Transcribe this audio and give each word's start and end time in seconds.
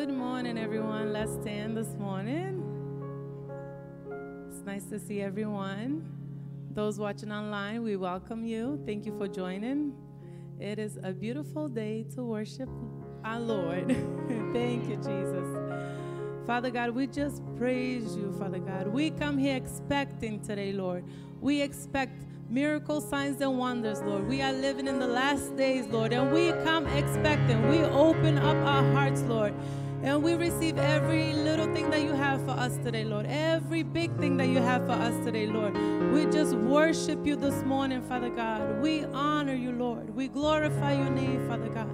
Good 0.00 0.16
morning, 0.16 0.56
everyone. 0.56 1.12
Let's 1.12 1.34
stand 1.34 1.76
this 1.76 1.94
morning. 1.98 2.64
It's 4.48 4.64
nice 4.64 4.84
to 4.86 4.98
see 4.98 5.20
everyone. 5.20 6.08
Those 6.70 6.98
watching 6.98 7.30
online, 7.30 7.82
we 7.82 7.96
welcome 7.96 8.42
you. 8.42 8.82
Thank 8.86 9.04
you 9.04 9.14
for 9.18 9.28
joining. 9.28 9.92
It 10.58 10.78
is 10.78 10.98
a 11.02 11.12
beautiful 11.12 11.68
day 11.68 12.06
to 12.14 12.22
worship 12.22 12.70
our 13.26 13.40
Lord. 13.40 13.88
Thank 14.54 14.88
you, 14.88 14.96
Jesus. 14.96 15.46
Father 16.46 16.70
God, 16.70 16.92
we 16.92 17.06
just 17.06 17.42
praise 17.58 18.16
you, 18.16 18.34
Father 18.38 18.58
God. 18.58 18.86
We 18.86 19.10
come 19.10 19.36
here 19.36 19.54
expecting 19.54 20.40
today, 20.40 20.72
Lord. 20.72 21.04
We 21.42 21.60
expect 21.60 22.24
miracles, 22.48 23.06
signs, 23.06 23.42
and 23.42 23.58
wonders, 23.58 24.00
Lord. 24.00 24.26
We 24.26 24.40
are 24.40 24.54
living 24.54 24.88
in 24.88 24.98
the 24.98 25.06
last 25.06 25.54
days, 25.58 25.86
Lord, 25.88 26.14
and 26.14 26.32
we 26.32 26.52
come 26.64 26.86
expecting. 26.86 27.68
We 27.68 27.82
open 27.82 28.38
up 28.38 28.56
our 28.66 28.92
hearts, 28.94 29.20
Lord. 29.24 29.52
And 30.02 30.22
we 30.22 30.34
receive 30.34 30.78
every 30.78 31.34
little 31.34 31.72
thing 31.74 31.90
that 31.90 32.02
you 32.02 32.14
have 32.14 32.42
for 32.46 32.52
us 32.52 32.74
today, 32.78 33.04
Lord. 33.04 33.26
Every 33.26 33.82
big 33.82 34.16
thing 34.16 34.38
that 34.38 34.48
you 34.48 34.58
have 34.58 34.86
for 34.86 34.92
us 34.92 35.14
today, 35.26 35.46
Lord. 35.46 35.74
We 36.12 36.24
just 36.24 36.54
worship 36.54 37.26
you 37.26 37.36
this 37.36 37.62
morning, 37.64 38.00
Father 38.02 38.30
God. 38.30 38.80
We 38.80 39.04
honor 39.04 39.54
you, 39.54 39.72
Lord. 39.72 40.08
We 40.14 40.28
glorify 40.28 40.94
your 40.94 41.10
name, 41.10 41.46
Father 41.46 41.68
God. 41.68 41.90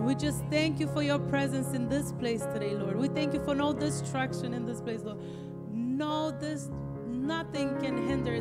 We 0.00 0.14
just 0.16 0.44
thank 0.50 0.80
you 0.80 0.86
for 0.88 1.02
your 1.02 1.18
presence 1.18 1.74
in 1.74 1.88
this 1.88 2.12
place 2.12 2.42
today, 2.42 2.74
Lord. 2.74 2.96
We 2.96 3.08
thank 3.08 3.32
you 3.32 3.42
for 3.42 3.54
no 3.54 3.72
distraction 3.72 4.52
in 4.52 4.66
this 4.66 4.82
place, 4.82 5.02
Lord. 5.02 5.18
No, 5.72 6.32
this 6.32 6.68
nothing 7.06 7.78
can 7.80 8.06
hinder, 8.06 8.40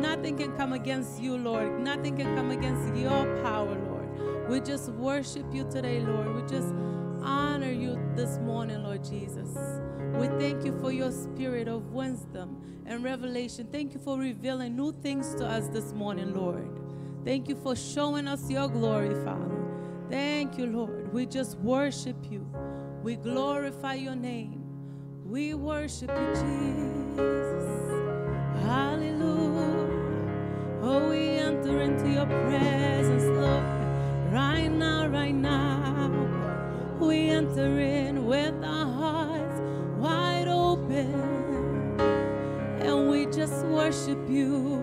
nothing 0.00 0.36
can 0.36 0.54
come 0.56 0.74
against 0.74 1.20
you, 1.20 1.38
Lord. 1.38 1.80
Nothing 1.80 2.16
can 2.16 2.36
come 2.36 2.50
against 2.50 2.94
your 2.94 3.42
power, 3.42 3.74
Lord. 3.74 4.50
We 4.50 4.60
just 4.60 4.90
worship 4.90 5.46
you 5.50 5.64
today, 5.70 6.00
Lord. 6.00 6.34
We 6.34 6.42
just 6.42 6.74
honor 7.24 7.72
you 7.72 7.98
this 8.14 8.38
morning, 8.38 8.82
Lord 8.82 9.02
Jesus. 9.02 9.48
We 10.18 10.28
thank 10.38 10.64
you 10.64 10.78
for 10.80 10.92
your 10.92 11.10
spirit 11.10 11.66
of 11.66 11.92
wisdom 11.92 12.82
and 12.86 13.02
revelation. 13.02 13.68
Thank 13.72 13.94
you 13.94 14.00
for 14.00 14.18
revealing 14.18 14.76
new 14.76 14.92
things 14.92 15.34
to 15.36 15.46
us 15.46 15.68
this 15.68 15.92
morning, 15.92 16.34
Lord. 16.34 16.68
Thank 17.24 17.48
you 17.48 17.56
for 17.56 17.74
showing 17.74 18.28
us 18.28 18.48
your 18.50 18.68
glory, 18.68 19.14
Father. 19.24 19.64
Thank 20.10 20.58
you, 20.58 20.66
Lord. 20.66 21.12
We 21.12 21.26
just 21.26 21.58
worship 21.58 22.16
you. 22.30 22.46
We 23.02 23.16
glorify 23.16 23.94
your 23.94 24.14
name. 24.14 24.62
We 25.24 25.54
worship 25.54 26.10
you, 26.10 26.34
Jesus. 26.34 27.90
Hallelujah. 28.62 29.88
Oh, 30.82 31.08
we 31.08 31.30
enter 31.38 31.80
into 31.80 32.10
your 32.10 32.26
presence, 32.26 33.24
Lord. 33.24 33.64
Right 34.32 34.68
now, 34.68 35.08
right 35.08 35.34
now. 35.34 36.13
We 37.06 37.28
enter 37.28 37.78
in 37.78 38.24
with 38.26 38.54
our 38.64 38.86
hearts 38.86 39.60
wide 39.98 40.48
open. 40.48 42.00
And 42.80 43.10
we 43.10 43.26
just 43.26 43.64
worship 43.66 44.18
you. 44.28 44.82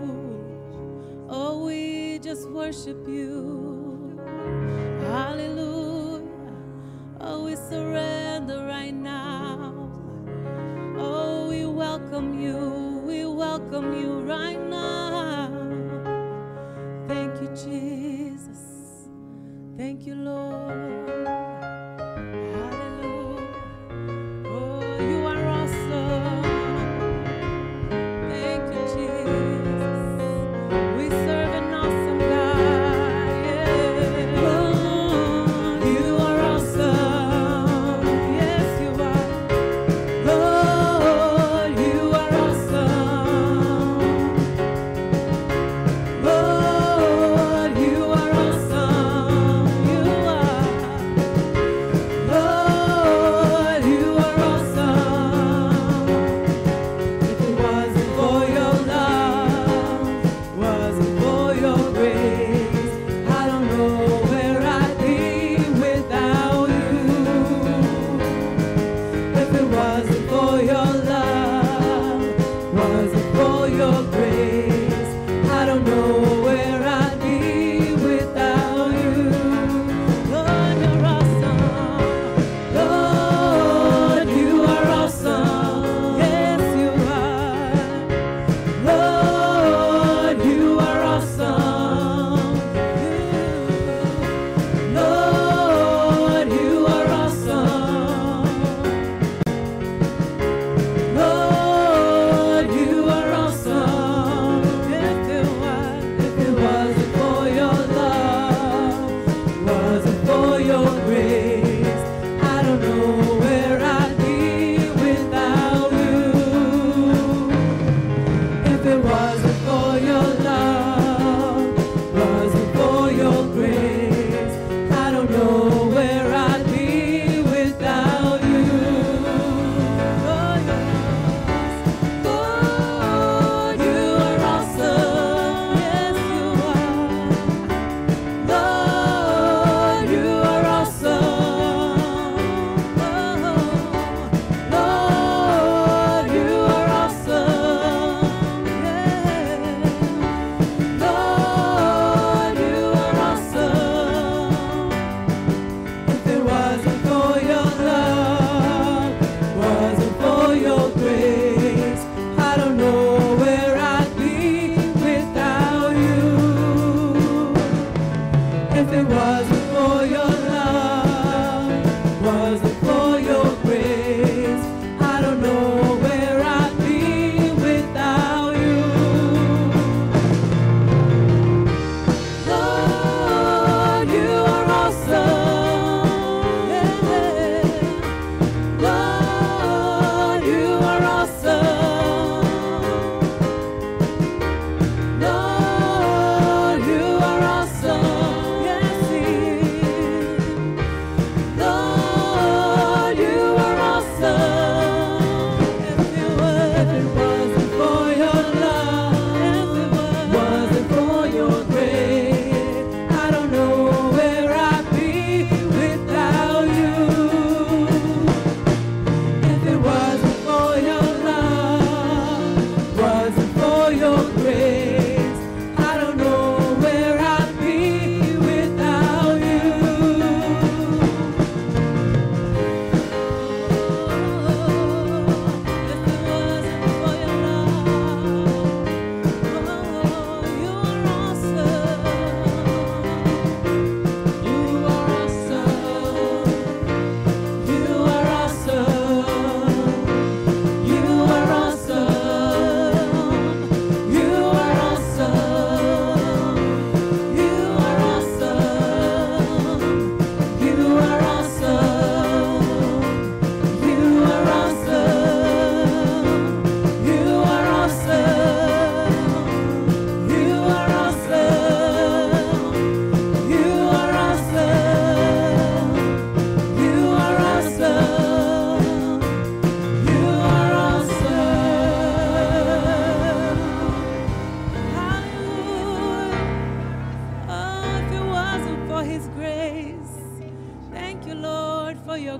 Oh, 1.29 1.65
we 1.65 2.19
just 2.19 2.47
worship 2.49 3.07
you. 3.07 4.19
Hallelujah. 5.01 6.27
Oh, 7.19 7.45
we 7.45 7.55
surrender 7.55 8.65
right 8.67 8.93
now. 8.93 9.91
Oh, 10.97 11.49
we 11.49 11.65
welcome 11.65 12.39
you. 12.39 13.01
We 13.05 13.25
welcome 13.25 13.99
you 13.99 14.21
right 14.21 14.61
now. 14.61 15.49
Thank 17.07 17.41
you, 17.41 17.49
Jesus. 17.49 19.09
Thank 19.77 20.05
you, 20.05 20.15
Lord. 20.15 21.10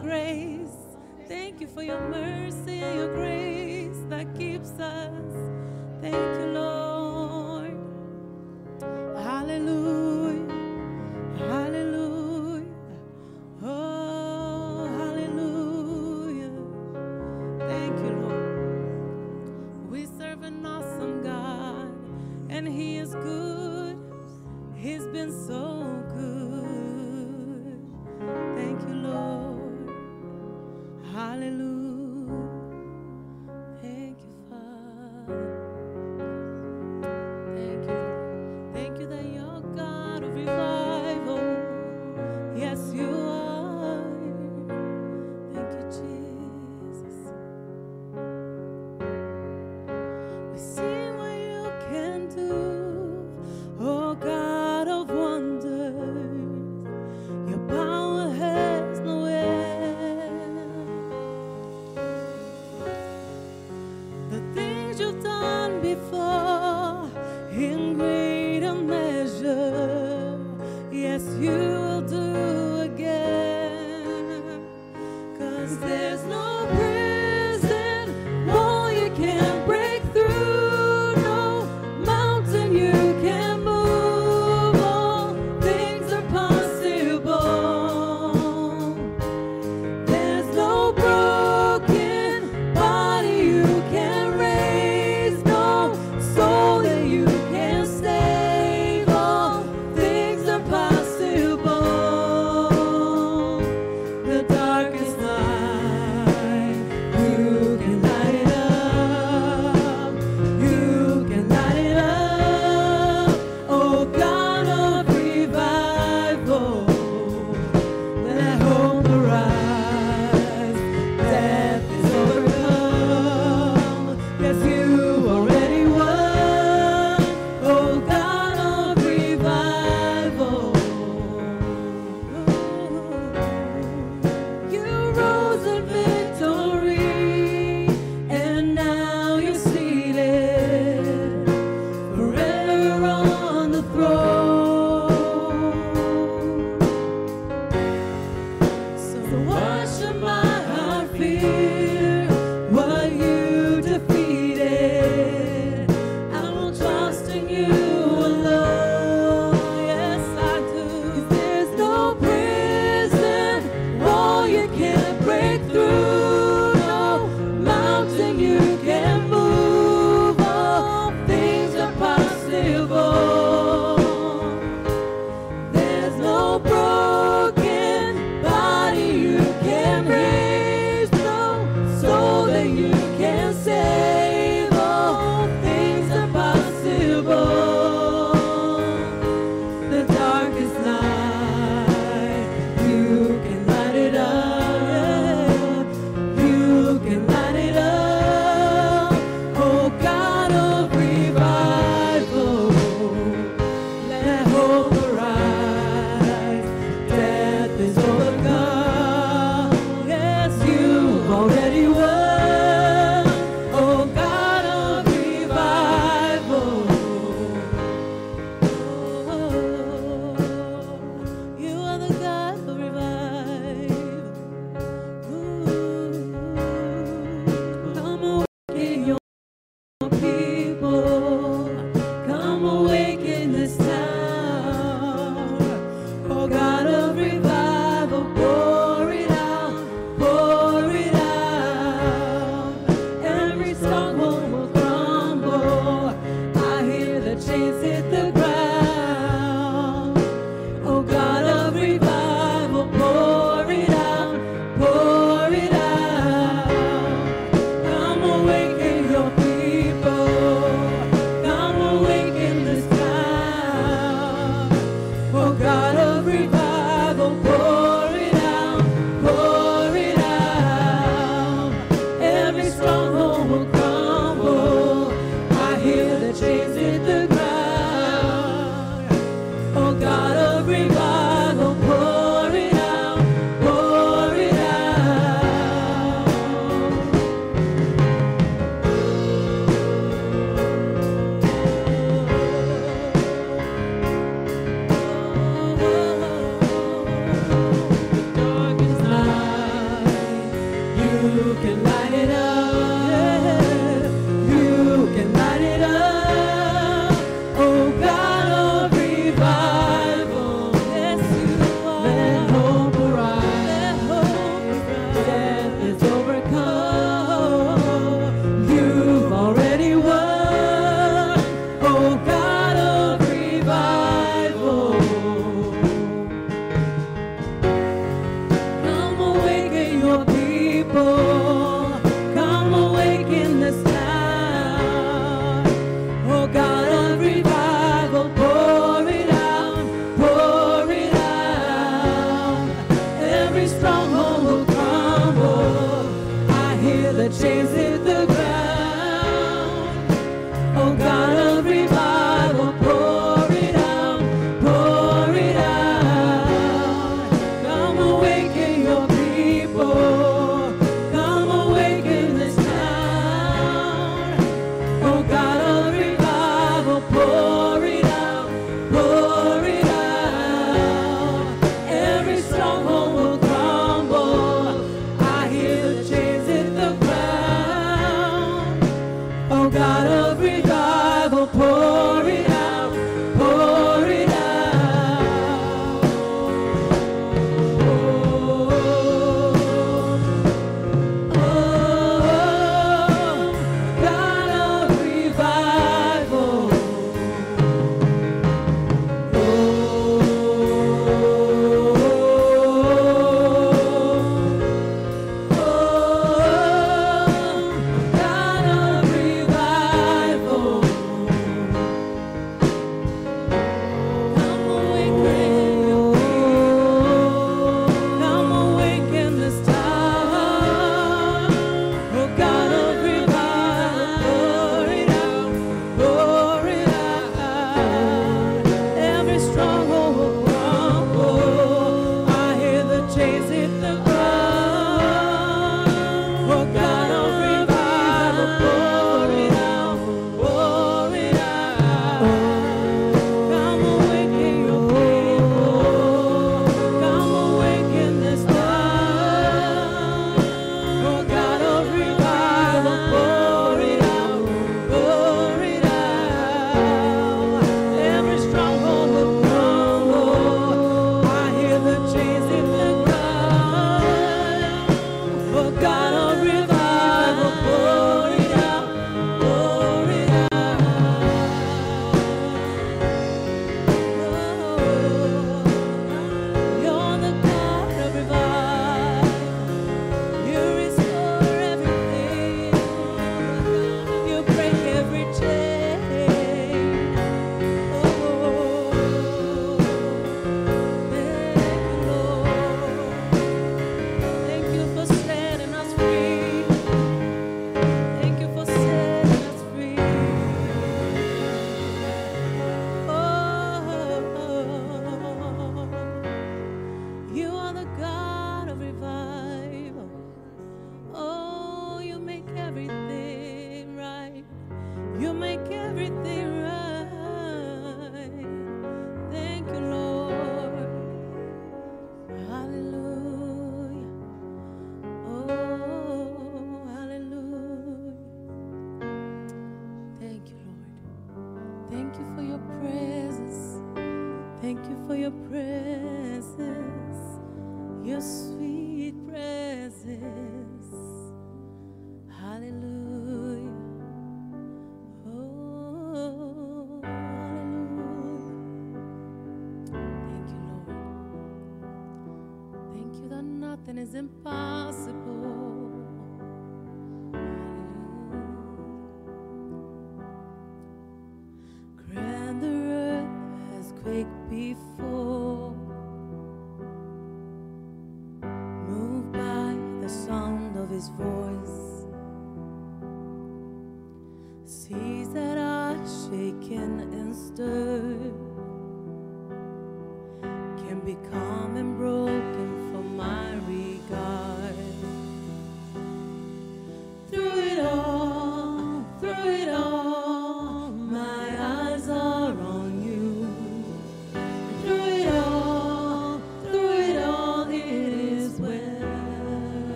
grace. 0.00 0.76
Thank 1.28 1.60
you 1.60 1.66
for 1.66 1.82
your 1.82 2.00
mercy 2.08 2.80
and 2.80 2.98
your 2.98 3.14
grace 3.14 3.98
that 4.08 4.34
keeps 4.38 4.70
us. 4.78 5.34
Thank 6.00 6.14
you, 6.14 6.46
Lord. 6.52 6.75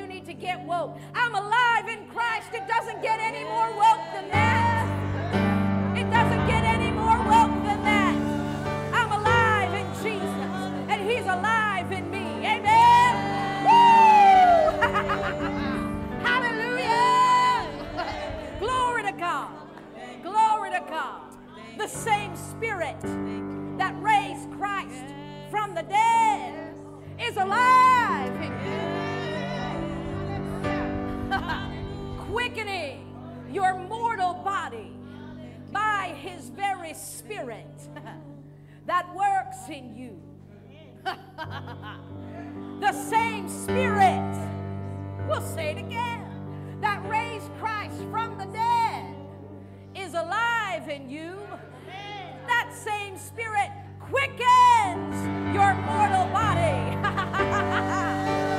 You 0.00 0.06
need 0.06 0.24
to 0.24 0.32
get 0.32 0.64
woke. 0.64 0.96
I'm 1.14 1.34
alive 1.34 1.86
in 1.88 2.06
Christ. 2.06 2.48
It 2.54 2.66
doesn't 2.66 3.02
get 3.02 3.20
any 3.20 3.44
more 3.44 3.68
woke 3.76 4.00
than 4.14 4.30
that. 4.30 4.86
It 5.94 6.10
doesn't 6.10 6.46
get 6.46 6.64
any 6.64 6.90
more 6.90 7.18
woke 7.18 7.62
than 7.68 7.82
that. 7.84 8.16
I'm 8.94 9.12
alive 9.12 9.74
in 9.74 9.86
Jesus, 10.02 10.56
and 10.88 11.10
He's 11.10 11.24
alive 11.24 11.92
in 11.92 12.10
me. 12.10 12.46
Amen. 12.46 13.12
Woo! 13.66 14.80
Hallelujah. 16.28 17.68
Glory 18.58 19.02
to 19.02 19.12
God. 19.12 19.50
Glory 20.22 20.70
to 20.70 20.82
God. 20.88 21.36
The 21.76 21.88
same 21.88 22.34
Spirit 22.36 23.02
that 23.76 23.94
raised 24.00 24.50
Christ 24.52 25.14
from 25.50 25.74
the 25.74 25.82
dead 25.82 26.74
is 27.18 27.36
alive 27.36 27.99
your 33.52 33.78
mortal 33.78 34.34
body 34.34 34.92
by 35.72 36.14
his 36.20 36.48
very 36.50 36.94
spirit 36.94 37.66
that 38.86 39.06
works 39.14 39.68
in 39.68 39.94
you. 39.96 40.20
the 42.80 42.92
same 42.92 43.48
spirit, 43.48 44.36
we'll 45.28 45.40
say 45.40 45.70
it 45.70 45.78
again, 45.78 46.78
that 46.80 47.06
raised 47.08 47.50
Christ 47.58 48.00
from 48.10 48.36
the 48.38 48.46
dead 48.46 49.14
is 49.94 50.14
alive 50.14 50.88
in 50.88 51.08
you. 51.08 51.36
That 52.46 52.72
same 52.74 53.16
spirit 53.18 53.70
quickens 54.00 55.26
your 55.54 55.74
mortal 55.74 56.26
body 56.32 56.96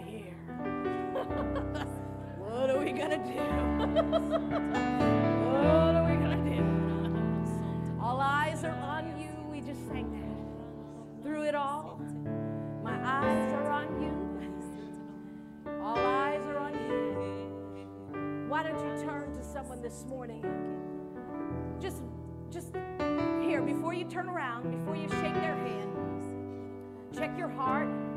right 0.00 0.10
here. 0.10 0.34
what 2.38 2.70
are 2.70 2.78
we 2.78 2.92
gonna 2.92 3.18
do? 3.18 3.32
what 5.46 5.94
are 5.94 6.04
we 6.08 6.16
gonna 6.16 6.44
do? 6.44 8.00
All 8.00 8.20
eyes 8.20 8.64
are 8.64 8.76
on 8.76 9.20
you. 9.20 9.28
We 9.50 9.60
just 9.60 9.86
sang 9.88 10.10
that. 10.12 11.22
Through 11.22 11.44
it 11.44 11.54
all, 11.54 12.00
my 12.82 12.98
eyes 13.04 13.52
are 13.52 13.70
on 13.70 14.02
you. 14.02 14.10
All 15.82 15.98
eyes 15.98 16.44
are 16.46 16.58
on 16.58 16.74
you. 16.74 18.48
Why 18.48 18.62
don't 18.62 18.78
you 18.78 19.04
turn 19.04 19.32
to 19.34 19.44
someone 19.44 19.82
this 19.82 20.04
morning? 20.08 20.44
Just, 21.80 22.02
just 22.50 22.74
here, 23.40 23.62
before 23.62 23.94
you 23.94 24.04
turn 24.04 24.28
around, 24.28 24.70
before 24.70 24.96
you 24.96 25.08
shake 25.08 25.34
their 25.34 25.56
hand, 25.56 27.14
check 27.14 27.36
your 27.38 27.48
heart. 27.48 28.09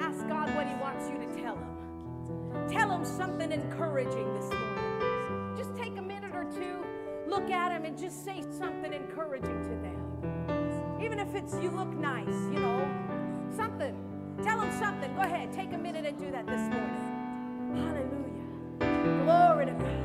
Ask 0.00 0.26
God 0.28 0.54
what 0.54 0.66
He 0.66 0.74
wants 0.74 1.08
you 1.10 1.18
to 1.18 1.26
tell 1.42 1.56
Him. 1.56 2.68
Tell 2.68 2.90
Him 2.90 3.04
something 3.04 3.50
encouraging 3.50 4.34
this 4.34 4.50
morning. 4.50 5.54
Just 5.56 5.74
take 5.74 5.96
a 5.96 6.02
minute 6.02 6.34
or 6.34 6.44
two, 6.44 6.84
look 7.26 7.50
at 7.50 7.72
Him, 7.72 7.84
and 7.84 7.98
just 7.98 8.24
say 8.24 8.42
something 8.58 8.92
encouraging 8.92 9.62
to 9.62 9.68
them. 9.82 10.98
Even 11.02 11.18
if 11.18 11.34
it's 11.34 11.54
you 11.62 11.70
look 11.70 11.88
nice, 11.96 12.34
you 12.52 12.60
know, 12.60 12.88
something. 13.54 13.96
Tell 14.42 14.60
Him 14.60 14.72
something. 14.78 15.14
Go 15.14 15.22
ahead, 15.22 15.52
take 15.52 15.72
a 15.72 15.78
minute 15.78 16.04
and 16.04 16.18
do 16.18 16.30
that 16.30 16.46
this 16.46 16.60
morning. 16.60 17.06
Hallelujah. 17.74 19.24
Glory 19.24 19.66
to 19.66 19.72
God. 19.72 19.96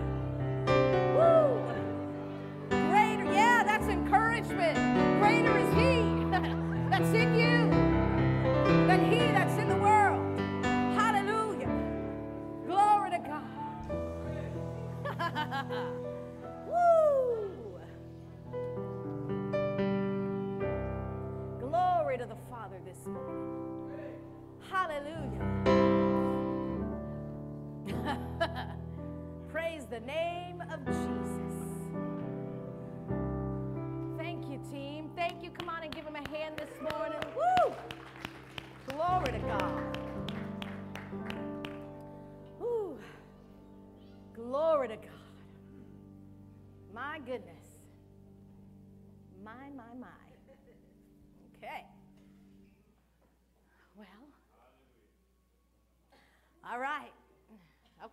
Woo! 1.17 2.79
Greater, 2.89 3.33
yeah, 3.33 3.63
that's 3.63 3.87
encouragement. 3.87 4.77
Greater 5.19 5.57
is 5.57 5.73
He 5.73 6.01
that's 6.89 7.13
in 7.13 7.35
you 7.35 7.50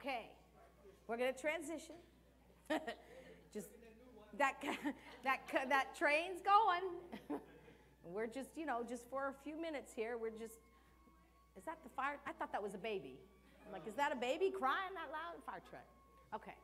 Okay. 0.09 0.31
We're 1.07 1.19
going 1.19 1.35
to 1.35 1.39
transition. 1.39 1.97
just 3.53 3.69
that 4.39 4.55
that 5.25 5.41
that 5.69 5.97
train's 5.99 6.41
going. 6.41 6.89
we're 8.05 8.27
just, 8.27 8.49
you 8.57 8.65
know, 8.65 8.81
just 8.89 9.05
for 9.11 9.29
a 9.29 9.35
few 9.45 9.61
minutes 9.61 9.93
here. 9.95 10.17
We're 10.17 10.31
just 10.33 10.65
Is 11.59 11.65
that 11.67 11.77
the 11.85 11.91
fire? 11.93 12.17
I 12.27 12.33
thought 12.33 12.53
that 12.53 12.63
was 12.63 12.73
a 12.73 12.81
baby. 12.81 13.21
I'm 13.67 13.73
like, 13.73 13.87
is 13.87 13.97
that 13.97 14.11
a 14.11 14.17
baby 14.17 14.49
crying 14.49 14.97
that 14.97 15.13
loud? 15.13 15.45
Fire 15.45 15.61
truck. 15.69 15.85
Okay. 16.35 16.57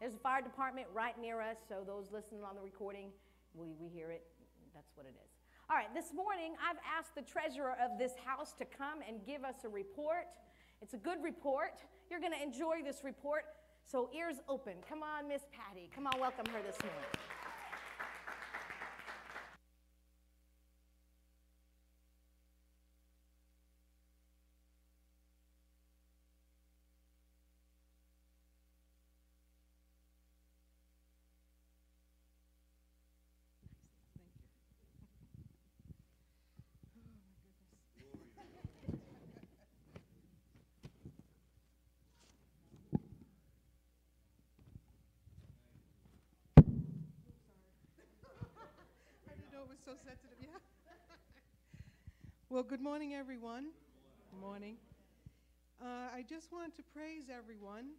There's 0.00 0.14
a 0.14 0.18
fire 0.18 0.42
department 0.42 0.88
right 0.92 1.14
near 1.20 1.40
us, 1.40 1.58
so 1.68 1.82
those 1.86 2.10
listening 2.10 2.42
on 2.42 2.56
the 2.56 2.62
recording, 2.62 3.10
we, 3.54 3.74
we 3.78 3.88
hear 3.88 4.10
it. 4.10 4.26
That's 4.74 4.90
what 4.94 5.06
it 5.06 5.14
is. 5.14 5.30
All 5.70 5.76
right, 5.76 5.92
this 5.94 6.14
morning 6.14 6.54
I've 6.58 6.78
asked 6.82 7.14
the 7.14 7.22
treasurer 7.22 7.74
of 7.78 7.98
this 7.98 8.12
house 8.24 8.54
to 8.58 8.64
come 8.64 8.98
and 9.06 9.18
give 9.26 9.44
us 9.44 9.62
a 9.64 9.68
report. 9.68 10.26
It's 10.80 10.94
a 10.94 10.98
good 10.98 11.22
report. 11.22 11.80
You're 12.10 12.20
going 12.20 12.32
to 12.32 12.42
enjoy 12.42 12.82
this 12.84 13.00
report. 13.04 13.44
So, 13.84 14.10
ears 14.16 14.36
open. 14.48 14.74
Come 14.88 15.02
on, 15.02 15.28
Miss 15.28 15.42
Patty. 15.50 15.90
Come 15.94 16.06
on, 16.06 16.20
welcome 16.20 16.46
her 16.52 16.60
this 16.62 16.76
morning. 16.82 17.37
Was 49.68 49.78
so 49.84 49.92
sensitive, 49.92 50.38
yeah. 50.40 50.48
well, 52.48 52.62
good 52.62 52.80
morning, 52.80 53.12
everyone. 53.12 53.66
Good 54.32 54.40
morning. 54.40 54.76
Uh, 55.82 56.08
I 56.14 56.24
just 56.26 56.50
want 56.52 56.74
to 56.76 56.82
praise 56.82 57.24
everyone 57.28 57.90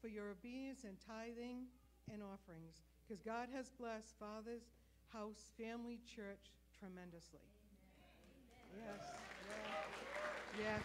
for 0.00 0.08
your 0.08 0.30
obedience 0.30 0.84
and 0.84 0.96
tithing 1.06 1.66
and 2.10 2.22
offerings, 2.22 2.80
because 3.04 3.20
God 3.20 3.48
has 3.54 3.68
blessed 3.78 4.14
Father's 4.18 4.72
House 5.12 5.52
Family 5.60 6.00
Church 6.08 6.48
tremendously. 6.80 7.44
Yes, 8.74 9.04
yes, 10.56 10.64
yes. 10.64 10.84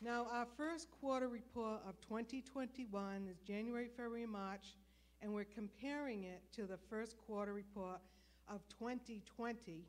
Now, 0.00 0.26
our 0.32 0.46
first 0.56 0.88
quarter 0.98 1.28
report 1.28 1.80
of 1.86 2.00
2021 2.08 3.28
is 3.30 3.38
January, 3.40 3.88
February, 3.94 4.24
March, 4.24 4.76
and 5.20 5.32
we're 5.32 5.44
comparing 5.44 6.24
it 6.24 6.42
to 6.54 6.66
the 6.66 6.78
first 6.90 7.16
quarter 7.16 7.52
report 7.52 8.00
of 8.48 8.60
2020, 8.68 9.84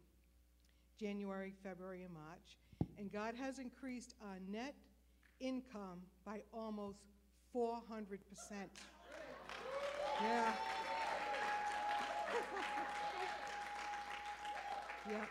January, 1.00 1.54
February, 1.64 2.04
and 2.04 2.14
March. 2.14 2.58
And 2.98 3.12
God 3.12 3.36
has 3.36 3.60
increased 3.60 4.16
our 4.22 4.40
net 4.50 4.76
income 5.40 6.02
by 6.26 6.42
almost 6.52 7.06
400%. 7.56 7.80
Yeah. 10.22 10.52
yeah. 15.10 15.26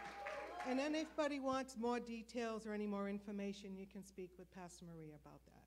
And 0.68 0.78
then 0.78 0.94
if 0.94 1.07
anybody 1.18 1.40
wants 1.40 1.76
more 1.78 1.99
details 2.01 2.66
or 2.66 2.72
any 2.72 2.86
more 2.86 3.09
information, 3.09 3.76
you 3.76 3.86
can 3.86 4.05
speak 4.05 4.30
with 4.38 4.55
Pastor 4.55 4.84
Maria 4.84 5.14
about 5.24 5.40
that. 5.46 5.64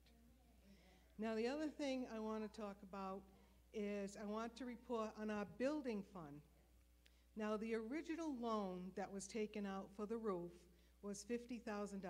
Now, 1.18 1.36
the 1.36 1.48
other 1.48 1.68
thing 1.68 2.06
I 2.16 2.20
want 2.20 2.42
to 2.42 2.60
talk 2.60 2.78
about 2.84 3.22
is 3.74 4.18
I 4.22 4.26
want 4.26 4.56
to 4.58 4.66
report 4.66 5.12
on 5.22 5.30
our 5.30 5.46
building 5.58 6.04
fund. 6.14 6.42
Now, 7.38 7.56
the 7.58 7.76
original 7.76 8.34
loan 8.40 8.92
that 8.96 9.12
was 9.12 9.28
taken 9.28 9.66
out 9.66 9.90
for 9.96 10.06
the 10.06 10.18
roof 10.18 10.52
was 11.02 11.26
$50,000. 11.30 12.02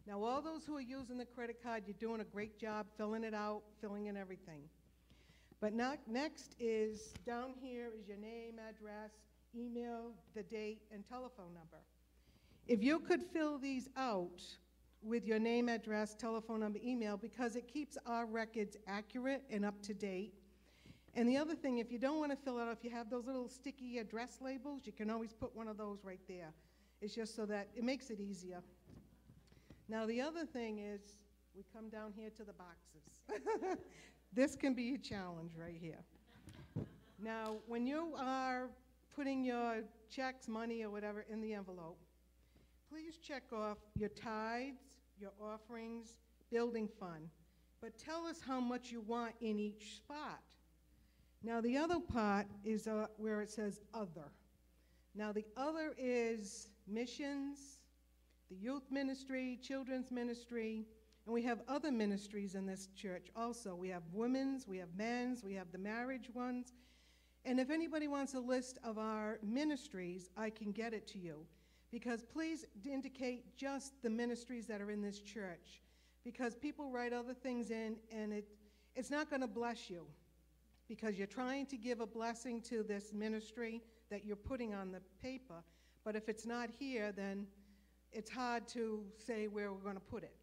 Now, 0.07 0.23
all 0.23 0.41
those 0.41 0.65
who 0.65 0.77
are 0.77 0.81
using 0.81 1.17
the 1.17 1.25
credit 1.25 1.63
card, 1.63 1.83
you're 1.87 1.95
doing 1.99 2.21
a 2.21 2.25
great 2.25 2.59
job 2.59 2.85
filling 2.95 3.23
it 3.23 3.33
out, 3.33 3.63
filling 3.81 4.05
in 4.05 4.15
everything. 4.15 4.61
But 5.59 5.73
not, 5.73 5.97
next 6.07 6.55
is 6.59 7.13
down 7.25 7.53
here 7.59 7.89
is 7.99 8.07
your 8.07 8.17
name, 8.17 8.59
address, 8.59 9.11
email, 9.55 10.11
the 10.35 10.43
date, 10.43 10.81
and 10.91 11.03
telephone 11.07 11.53
number. 11.55 11.81
If 12.67 12.83
you 12.83 12.99
could 12.99 13.21
fill 13.33 13.57
these 13.57 13.89
out 13.97 14.41
with 15.01 15.25
your 15.25 15.39
name, 15.39 15.69
address, 15.69 16.13
telephone 16.13 16.59
number, 16.59 16.79
email, 16.83 17.17
because 17.17 17.55
it 17.55 17.67
keeps 17.67 17.97
our 18.05 18.25
records 18.27 18.77
accurate 18.87 19.43
and 19.49 19.65
up 19.65 19.81
to 19.83 19.93
date. 19.93 20.33
And 21.15 21.27
the 21.27 21.37
other 21.37 21.55
thing, 21.55 21.77
if 21.77 21.91
you 21.91 21.97
don't 21.97 22.19
want 22.19 22.31
to 22.31 22.37
fill 22.37 22.59
it 22.59 22.63
out, 22.63 22.77
if 22.77 22.83
you 22.83 22.89
have 22.91 23.09
those 23.09 23.25
little 23.25 23.47
sticky 23.47 23.99
address 23.99 24.39
labels, 24.41 24.81
you 24.83 24.91
can 24.91 25.09
always 25.09 25.33
put 25.33 25.55
one 25.55 25.67
of 25.67 25.77
those 25.77 25.99
right 26.03 26.19
there. 26.27 26.53
It's 27.01 27.15
just 27.15 27.35
so 27.35 27.45
that 27.45 27.69
it 27.75 27.83
makes 27.83 28.09
it 28.09 28.19
easier. 28.19 28.61
Now, 29.87 30.05
the 30.05 30.19
other 30.21 30.45
thing 30.45 30.79
is, 30.79 31.01
we 31.55 31.63
come 31.73 31.89
down 31.89 32.11
here 32.15 32.29
to 32.37 32.43
the 32.43 32.53
boxes. 32.53 33.77
this 34.33 34.55
can 34.55 34.73
be 34.73 34.95
a 34.95 34.97
challenge 34.97 35.51
right 35.57 35.77
here. 35.79 36.03
Now, 37.21 37.57
when 37.67 37.85
you 37.85 38.13
are 38.17 38.69
putting 39.15 39.43
your 39.43 39.83
checks, 40.09 40.47
money, 40.47 40.83
or 40.83 40.89
whatever 40.89 41.25
in 41.29 41.39
the 41.39 41.53
envelope, 41.53 41.97
please 42.89 43.17
check 43.17 43.43
off 43.53 43.77
your 43.95 44.09
tithes, 44.09 44.81
your 45.19 45.31
offerings, 45.41 46.17
building 46.51 46.89
fund, 46.99 47.29
but 47.81 47.97
tell 47.97 48.25
us 48.25 48.41
how 48.45 48.59
much 48.59 48.91
you 48.91 49.01
want 49.01 49.33
in 49.41 49.59
each 49.59 49.97
spot. 49.97 50.39
Now, 51.43 51.61
the 51.61 51.77
other 51.77 51.99
part 51.99 52.47
is 52.63 52.87
uh, 52.87 53.05
where 53.17 53.41
it 53.41 53.51
says 53.51 53.79
other. 53.93 54.29
Now, 55.13 55.31
the 55.31 55.45
other 55.55 55.93
is 55.97 56.69
missions, 56.87 57.77
the 58.49 58.55
youth 58.55 58.83
ministry, 58.91 59.59
children's 59.61 60.11
ministry, 60.11 60.85
and 61.25 61.33
we 61.33 61.41
have 61.43 61.61
other 61.67 61.91
ministries 61.91 62.53
in 62.55 62.65
this 62.65 62.89
church 62.95 63.27
also. 63.35 63.75
We 63.75 63.89
have 63.89 64.03
women's, 64.13 64.67
we 64.67 64.77
have 64.77 64.89
men's, 64.95 65.43
we 65.43 65.53
have 65.55 65.71
the 65.71 65.77
marriage 65.77 66.29
ones. 66.33 66.73
And 67.45 67.59
if 67.59 67.69
anybody 67.69 68.07
wants 68.07 68.35
a 68.35 68.39
list 68.39 68.77
of 68.83 68.97
our 68.97 69.39
ministries, 69.43 70.29
I 70.37 70.49
can 70.49 70.71
get 70.71 70.93
it 70.93 71.07
to 71.09 71.17
you. 71.17 71.45
Because 71.91 72.23
please 72.23 72.65
indicate 72.83 73.57
just 73.57 73.93
the 74.03 74.09
ministries 74.09 74.67
that 74.67 74.81
are 74.81 74.91
in 74.91 75.01
this 75.01 75.19
church. 75.19 75.81
Because 76.23 76.55
people 76.55 76.91
write 76.91 77.13
other 77.13 77.33
things 77.33 77.71
in, 77.71 77.95
and 78.11 78.33
it, 78.33 78.47
it's 78.95 79.11
not 79.11 79.29
going 79.29 79.41
to 79.41 79.47
bless 79.47 79.89
you. 79.89 80.05
Because 80.87 81.17
you're 81.17 81.27
trying 81.27 81.65
to 81.67 81.77
give 81.77 82.01
a 82.01 82.05
blessing 82.05 82.61
to 82.61 82.83
this 82.83 83.13
ministry 83.13 83.81
that 84.11 84.25
you're 84.25 84.35
putting 84.35 84.75
on 84.75 84.91
the 84.91 85.01
paper. 85.21 85.63
But 86.03 86.15
if 86.15 86.29
it's 86.29 86.45
not 86.45 86.69
here, 86.69 87.11
then 87.11 87.47
it's 88.11 88.29
hard 88.29 88.67
to 88.69 89.03
say 89.17 89.47
where 89.47 89.71
we're 89.71 89.79
going 89.79 89.95
to 89.95 90.01
put 90.01 90.23
it. 90.23 90.35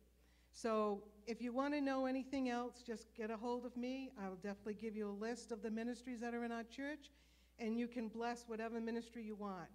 So 0.53 1.03
if 1.27 1.41
you 1.41 1.53
want 1.53 1.75
to 1.75 1.81
know 1.81 2.07
anything 2.07 2.49
else, 2.49 2.83
just 2.87 3.15
get 3.15 3.31
a 3.31 3.37
hold 3.37 3.65
of 3.65 3.77
me. 3.77 4.11
I'll 4.23 4.37
definitely 4.37 4.75
give 4.75 4.95
you 4.97 5.09
a 5.09 5.19
list 5.25 5.53
of 5.53 5.63
the 5.63 5.71
ministries 5.71 6.21
that 6.21 6.35
are 6.35 6.45
in 6.45 6.53
our 6.53 6.65
church, 6.65 7.11
and 7.59 7.79
you 7.79 7.89
can 7.89 8.09
bless 8.09 8.45
whatever 8.47 8.81
ministry 8.81 9.23
you 9.23 9.35
want. 9.35 9.69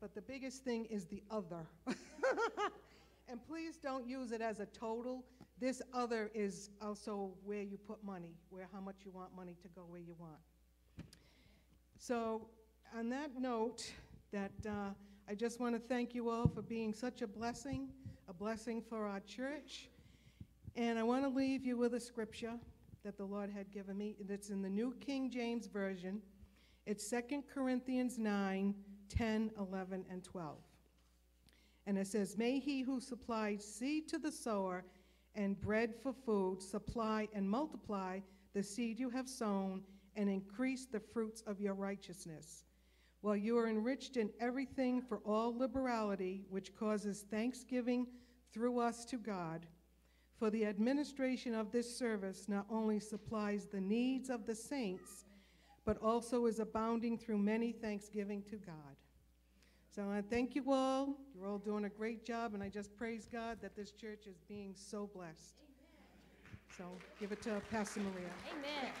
But 0.00 0.14
the 0.14 0.22
biggest 0.22 0.64
thing 0.64 0.86
is 0.86 1.06
the 1.06 1.22
other. 1.30 1.66
and 3.28 3.40
please 3.46 3.76
don't 3.76 4.06
use 4.06 4.32
it 4.32 4.40
as 4.40 4.60
a 4.60 4.66
total. 4.66 5.24
This 5.58 5.80
other 5.94 6.30
is 6.34 6.70
also 6.82 7.32
where 7.44 7.62
you 7.62 7.78
put 7.78 8.02
money, 8.04 8.34
where 8.50 8.68
how 8.72 8.80
much 8.80 8.96
you 9.04 9.10
want 9.10 9.34
money 9.34 9.56
to 9.62 9.68
go 9.68 9.82
where 9.88 10.00
you 10.00 10.14
want. 10.18 10.38
So 11.98 12.48
on 12.96 13.08
that 13.10 13.30
note, 13.38 13.90
that 14.32 14.52
uh, 14.68 14.90
I 15.28 15.34
just 15.34 15.58
want 15.58 15.74
to 15.74 15.80
thank 15.80 16.14
you 16.14 16.30
all 16.30 16.46
for 16.46 16.62
being 16.62 16.94
such 16.94 17.20
a 17.20 17.26
blessing, 17.26 17.88
a 18.28 18.32
blessing 18.32 18.80
for 18.80 19.08
our 19.08 19.18
church. 19.18 19.88
And 20.76 21.00
I 21.00 21.02
want 21.02 21.24
to 21.24 21.28
leave 21.28 21.64
you 21.64 21.76
with 21.76 21.94
a 21.94 22.00
scripture 22.00 22.54
that 23.02 23.18
the 23.18 23.24
Lord 23.24 23.50
had 23.50 23.72
given 23.72 23.98
me. 23.98 24.14
That's 24.28 24.50
in 24.50 24.62
the 24.62 24.70
New 24.70 24.94
King 25.00 25.28
James 25.28 25.66
Version. 25.66 26.22
It's 26.86 27.10
2 27.10 27.42
Corinthians 27.52 28.18
9, 28.18 28.72
10, 29.08 29.50
11, 29.58 30.04
and 30.08 30.22
12. 30.22 30.58
And 31.88 31.98
it 31.98 32.06
says, 32.06 32.38
May 32.38 32.60
he 32.60 32.82
who 32.82 33.00
supplies 33.00 33.64
seed 33.64 34.06
to 34.10 34.18
the 34.18 34.30
sower 34.30 34.84
and 35.34 35.60
bread 35.60 35.92
for 36.00 36.12
food 36.12 36.62
supply 36.62 37.26
and 37.34 37.50
multiply 37.50 38.20
the 38.54 38.62
seed 38.62 39.00
you 39.00 39.10
have 39.10 39.28
sown 39.28 39.82
and 40.14 40.30
increase 40.30 40.86
the 40.86 41.00
fruits 41.00 41.42
of 41.48 41.60
your 41.60 41.74
righteousness 41.74 42.65
while 43.26 43.36
you 43.36 43.58
are 43.58 43.66
enriched 43.66 44.16
in 44.16 44.30
everything 44.38 45.02
for 45.02 45.18
all 45.26 45.52
liberality, 45.58 46.44
which 46.48 46.72
causes 46.76 47.24
thanksgiving 47.28 48.06
through 48.52 48.78
us 48.78 49.04
to 49.04 49.16
God. 49.18 49.66
For 50.38 50.48
the 50.48 50.64
administration 50.64 51.52
of 51.52 51.72
this 51.72 51.92
service 51.98 52.48
not 52.48 52.66
only 52.70 53.00
supplies 53.00 53.66
the 53.66 53.80
needs 53.80 54.30
of 54.30 54.46
the 54.46 54.54
saints, 54.54 55.24
but 55.84 56.00
also 56.00 56.46
is 56.46 56.60
abounding 56.60 57.18
through 57.18 57.38
many 57.38 57.72
thanksgiving 57.72 58.44
to 58.48 58.58
God. 58.58 58.94
So 59.90 60.08
I 60.08 60.22
thank 60.22 60.54
you 60.54 60.70
all. 60.70 61.16
You're 61.34 61.48
all 61.48 61.58
doing 61.58 61.86
a 61.86 61.90
great 61.90 62.24
job, 62.24 62.54
and 62.54 62.62
I 62.62 62.68
just 62.68 62.96
praise 62.96 63.26
God 63.26 63.58
that 63.60 63.74
this 63.74 63.90
church 63.90 64.28
is 64.28 64.38
being 64.48 64.72
so 64.76 65.10
blessed. 65.12 65.56
So 66.78 66.84
give 67.18 67.32
it 67.32 67.42
to 67.42 67.60
Pastor 67.72 67.98
Maria. 67.98 68.28
Amen. 68.52 68.92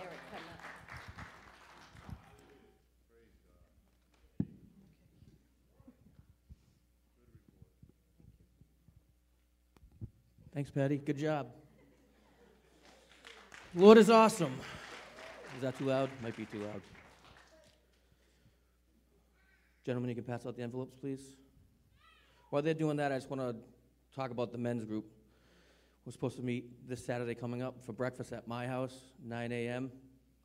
Eric, 0.00 0.18
come 0.30 0.40
up. 0.54 0.72
Thanks, 10.54 10.70
Patty. 10.70 10.98
Good 10.98 11.16
job. 11.16 11.46
Lord 13.74 13.96
is 13.96 14.10
awesome. 14.10 14.52
Is 15.56 15.62
that 15.62 15.78
too 15.78 15.86
loud? 15.86 16.10
Might 16.22 16.36
be 16.36 16.44
too 16.44 16.58
loud. 16.58 16.82
Gentlemen, 19.86 20.10
you 20.10 20.14
can 20.14 20.24
pass 20.24 20.44
out 20.44 20.54
the 20.54 20.62
envelopes, 20.62 20.94
please. 21.00 21.22
While 22.50 22.60
they're 22.60 22.74
doing 22.74 22.98
that, 22.98 23.12
I 23.12 23.16
just 23.16 23.30
want 23.30 23.40
to 23.40 23.56
talk 24.14 24.30
about 24.30 24.52
the 24.52 24.58
men's 24.58 24.84
group. 24.84 25.06
We're 26.04 26.12
supposed 26.12 26.36
to 26.36 26.42
meet 26.42 26.86
this 26.86 27.02
Saturday 27.02 27.34
coming 27.34 27.62
up 27.62 27.82
for 27.82 27.94
breakfast 27.94 28.30
at 28.34 28.46
my 28.46 28.66
house, 28.66 28.94
9 29.24 29.52
a.m. 29.52 29.90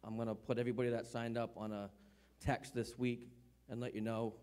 I'm 0.06 0.16
going 0.16 0.30
to 0.30 0.36
put 0.36 0.58
everybody 0.58 0.90
that 0.90 1.06
signed 1.06 1.38
up 1.38 1.52
on 1.58 1.74
a 1.74 1.90
text 2.40 2.74
this 2.74 2.98
week 2.98 3.28
and 3.70 3.82
let 3.82 3.94
you 3.94 4.00
know 4.00 4.36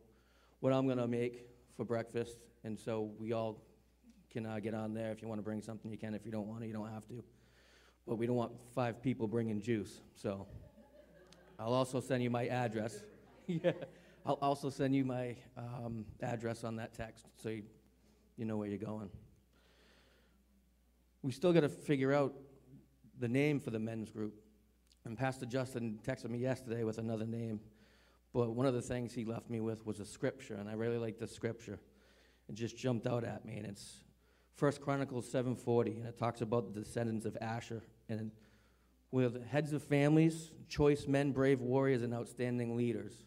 what 0.60 0.74
I'm 0.74 0.84
going 0.84 0.98
to 0.98 1.08
make 1.08 1.46
for 1.74 1.86
breakfast. 1.86 2.36
And 2.64 2.78
so 2.78 3.12
we 3.18 3.32
all 3.32 3.62
can 4.34 4.46
uh, 4.46 4.58
get 4.58 4.74
on 4.74 4.92
there. 4.94 5.12
If 5.12 5.22
you 5.22 5.28
want 5.28 5.38
to 5.38 5.44
bring 5.44 5.62
something, 5.62 5.90
you 5.90 5.96
can. 5.96 6.12
If 6.12 6.26
you 6.26 6.32
don't 6.32 6.48
want 6.48 6.60
to, 6.60 6.66
you 6.66 6.72
don't 6.72 6.92
have 6.92 7.06
to. 7.06 7.22
But 8.06 8.16
we 8.16 8.26
don't 8.26 8.36
want 8.36 8.52
five 8.74 9.00
people 9.00 9.28
bringing 9.28 9.62
juice. 9.62 10.00
So 10.16 10.46
I'll 11.58 11.72
also 11.72 12.00
send 12.00 12.22
you 12.22 12.30
my 12.30 12.48
address. 12.48 12.98
yeah. 13.46 13.72
I'll 14.26 14.38
also 14.42 14.70
send 14.70 14.94
you 14.94 15.04
my 15.04 15.36
um, 15.56 16.04
address 16.20 16.64
on 16.64 16.76
that 16.76 16.94
text 16.94 17.26
so 17.36 17.50
you, 17.50 17.62
you 18.36 18.44
know 18.44 18.56
where 18.56 18.68
you're 18.68 18.78
going. 18.78 19.08
We 21.22 21.30
still 21.30 21.52
got 21.52 21.60
to 21.60 21.68
figure 21.68 22.12
out 22.12 22.34
the 23.20 23.28
name 23.28 23.60
for 23.60 23.70
the 23.70 23.78
men's 23.78 24.10
group. 24.10 24.34
And 25.04 25.16
Pastor 25.16 25.46
Justin 25.46 26.00
texted 26.04 26.30
me 26.30 26.38
yesterday 26.38 26.82
with 26.82 26.98
another 26.98 27.26
name. 27.26 27.60
But 28.32 28.50
one 28.50 28.66
of 28.66 28.74
the 28.74 28.82
things 28.82 29.14
he 29.14 29.24
left 29.24 29.48
me 29.48 29.60
with 29.60 29.86
was 29.86 30.00
a 30.00 30.04
scripture, 30.04 30.54
and 30.54 30.68
I 30.68 30.72
really 30.72 30.98
like 30.98 31.18
the 31.18 31.28
scripture. 31.28 31.78
It 32.48 32.56
just 32.56 32.76
jumped 32.76 33.06
out 33.06 33.22
at 33.22 33.44
me, 33.44 33.58
and 33.58 33.66
it's 33.66 34.00
First 34.54 34.80
Chronicles 34.80 35.28
7:40, 35.30 35.96
and 35.98 36.06
it 36.06 36.16
talks 36.16 36.40
about 36.40 36.72
the 36.72 36.80
descendants 36.80 37.26
of 37.26 37.36
Asher, 37.40 37.82
and 38.08 38.30
we're 39.10 39.30
heads 39.44 39.72
of 39.72 39.82
families, 39.82 40.52
choice 40.68 41.06
men, 41.06 41.32
brave 41.32 41.60
warriors, 41.60 42.02
and 42.02 42.14
outstanding 42.14 42.76
leaders. 42.76 43.24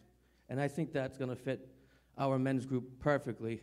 And 0.48 0.60
I 0.60 0.68
think 0.68 0.92
that's 0.92 1.18
going 1.18 1.30
to 1.30 1.36
fit 1.36 1.68
our 2.16 2.38
men's 2.38 2.66
group 2.66 2.98
perfectly. 2.98 3.60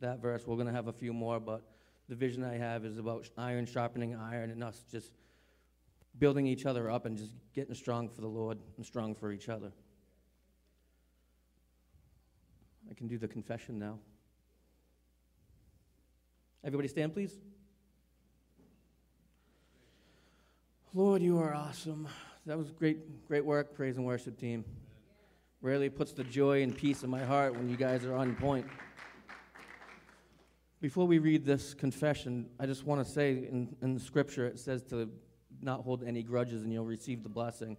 That 0.00 0.20
verse, 0.20 0.46
we're 0.46 0.56
going 0.56 0.66
to 0.66 0.72
have 0.72 0.88
a 0.88 0.92
few 0.92 1.12
more, 1.12 1.40
but 1.40 1.62
the 2.08 2.14
vision 2.14 2.44
I 2.44 2.56
have 2.56 2.84
is 2.84 2.98
about 2.98 3.28
iron 3.38 3.66
sharpening 3.66 4.14
iron 4.14 4.50
and 4.50 4.62
us 4.62 4.84
just 4.90 5.12
building 6.18 6.46
each 6.46 6.66
other 6.66 6.90
up 6.90 7.06
and 7.06 7.16
just 7.16 7.32
getting 7.54 7.74
strong 7.74 8.08
for 8.08 8.20
the 8.20 8.28
Lord 8.28 8.58
and 8.76 8.84
strong 8.84 9.14
for 9.14 9.32
each 9.32 9.48
other. 9.48 9.72
I 12.90 12.94
can 12.94 13.08
do 13.08 13.16
the 13.16 13.28
confession 13.28 13.78
now. 13.78 13.98
Everybody 16.64 16.88
stand, 16.88 17.12
please. 17.12 17.40
Lord, 20.94 21.20
you 21.20 21.38
are 21.40 21.52
awesome. 21.52 22.06
That 22.46 22.56
was 22.56 22.70
great, 22.70 23.26
great 23.26 23.44
work, 23.44 23.74
praise 23.74 23.96
and 23.96 24.06
worship 24.06 24.38
team. 24.38 24.64
Really 25.60 25.88
puts 25.88 26.12
the 26.12 26.22
joy 26.22 26.62
and 26.62 26.76
peace 26.76 27.02
in 27.02 27.10
my 27.10 27.24
heart 27.24 27.56
when 27.56 27.68
you 27.68 27.76
guys 27.76 28.04
are 28.04 28.14
on 28.14 28.36
point. 28.36 28.66
Before 30.80 31.04
we 31.04 31.18
read 31.18 31.44
this 31.44 31.74
confession, 31.74 32.48
I 32.60 32.66
just 32.66 32.84
want 32.84 33.04
to 33.04 33.12
say 33.12 33.30
in, 33.30 33.74
in 33.82 33.98
Scripture 33.98 34.46
it 34.46 34.60
says 34.60 34.84
to 34.84 35.10
not 35.60 35.82
hold 35.82 36.04
any 36.04 36.22
grudges 36.22 36.62
and 36.62 36.72
you'll 36.72 36.84
receive 36.84 37.24
the 37.24 37.28
blessing. 37.28 37.76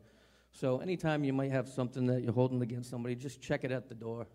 So 0.51 0.79
anytime 0.79 1.23
you 1.23 1.31
might 1.31 1.51
have 1.51 1.69
something 1.69 2.05
that 2.07 2.21
you're 2.21 2.33
holding 2.33 2.61
against 2.61 2.89
somebody, 2.89 3.15
just 3.15 3.41
check 3.41 3.63
it 3.63 3.71
at 3.71 3.87
the 3.87 3.95
door. 3.95 4.27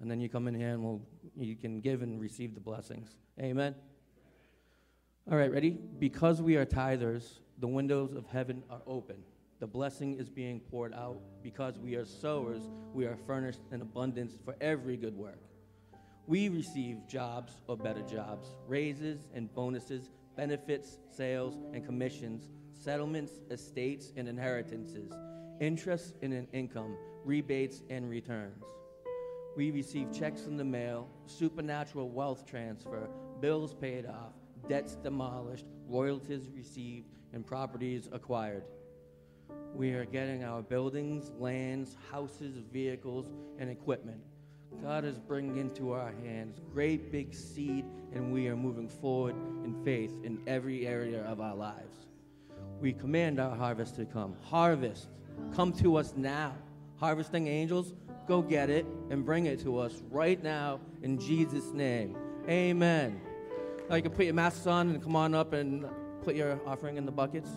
And 0.00 0.10
then 0.10 0.20
you 0.20 0.28
come 0.28 0.48
in 0.48 0.54
here 0.54 0.70
and 0.70 0.82
we'll, 0.82 1.02
you 1.36 1.56
can 1.56 1.80
give 1.80 2.02
and 2.02 2.20
receive 2.20 2.54
the 2.54 2.60
blessings. 2.60 3.16
Amen. 3.38 3.74
All 5.30 5.36
right, 5.36 5.52
ready? 5.52 5.78
Because 5.98 6.40
we 6.40 6.56
are 6.56 6.64
tithers, 6.64 7.38
the 7.58 7.68
windows 7.68 8.14
of 8.14 8.26
heaven 8.26 8.62
are 8.70 8.80
open. 8.86 9.16
The 9.60 9.66
blessing 9.66 10.18
is 10.18 10.30
being 10.30 10.60
poured 10.60 10.94
out. 10.94 11.20
Because 11.42 11.78
we 11.78 11.94
are 11.96 12.06
sowers, 12.06 12.62
we 12.94 13.04
are 13.04 13.16
furnished 13.26 13.60
in 13.70 13.82
abundance 13.82 14.38
for 14.44 14.56
every 14.60 14.96
good 14.96 15.14
work. 15.14 15.38
We 16.26 16.48
receive 16.48 17.06
jobs 17.06 17.60
or 17.66 17.76
better 17.76 18.02
jobs, 18.02 18.54
raises 18.66 19.26
and 19.34 19.52
bonuses, 19.54 20.10
benefits, 20.36 20.98
sales 21.10 21.58
and 21.74 21.84
commissions, 21.84 22.48
settlements, 22.72 23.32
estates 23.50 24.12
and 24.16 24.28
inheritances, 24.28 25.12
interest 25.60 26.14
and 26.22 26.32
an 26.32 26.46
income, 26.52 26.96
rebates 27.24 27.82
and 27.90 28.08
returns. 28.08 28.64
We 29.56 29.70
receive 29.70 30.12
checks 30.12 30.46
in 30.46 30.56
the 30.56 30.64
mail, 30.64 31.08
supernatural 31.26 32.08
wealth 32.08 32.46
transfer, 32.46 33.08
bills 33.40 33.74
paid 33.74 34.06
off, 34.06 34.32
debts 34.68 34.94
demolished, 34.96 35.66
royalties 35.88 36.48
received, 36.54 37.08
and 37.32 37.44
properties 37.44 38.08
acquired. 38.12 38.64
We 39.74 39.92
are 39.92 40.04
getting 40.04 40.44
our 40.44 40.62
buildings, 40.62 41.30
lands, 41.38 41.96
houses, 42.10 42.58
vehicles, 42.72 43.30
and 43.58 43.70
equipment. 43.70 44.20
God 44.82 45.04
is 45.04 45.18
bringing 45.18 45.56
into 45.56 45.92
our 45.92 46.12
hands 46.24 46.60
great 46.72 47.10
big 47.10 47.34
seed, 47.34 47.84
and 48.12 48.32
we 48.32 48.48
are 48.48 48.56
moving 48.56 48.88
forward 48.88 49.34
in 49.64 49.74
faith 49.84 50.12
in 50.24 50.40
every 50.46 50.86
area 50.86 51.22
of 51.24 51.40
our 51.40 51.54
lives. 51.54 52.06
We 52.80 52.92
command 52.92 53.40
our 53.40 53.54
harvest 53.54 53.96
to 53.96 54.04
come. 54.04 54.36
Harvest, 54.42 55.08
come 55.54 55.72
to 55.74 55.96
us 55.96 56.14
now. 56.16 56.54
Harvesting 56.96 57.46
angels, 57.46 57.94
go 58.30 58.40
get 58.40 58.70
it 58.70 58.86
and 59.10 59.24
bring 59.24 59.46
it 59.46 59.58
to 59.58 59.76
us 59.76 60.04
right 60.08 60.40
now 60.40 60.78
in 61.02 61.18
Jesus' 61.18 61.72
name. 61.72 62.16
Amen. 62.48 63.20
Now 63.88 63.96
you 63.96 64.02
can 64.02 64.12
put 64.12 64.24
your 64.24 64.34
masks 64.34 64.68
on 64.68 64.88
and 64.88 65.02
come 65.02 65.16
on 65.16 65.34
up 65.34 65.52
and 65.52 65.84
put 66.22 66.36
your 66.36 66.60
offering 66.64 66.96
in 66.96 67.04
the 67.04 67.10
buckets. 67.10 67.50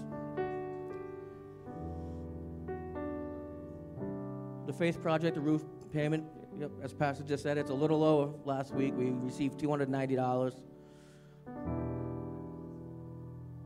The 4.65 4.73
Faith 4.73 4.99
Project, 4.99 5.35
the 5.35 5.41
roof 5.41 5.63
payment, 5.91 6.23
yep, 6.59 6.71
as 6.81 6.91
Pastor 6.91 7.23
just 7.23 7.43
said, 7.43 7.59
it's 7.59 7.69
a 7.69 7.75
little 7.75 7.99
lower 7.99 8.33
last 8.43 8.73
week. 8.73 8.95
We 8.97 9.11
received 9.11 9.59
$290. 9.59 10.55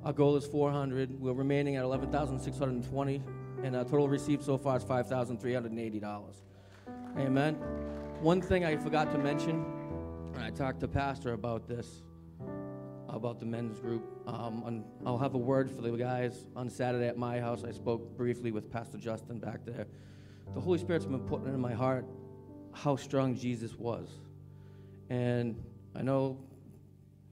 Our 0.03 0.13
goal 0.13 0.35
is 0.35 0.45
400. 0.45 1.17
We're 1.21 1.31
remaining 1.31 1.77
at 1.77 1.85
11,620, 1.85 3.23
and 3.63 3.77
our 3.77 3.85
total 3.85 4.09
received 4.09 4.43
so 4.43 4.57
far 4.57 4.75
is 4.75 4.83
$5,380. 4.83 6.41
Amen. 7.20 7.55
One 8.22 8.41
thing 8.41 8.63
I 8.63 8.78
forgot 8.78 9.11
to 9.11 9.18
mention, 9.18 9.65
and 10.36 10.43
I 10.43 10.51
talked 10.51 10.82
to 10.82 10.88
Pastor 10.88 11.34
about 11.34 11.68
this, 11.68 12.03
about 13.09 13.39
the 13.39 13.45
men's 13.45 13.80
group. 13.80 14.03
Um, 14.28 14.63
and 14.68 14.84
I'll 15.03 15.18
have 15.18 15.34
a 15.34 15.39
word 15.39 15.72
for 15.72 15.82
the 15.82 15.89
guys 15.97 16.45
on 16.55 16.70
Saturday 16.70 17.07
at 17.07 17.18
my 17.18 17.39
house. 17.39 17.63
I 17.63 17.72
spoke 17.72 18.15
briefly 18.15 18.51
with 18.51 18.72
Pastor 18.72 18.99
Justin 18.99 19.39
back 19.39 19.65
there. 19.65 19.88
The 20.53 20.61
Holy 20.61 20.78
Spirit's 20.78 21.07
been 21.07 21.20
putting 21.22 21.47
in 21.47 21.59
my 21.59 21.74
heart 21.74 22.05
how 22.72 22.95
strong 22.95 23.36
Jesus 23.36 23.76
was. 23.76 24.09
And 25.09 25.59
I 25.95 26.03
know 26.03 26.38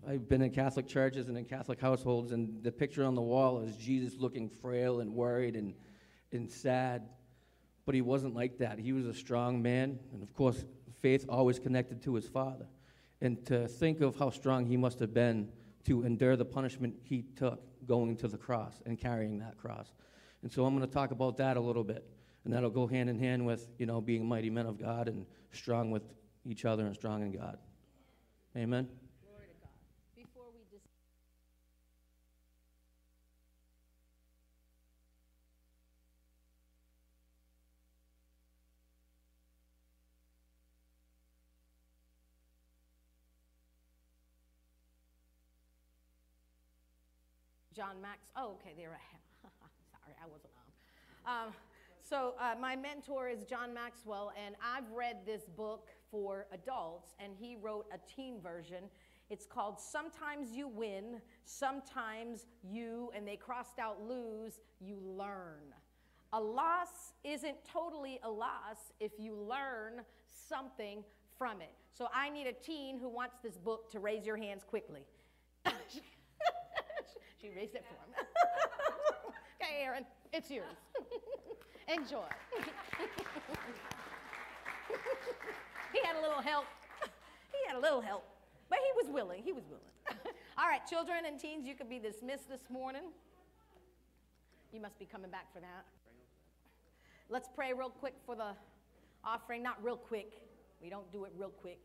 I've 0.08 0.28
been 0.28 0.42
in 0.42 0.50
Catholic 0.50 0.88
churches 0.88 1.28
and 1.28 1.38
in 1.38 1.46
Catholic 1.46 1.80
households, 1.80 2.32
and 2.32 2.64
the 2.64 2.72
picture 2.72 3.04
on 3.04 3.14
the 3.14 3.22
wall 3.22 3.60
is 3.60 3.78
Jesus 3.78 4.20
looking 4.20 4.50
frail 4.50 5.02
and 5.02 5.14
worried 5.14 5.56
and, 5.56 5.76
and 6.32 6.50
sad. 6.50 7.04
But 7.86 7.96
he 7.96 8.02
wasn't 8.02 8.36
like 8.36 8.58
that. 8.60 8.80
He 8.80 8.94
was 8.94 9.06
a 9.06 9.14
strong 9.14 9.62
man, 9.62 10.00
and 10.12 10.24
of 10.24 10.34
course, 10.34 10.66
faith 11.02 11.26
always 11.30 11.60
connected 11.60 12.02
to 12.04 12.16
his 12.16 12.28
father. 12.28 12.66
And 13.22 13.46
to 13.46 13.68
think 13.68 14.02
of 14.02 14.18
how 14.18 14.30
strong 14.30 14.66
he 14.66 14.76
must 14.76 15.00
have 15.00 15.14
been 15.14 15.50
to 15.86 16.04
endure 16.04 16.36
the 16.36 16.46
punishment 16.46 16.96
he 17.04 17.24
took 17.36 17.62
going 17.88 18.18
to 18.18 18.28
the 18.28 18.38
cross 18.38 18.82
and 18.86 19.00
carrying 19.00 19.38
that 19.40 19.58
cross. 19.58 19.94
And 20.42 20.52
so 20.52 20.66
I'm 20.66 20.76
going 20.76 20.88
to 20.88 20.94
talk 20.94 21.12
about 21.12 21.38
that 21.38 21.58
a 21.58 21.62
little 21.62 21.84
bit. 21.84 22.06
And 22.44 22.54
that'll 22.54 22.70
go 22.70 22.86
hand 22.88 23.10
in 23.10 23.18
hand 23.18 23.46
with, 23.46 23.68
you 23.78 23.86
know, 23.86 24.02
being 24.02 24.26
mighty 24.28 24.50
men 24.50 24.66
of 24.66 24.80
God 24.80 25.08
and 25.08 25.26
strong 25.52 25.92
with 25.92 26.04
each 26.46 26.66
other 26.66 26.86
and 26.86 26.96
strong 26.96 27.24
in 27.24 27.32
God. 27.32 27.58
Amen. 28.56 28.88
Glory 29.24 29.48
to 29.48 29.54
God. 29.62 29.70
Before 30.16 30.46
we 30.54 30.62
just. 30.72 30.86
John 47.76 48.02
Max, 48.02 48.32
oh, 48.38 48.54
okay, 48.54 48.74
there 48.78 48.92
I 48.92 49.04
am. 49.14 49.52
Sorry, 49.92 50.16
I 50.24 50.28
wasn't 50.32 50.54
on. 51.26 51.48
Um, 51.48 51.54
so, 52.02 52.36
uh, 52.40 52.56
my 52.58 52.76
mentor 52.76 53.28
is 53.28 53.44
John 53.44 53.74
Maxwell, 53.74 54.32
and 54.46 54.56
I've 54.64 54.90
read 54.92 55.26
this 55.26 55.42
book 55.58 55.90
for 56.10 56.46
adults, 56.54 57.16
and 57.20 57.34
he 57.38 57.58
wrote 57.62 57.88
a 57.94 57.98
teen 58.10 58.40
version. 58.40 58.86
It's 59.30 59.46
called 59.46 59.80
Sometimes 59.80 60.52
You 60.52 60.70
Win, 60.70 61.20
Sometimes 61.44 62.46
You, 62.64 63.12
and 63.14 63.28
they 63.28 63.36
crossed 63.36 63.78
out 63.78 64.02
lose, 64.02 64.62
you 64.80 64.98
learn. 65.04 65.74
A 66.32 66.40
loss 66.40 67.14
isn't 67.26 67.58
totally 67.70 68.20
a 68.24 68.30
loss 68.30 68.94
if 69.02 69.12
you 69.18 69.36
learn 69.36 70.02
something 70.48 71.04
from 71.38 71.60
it. 71.60 71.74
So 71.92 72.08
I 72.14 72.30
need 72.30 72.48
a 72.48 72.54
teen 72.54 73.00
who 73.00 73.10
wants 73.10 73.36
this 73.44 73.58
book 73.58 73.92
to 73.92 74.00
raise 74.00 74.26
your 74.26 74.38
hands 74.38 74.64
quickly. 74.64 75.02
she 77.46 77.52
raised 77.58 77.76
it 77.76 77.86
for 77.88 77.94
him. 77.94 78.12
okay, 79.62 79.84
Aaron, 79.84 80.06
it's 80.34 80.50
yours. 80.50 80.78
Enjoy. 81.88 82.26
he 85.94 86.00
had 86.04 86.16
a 86.16 86.22
little 86.22 86.42
help. 86.42 86.66
He 87.52 87.58
had 87.68 87.78
a 87.78 87.80
little 87.80 88.02
help, 88.02 88.26
but 88.70 88.80
he 88.80 89.06
was 89.06 89.14
willing. 89.14 89.44
He 89.44 89.54
was 89.54 89.64
willing. 89.68 89.84
All 90.58 90.68
right, 90.68 90.82
children 90.88 91.26
and 91.28 91.40
teens, 91.40 91.66
you 91.68 91.76
could 91.76 91.90
be 91.90 92.00
dismissed 92.00 92.50
this 92.50 92.70
morning. 92.72 93.04
You 94.74 94.82
must 94.82 94.98
be 94.98 95.06
coming 95.06 95.30
back 95.30 95.54
for 95.54 95.60
that. 95.60 95.86
Let's 97.30 97.50
pray 97.54 97.74
real 97.74 97.90
quick 97.90 98.16
for 98.26 98.36
the 98.36 98.56
offering. 99.24 99.62
Not 99.62 99.84
real 99.84 99.98
quick, 99.98 100.42
we 100.82 100.90
don't 100.90 101.12
do 101.12 101.26
it 101.26 101.34
real 101.38 101.50
quick. 101.50 101.80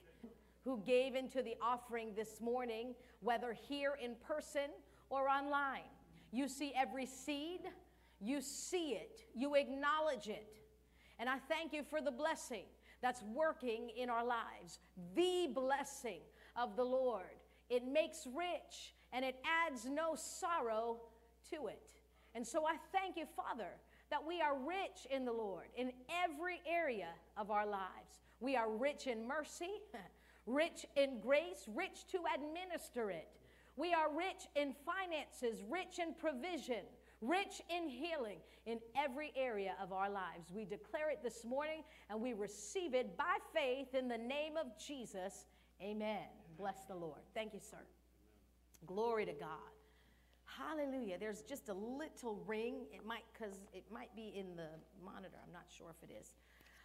Who 0.65 0.83
gave 0.87 1.15
into 1.15 1.43
the 1.43 1.55
offering 1.61 2.15
this 2.15 2.41
morning, 2.41 2.95
whether 3.21 3.53
here 3.53 3.99
in 4.03 4.15
person 4.27 4.71
or 5.11 5.29
online. 5.29 5.91
You 6.33 6.49
see 6.49 6.73
every 6.77 7.07
seed, 7.07 7.61
you 8.21 8.41
see 8.41 8.93
it, 8.93 9.21
you 9.35 9.55
acknowledge 9.57 10.29
it. 10.29 10.57
And 11.19 11.29
I 11.29 11.39
thank 11.49 11.73
you 11.73 11.83
for 11.83 12.01
the 12.01 12.11
blessing 12.11 12.65
that's 13.03 13.23
working 13.35 13.91
in 13.97 14.09
our 14.09 14.25
lives. 14.25 14.79
The 15.15 15.49
blessing 15.53 16.21
of 16.57 16.77
the 16.77 16.85
Lord. 16.85 17.25
It 17.69 17.87
makes 17.87 18.27
rich 18.27 18.95
and 19.13 19.25
it 19.25 19.37
adds 19.67 19.85
no 19.85 20.15
sorrow 20.15 21.01
to 21.51 21.67
it. 21.67 21.93
And 22.35 22.47
so 22.47 22.65
I 22.65 22.77
thank 22.93 23.17
you, 23.17 23.27
Father, 23.37 23.71
that 24.11 24.25
we 24.27 24.41
are 24.41 24.57
rich 24.57 25.07
in 25.11 25.25
the 25.25 25.33
Lord 25.33 25.67
in 25.77 25.93
every 26.25 26.61
area 26.69 27.09
of 27.37 27.51
our 27.51 27.67
lives. 27.67 28.21
We 28.41 28.57
are 28.57 28.71
rich 28.71 29.07
in 29.07 29.27
mercy, 29.27 29.71
rich 30.47 30.87
in 30.97 31.21
grace, 31.21 31.69
rich 31.75 32.07
to 32.13 32.19
administer 32.35 33.11
it. 33.11 33.29
We 33.81 33.95
are 33.95 34.14
rich 34.14 34.47
in 34.57 34.74
finances, 34.85 35.62
rich 35.70 35.99
in 35.99 36.12
provision, 36.12 36.85
rich 37.22 37.62
in 37.70 37.89
healing 37.89 38.41
in 38.66 38.78
every 38.95 39.33
area 39.35 39.72
of 39.83 39.91
our 39.91 40.11
lives. 40.11 40.53
We 40.53 40.66
declare 40.66 41.09
it 41.09 41.22
this 41.22 41.47
morning 41.47 41.83
and 42.11 42.20
we 42.20 42.35
receive 42.35 42.93
it 42.93 43.16
by 43.16 43.39
faith 43.55 43.95
in 43.95 44.07
the 44.07 44.18
name 44.18 44.59
of 44.59 44.66
Jesus. 44.78 45.47
Amen. 45.81 46.26
Bless 46.59 46.85
the 46.89 46.95
Lord. 46.95 47.22
Thank 47.33 47.55
you, 47.55 47.61
sir. 47.61 47.78
Glory 48.85 49.24
to 49.24 49.33
God. 49.33 49.72
Hallelujah. 50.45 51.16
There's 51.18 51.41
just 51.41 51.70
a 51.70 51.74
little 51.74 52.45
ring. 52.47 52.85
It 52.93 53.07
might, 53.07 53.24
because 53.33 53.61
it 53.72 53.85
might 53.91 54.14
be 54.14 54.35
in 54.37 54.57
the 54.57 54.68
monitor. 55.03 55.39
I'm 55.43 55.55
not 55.55 55.64
sure 55.74 55.89
if 55.91 56.07
it 56.07 56.12
is. 56.20 56.35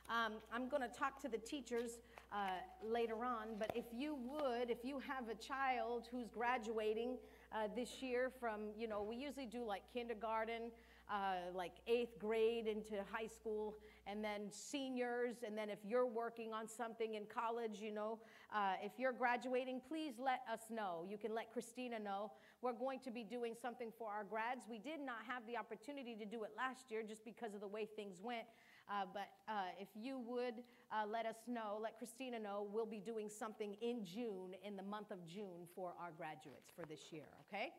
Um, 0.09 0.33
I'm 0.53 0.69
going 0.69 0.83
to 0.83 0.87
talk 0.87 1.19
to 1.21 1.27
the 1.27 1.37
teachers 1.37 1.99
uh, 2.31 2.49
later 2.83 3.23
on, 3.23 3.57
but 3.57 3.71
if 3.75 3.85
you 3.91 4.17
would, 4.23 4.69
if 4.69 4.83
you 4.83 4.99
have 4.99 5.29
a 5.29 5.35
child 5.35 6.07
who's 6.11 6.27
graduating 6.27 7.17
uh, 7.51 7.67
this 7.75 8.01
year 8.03 8.31
from, 8.39 8.61
you 8.77 8.87
know, 8.87 9.01
we 9.01 9.15
usually 9.15 9.45
do 9.47 9.63
like 9.63 9.81
kindergarten, 9.91 10.71
uh, 11.09 11.51
like 11.55 11.71
eighth 11.87 12.19
grade 12.19 12.67
into 12.67 12.97
high 13.11 13.27
school, 13.27 13.75
and 14.05 14.23
then 14.23 14.41
seniors, 14.51 15.37
and 15.45 15.57
then 15.57 15.69
if 15.69 15.79
you're 15.87 16.05
working 16.05 16.53
on 16.53 16.67
something 16.67 17.15
in 17.15 17.23
college, 17.25 17.79
you 17.79 17.91
know, 17.91 18.19
uh, 18.53 18.73
if 18.83 18.91
you're 18.99 19.13
graduating, 19.13 19.81
please 19.87 20.13
let 20.19 20.41
us 20.51 20.61
know. 20.69 21.05
You 21.09 21.17
can 21.17 21.33
let 21.33 21.51
Christina 21.51 21.97
know. 21.97 22.31
We're 22.61 22.73
going 22.73 22.99
to 23.01 23.11
be 23.11 23.23
doing 23.23 23.55
something 23.59 23.91
for 23.97 24.09
our 24.11 24.23
grads. 24.23 24.61
We 24.69 24.77
did 24.77 24.99
not 24.99 25.17
have 25.27 25.43
the 25.47 25.57
opportunity 25.57 26.15
to 26.15 26.25
do 26.25 26.43
it 26.43 26.51
last 26.55 26.91
year 26.91 27.01
just 27.01 27.25
because 27.25 27.55
of 27.55 27.61
the 27.61 27.67
way 27.67 27.87
things 27.95 28.19
went. 28.21 28.45
Uh, 28.89 29.05
but 29.13 29.29
uh, 29.49 29.73
if 29.79 29.87
you 29.95 30.19
would 30.19 30.55
uh, 30.91 31.05
let 31.11 31.25
us 31.25 31.37
know, 31.47 31.79
let 31.81 31.97
Christina 31.97 32.39
know, 32.39 32.67
we'll 32.71 32.85
be 32.85 32.99
doing 32.99 33.29
something 33.29 33.75
in 33.81 34.05
June, 34.05 34.53
in 34.63 34.75
the 34.75 34.83
month 34.83 35.11
of 35.11 35.25
June, 35.25 35.67
for 35.75 35.93
our 35.99 36.11
graduates 36.15 36.71
for 36.75 36.85
this 36.85 37.11
year, 37.11 37.25
okay? 37.47 37.71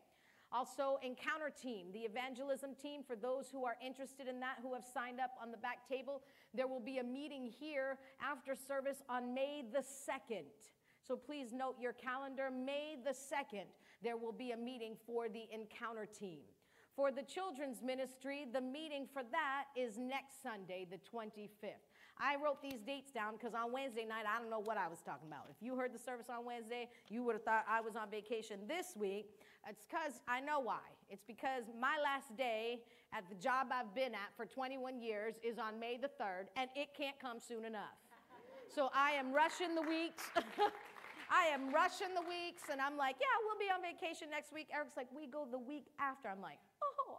Also, 0.51 0.97
Encounter 1.03 1.51
Team, 1.61 1.87
the 1.91 1.99
evangelism 1.99 2.71
team, 2.81 3.01
for 3.05 3.15
those 3.15 3.47
who 3.51 3.65
are 3.65 3.75
interested 3.85 4.27
in 4.27 4.39
that, 4.39 4.57
who 4.61 4.73
have 4.73 4.85
signed 4.85 5.19
up 5.19 5.31
on 5.41 5.51
the 5.51 5.57
back 5.57 5.87
table, 5.89 6.21
there 6.53 6.67
will 6.67 6.79
be 6.79 6.99
a 6.99 7.03
meeting 7.03 7.51
here 7.59 7.97
after 8.21 8.55
service 8.55 9.01
on 9.09 9.33
May 9.33 9.63
the 9.73 9.79
2nd. 9.79 10.45
So 11.05 11.17
please 11.17 11.53
note 11.53 11.75
your 11.81 11.93
calendar. 11.93 12.49
May 12.49 12.97
the 13.03 13.11
2nd, 13.11 13.65
there 14.01 14.15
will 14.15 14.31
be 14.31 14.51
a 14.51 14.57
meeting 14.57 14.95
for 15.05 15.27
the 15.27 15.47
Encounter 15.53 16.05
Team. 16.05 16.39
For 16.97 17.11
the 17.11 17.21
children's 17.21 17.83
ministry, 17.83 18.47
the 18.51 18.59
meeting 18.59 19.05
for 19.13 19.21
that 19.29 19.65
is 19.77 19.99
next 19.99 20.41
Sunday, 20.41 20.87
the 20.89 20.97
25th. 20.97 21.85
I 22.17 22.37
wrote 22.43 22.59
these 22.59 22.81
dates 22.87 23.11
down 23.11 23.33
because 23.37 23.53
on 23.53 23.71
Wednesday 23.71 24.03
night, 24.03 24.25
I 24.25 24.41
don't 24.41 24.49
know 24.49 24.57
what 24.57 24.77
I 24.77 24.87
was 24.87 24.97
talking 25.05 25.27
about. 25.27 25.45
If 25.51 25.61
you 25.61 25.75
heard 25.75 25.93
the 25.93 25.99
service 25.99 26.25
on 26.27 26.43
Wednesday, 26.43 26.89
you 27.07 27.21
would 27.21 27.33
have 27.33 27.43
thought 27.43 27.65
I 27.69 27.81
was 27.81 27.95
on 27.95 28.09
vacation 28.09 28.61
this 28.67 28.95
week. 28.97 29.29
It's 29.69 29.85
because 29.85 30.23
I 30.27 30.41
know 30.41 30.59
why. 30.59 30.81
It's 31.07 31.21
because 31.21 31.65
my 31.79 32.01
last 32.03 32.35
day 32.35 32.81
at 33.13 33.29
the 33.29 33.35
job 33.35 33.67
I've 33.71 33.93
been 33.93 34.15
at 34.15 34.33
for 34.35 34.47
21 34.47 34.99
years 34.99 35.35
is 35.43 35.59
on 35.59 35.79
May 35.79 35.97
the 35.97 36.09
3rd, 36.19 36.49
and 36.55 36.67
it 36.75 36.97
can't 36.97 37.19
come 37.19 37.37
soon 37.37 37.63
enough. 37.63 38.01
So 38.73 38.89
I 38.95 39.11
am 39.11 39.31
rushing 39.31 39.75
the 39.75 39.83
weeks. 39.83 40.23
I 41.29 41.47
am 41.53 41.73
rushing 41.73 42.15
the 42.15 42.23
weeks, 42.23 42.63
and 42.71 42.79
I'm 42.79 42.95
like, 42.95 43.17
yeah, 43.19 43.35
we'll 43.45 43.59
be 43.59 43.67
on 43.67 43.83
vacation 43.83 44.29
next 44.31 44.53
week. 44.53 44.67
Eric's 44.73 44.95
like, 44.95 45.07
we 45.15 45.27
go 45.27 45.45
the 45.49 45.59
week 45.59 45.85
after. 45.99 46.29
I'm 46.29 46.41
like, 46.41 46.57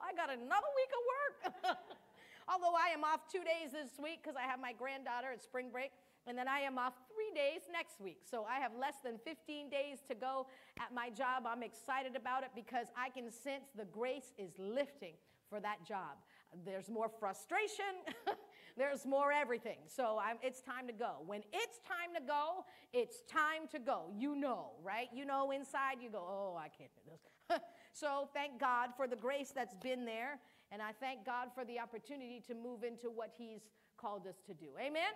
I 0.08 0.16
got 0.16 0.32
another 0.32 0.72
week 0.72 0.92
of 0.96 1.02
work. 1.04 1.76
Although 2.48 2.72
I 2.72 2.94
am 2.96 3.04
off 3.04 3.28
two 3.30 3.44
days 3.44 3.72
this 3.72 4.00
week 4.02 4.20
because 4.22 4.36
I 4.40 4.48
have 4.48 4.58
my 4.58 4.72
granddaughter 4.72 5.28
at 5.34 5.42
spring 5.42 5.68
break, 5.70 5.90
and 6.26 6.32
then 6.32 6.48
I 6.48 6.60
am 6.60 6.78
off 6.78 6.94
three 7.12 7.28
days 7.36 7.68
next 7.70 8.00
week. 8.00 8.20
So 8.24 8.46
I 8.48 8.58
have 8.58 8.72
less 8.72 9.04
than 9.04 9.18
15 9.22 9.68
days 9.68 9.98
to 10.08 10.14
go 10.14 10.46
at 10.80 10.94
my 10.94 11.10
job. 11.10 11.44
I'm 11.44 11.62
excited 11.62 12.16
about 12.16 12.42
it 12.42 12.50
because 12.54 12.86
I 12.96 13.10
can 13.10 13.30
sense 13.30 13.68
the 13.76 13.84
grace 13.84 14.32
is 14.38 14.52
lifting 14.56 15.12
for 15.50 15.60
that 15.60 15.84
job. 15.86 16.16
There's 16.64 16.88
more 16.88 17.10
frustration, 17.20 18.00
there's 18.78 19.04
more 19.04 19.30
everything. 19.30 19.84
So 19.86 20.18
I'm, 20.18 20.38
it's 20.42 20.62
time 20.62 20.86
to 20.86 20.94
go. 20.94 21.20
When 21.26 21.42
it's 21.52 21.80
time 21.84 22.16
to 22.16 22.26
go, 22.26 22.64
it's 22.94 23.20
time 23.30 23.68
to 23.72 23.78
go. 23.78 24.08
You 24.16 24.34
know, 24.34 24.72
right? 24.82 25.08
You 25.12 25.26
know 25.26 25.50
inside, 25.50 26.00
you 26.00 26.08
go, 26.08 26.24
oh, 26.24 26.56
I 26.56 26.68
can't 26.68 26.90
do 26.96 27.10
this. 27.10 27.60
so 27.98 28.28
thank 28.32 28.60
God 28.60 28.90
for 28.96 29.08
the 29.08 29.16
grace 29.16 29.52
that's 29.54 29.74
been 29.74 30.04
there. 30.04 30.38
And 30.70 30.82
I 30.82 30.92
thank 31.00 31.24
God 31.24 31.48
for 31.54 31.64
the 31.64 31.80
opportunity 31.80 32.42
to 32.46 32.54
move 32.54 32.84
into 32.84 33.08
what 33.08 33.32
He's 33.36 33.62
called 33.96 34.26
us 34.26 34.36
to 34.46 34.54
do. 34.54 34.66
Amen? 34.76 34.92
Amen? 34.92 35.12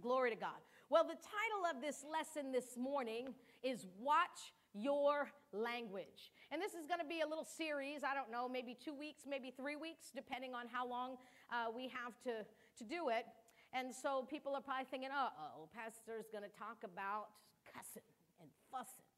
Glory 0.00 0.30
to 0.30 0.36
God. 0.36 0.62
Well, 0.88 1.04
the 1.04 1.18
title 1.18 1.76
of 1.76 1.82
this 1.82 2.04
lesson 2.10 2.52
this 2.52 2.78
morning 2.78 3.34
is 3.62 3.86
Watch 4.00 4.54
Your 4.72 5.28
Language. 5.52 6.32
And 6.50 6.62
this 6.62 6.72
is 6.72 6.86
going 6.86 7.00
to 7.00 7.06
be 7.06 7.20
a 7.20 7.28
little 7.28 7.44
series, 7.44 8.04
I 8.04 8.14
don't 8.14 8.30
know, 8.30 8.48
maybe 8.48 8.76
two 8.78 8.94
weeks, 8.94 9.24
maybe 9.28 9.52
three 9.54 9.76
weeks, 9.76 10.10
depending 10.14 10.54
on 10.54 10.66
how 10.70 10.88
long 10.88 11.16
uh, 11.52 11.66
we 11.74 11.90
have 11.92 12.16
to, 12.24 12.46
to 12.78 12.84
do 12.88 13.10
it. 13.10 13.26
And 13.74 13.92
so 13.92 14.24
people 14.30 14.54
are 14.54 14.62
probably 14.62 14.86
thinking, 14.90 15.10
uh 15.10 15.28
oh, 15.28 15.68
pastor's 15.74 16.30
going 16.32 16.44
to 16.44 16.54
talk 16.56 16.80
about 16.84 17.28
cussing 17.68 18.06
and 18.40 18.48
fussing, 18.72 19.12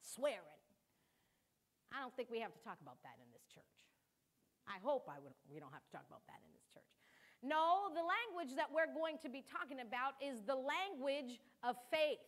swearing. 0.00 0.55
Don't 2.06 2.14
think 2.14 2.30
we 2.30 2.38
have 2.38 2.54
to 2.54 2.62
talk 2.62 2.78
about 2.78 3.02
that 3.02 3.18
in 3.18 3.26
this 3.34 3.42
church. 3.50 3.66
I 4.70 4.78
hope 4.78 5.10
I 5.10 5.18
would, 5.18 5.34
we 5.50 5.58
don't 5.58 5.74
have 5.74 5.82
to 5.82 5.90
talk 5.90 6.06
about 6.06 6.22
that 6.30 6.38
in 6.46 6.54
this 6.54 6.62
church. 6.70 6.86
No, 7.42 7.90
the 7.90 8.06
language 8.06 8.54
that 8.54 8.70
we're 8.70 8.86
going 8.86 9.18
to 9.26 9.28
be 9.28 9.42
talking 9.42 9.82
about 9.82 10.14
is 10.22 10.46
the 10.46 10.54
language 10.54 11.42
of 11.66 11.74
faith. 11.90 12.22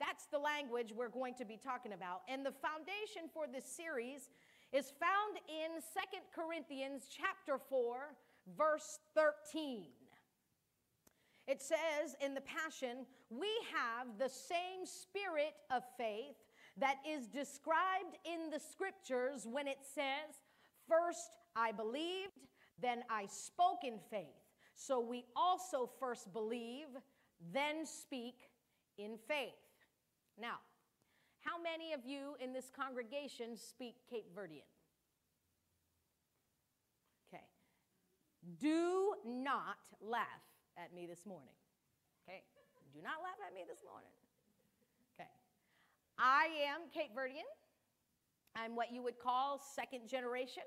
That's 0.00 0.24
the 0.32 0.40
language 0.40 0.96
we're 0.96 1.12
going 1.12 1.36
to 1.36 1.44
be 1.44 1.60
talking 1.60 1.92
about. 1.92 2.24
And 2.32 2.48
the 2.48 2.56
foundation 2.64 3.28
for 3.28 3.44
this 3.44 3.68
series 3.68 4.32
is 4.72 4.88
found 4.96 5.36
in 5.52 5.76
Second 5.92 6.24
Corinthians 6.32 7.12
chapter 7.12 7.60
4, 7.60 8.16
verse 8.56 9.04
13. 9.12 9.92
It 11.44 11.60
says 11.60 12.16
in 12.24 12.32
the 12.32 12.40
Passion, 12.40 13.04
we 13.28 13.52
have 13.68 14.16
the 14.16 14.32
same 14.32 14.88
spirit 14.88 15.52
of 15.68 15.84
faith 16.00 16.40
that 16.78 16.96
is 17.08 17.26
described 17.26 18.16
in 18.24 18.50
the 18.50 18.60
scriptures 18.60 19.46
when 19.50 19.66
it 19.66 19.78
says, 19.94 20.36
First 20.88 21.36
I 21.56 21.72
believed, 21.72 22.38
then 22.80 23.02
I 23.10 23.26
spoke 23.26 23.82
in 23.82 23.98
faith. 24.10 24.26
So 24.74 25.00
we 25.00 25.24
also 25.34 25.90
first 25.98 26.32
believe, 26.32 26.88
then 27.52 27.86
speak 27.86 28.50
in 28.98 29.16
faith. 29.26 29.54
Now, 30.38 30.58
how 31.40 31.60
many 31.60 31.92
of 31.92 32.00
you 32.04 32.36
in 32.40 32.52
this 32.52 32.70
congregation 32.70 33.56
speak 33.56 33.94
Cape 34.10 34.34
Verdean? 34.36 34.66
Okay. 37.28 37.44
Do 38.60 39.14
not 39.24 39.78
laugh 40.00 40.44
at 40.76 40.94
me 40.94 41.06
this 41.06 41.24
morning. 41.24 41.54
Okay? 42.28 42.42
Do 42.92 43.00
not 43.02 43.22
laugh 43.22 43.40
at 43.46 43.54
me 43.54 43.62
this 43.68 43.82
morning. 43.88 44.12
I 46.18 46.48
am 46.72 46.88
Cape 46.92 47.14
Verdean. 47.16 47.44
I'm 48.54 48.74
what 48.74 48.92
you 48.92 49.02
would 49.02 49.18
call 49.18 49.60
second 49.74 50.08
generation 50.08 50.62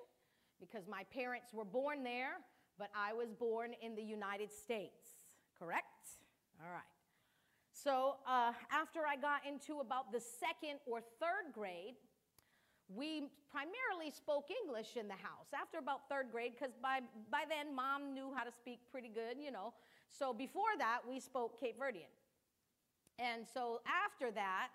because 0.60 0.88
my 0.88 1.04
parents 1.12 1.54
were 1.54 1.66
born 1.66 2.04
there, 2.04 2.38
but 2.78 2.90
I 2.96 3.14
was 3.14 3.32
born 3.32 3.72
in 3.82 3.96
the 3.96 4.04
United 4.04 4.52
States. 4.52 5.10
Correct? 5.58 6.22
All 6.64 6.72
right. 6.72 6.84
So 7.72 8.18
uh, 8.28 8.52
after 8.72 9.08
I 9.08 9.16
got 9.16 9.42
into 9.48 9.80
about 9.80 10.12
the 10.12 10.20
second 10.20 10.80
or 10.86 11.02
third 11.20 11.54
grade, 11.54 11.96
we 12.90 13.30
primarily 13.50 14.12
spoke 14.12 14.50
English 14.52 14.98
in 14.98 15.08
the 15.08 15.14
house 15.14 15.54
after 15.54 15.78
about 15.78 16.10
third 16.10 16.28
grade 16.32 16.54
because 16.58 16.74
by, 16.82 17.00
by 17.32 17.44
then 17.48 17.74
mom 17.76 18.14
knew 18.14 18.32
how 18.36 18.44
to 18.44 18.52
speak 18.52 18.80
pretty 18.92 19.10
good, 19.10 19.38
you 19.42 19.52
know. 19.52 19.74
So 20.10 20.34
before 20.34 20.78
that, 20.78 21.00
we 21.08 21.20
spoke 21.20 21.60
Cape 21.60 21.80
Verdean. 21.80 22.10
And 23.18 23.46
so 23.52 23.82
after 23.86 24.32
that, 24.32 24.70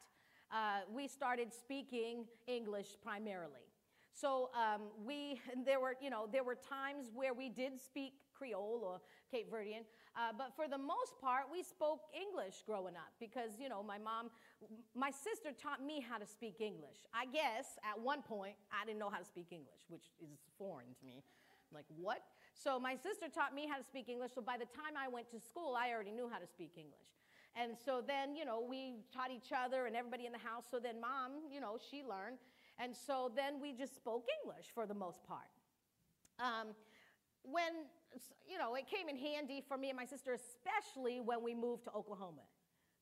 uh, 0.52 0.80
we 0.92 1.08
started 1.08 1.52
speaking 1.52 2.24
English 2.46 2.96
primarily. 3.02 3.64
So 4.12 4.50
um, 4.54 4.82
we, 5.04 5.40
there 5.66 5.80
were, 5.80 5.96
you 6.00 6.10
know, 6.10 6.28
there 6.30 6.44
were 6.44 6.54
times 6.54 7.10
where 7.12 7.34
we 7.34 7.48
did 7.48 7.80
speak 7.80 8.14
Creole 8.32 8.80
or 8.82 9.00
Cape 9.30 9.50
Verdean, 9.50 9.82
uh, 10.16 10.30
but 10.36 10.54
for 10.54 10.68
the 10.68 10.78
most 10.78 11.18
part, 11.20 11.44
we 11.50 11.62
spoke 11.62 12.00
English 12.14 12.62
growing 12.66 12.94
up 12.94 13.10
because, 13.18 13.58
you 13.58 13.68
know, 13.68 13.82
my 13.82 13.98
mom, 13.98 14.30
my 14.94 15.10
sister 15.10 15.50
taught 15.50 15.84
me 15.84 16.00
how 16.00 16.18
to 16.18 16.26
speak 16.26 16.60
English. 16.60 17.02
I 17.12 17.26
guess 17.26 17.78
at 17.82 17.98
one 18.00 18.22
point, 18.22 18.54
I 18.70 18.86
didn't 18.86 18.98
know 18.98 19.10
how 19.10 19.18
to 19.18 19.24
speak 19.24 19.48
English, 19.50 19.82
which 19.88 20.10
is 20.22 20.38
foreign 20.58 20.94
to 20.98 21.04
me. 21.06 21.22
I'm 21.70 21.74
like, 21.74 21.86
what? 21.96 22.22
So 22.54 22.78
my 22.78 22.94
sister 22.94 23.26
taught 23.32 23.54
me 23.54 23.66
how 23.66 23.78
to 23.78 23.84
speak 23.84 24.08
English, 24.08 24.30
so 24.34 24.40
by 24.40 24.56
the 24.56 24.66
time 24.66 24.94
I 24.96 25.08
went 25.08 25.30
to 25.30 25.40
school, 25.40 25.74
I 25.74 25.90
already 25.90 26.12
knew 26.12 26.28
how 26.30 26.38
to 26.38 26.46
speak 26.46 26.72
English. 26.76 27.10
And 27.56 27.76
so 27.84 28.02
then, 28.04 28.34
you 28.34 28.44
know, 28.44 28.60
we 28.60 28.96
taught 29.14 29.30
each 29.30 29.52
other 29.54 29.86
and 29.86 29.94
everybody 29.94 30.26
in 30.26 30.32
the 30.32 30.42
house. 30.42 30.64
So 30.70 30.78
then 30.78 31.00
mom, 31.00 31.46
you 31.50 31.60
know, 31.60 31.78
she 31.78 32.02
learned. 32.02 32.38
And 32.78 32.94
so 32.94 33.30
then 33.34 33.60
we 33.60 33.72
just 33.72 33.94
spoke 33.94 34.26
English 34.42 34.66
for 34.74 34.86
the 34.86 34.94
most 34.94 35.22
part. 35.24 35.54
Um, 36.40 36.74
when, 37.42 37.86
you 38.48 38.58
know, 38.58 38.74
it 38.74 38.86
came 38.90 39.08
in 39.08 39.16
handy 39.16 39.62
for 39.62 39.78
me 39.78 39.90
and 39.90 39.96
my 39.96 40.04
sister, 40.06 40.34
especially 40.34 41.20
when 41.20 41.44
we 41.44 41.54
moved 41.54 41.84
to 41.84 41.92
Oklahoma. 41.92 42.42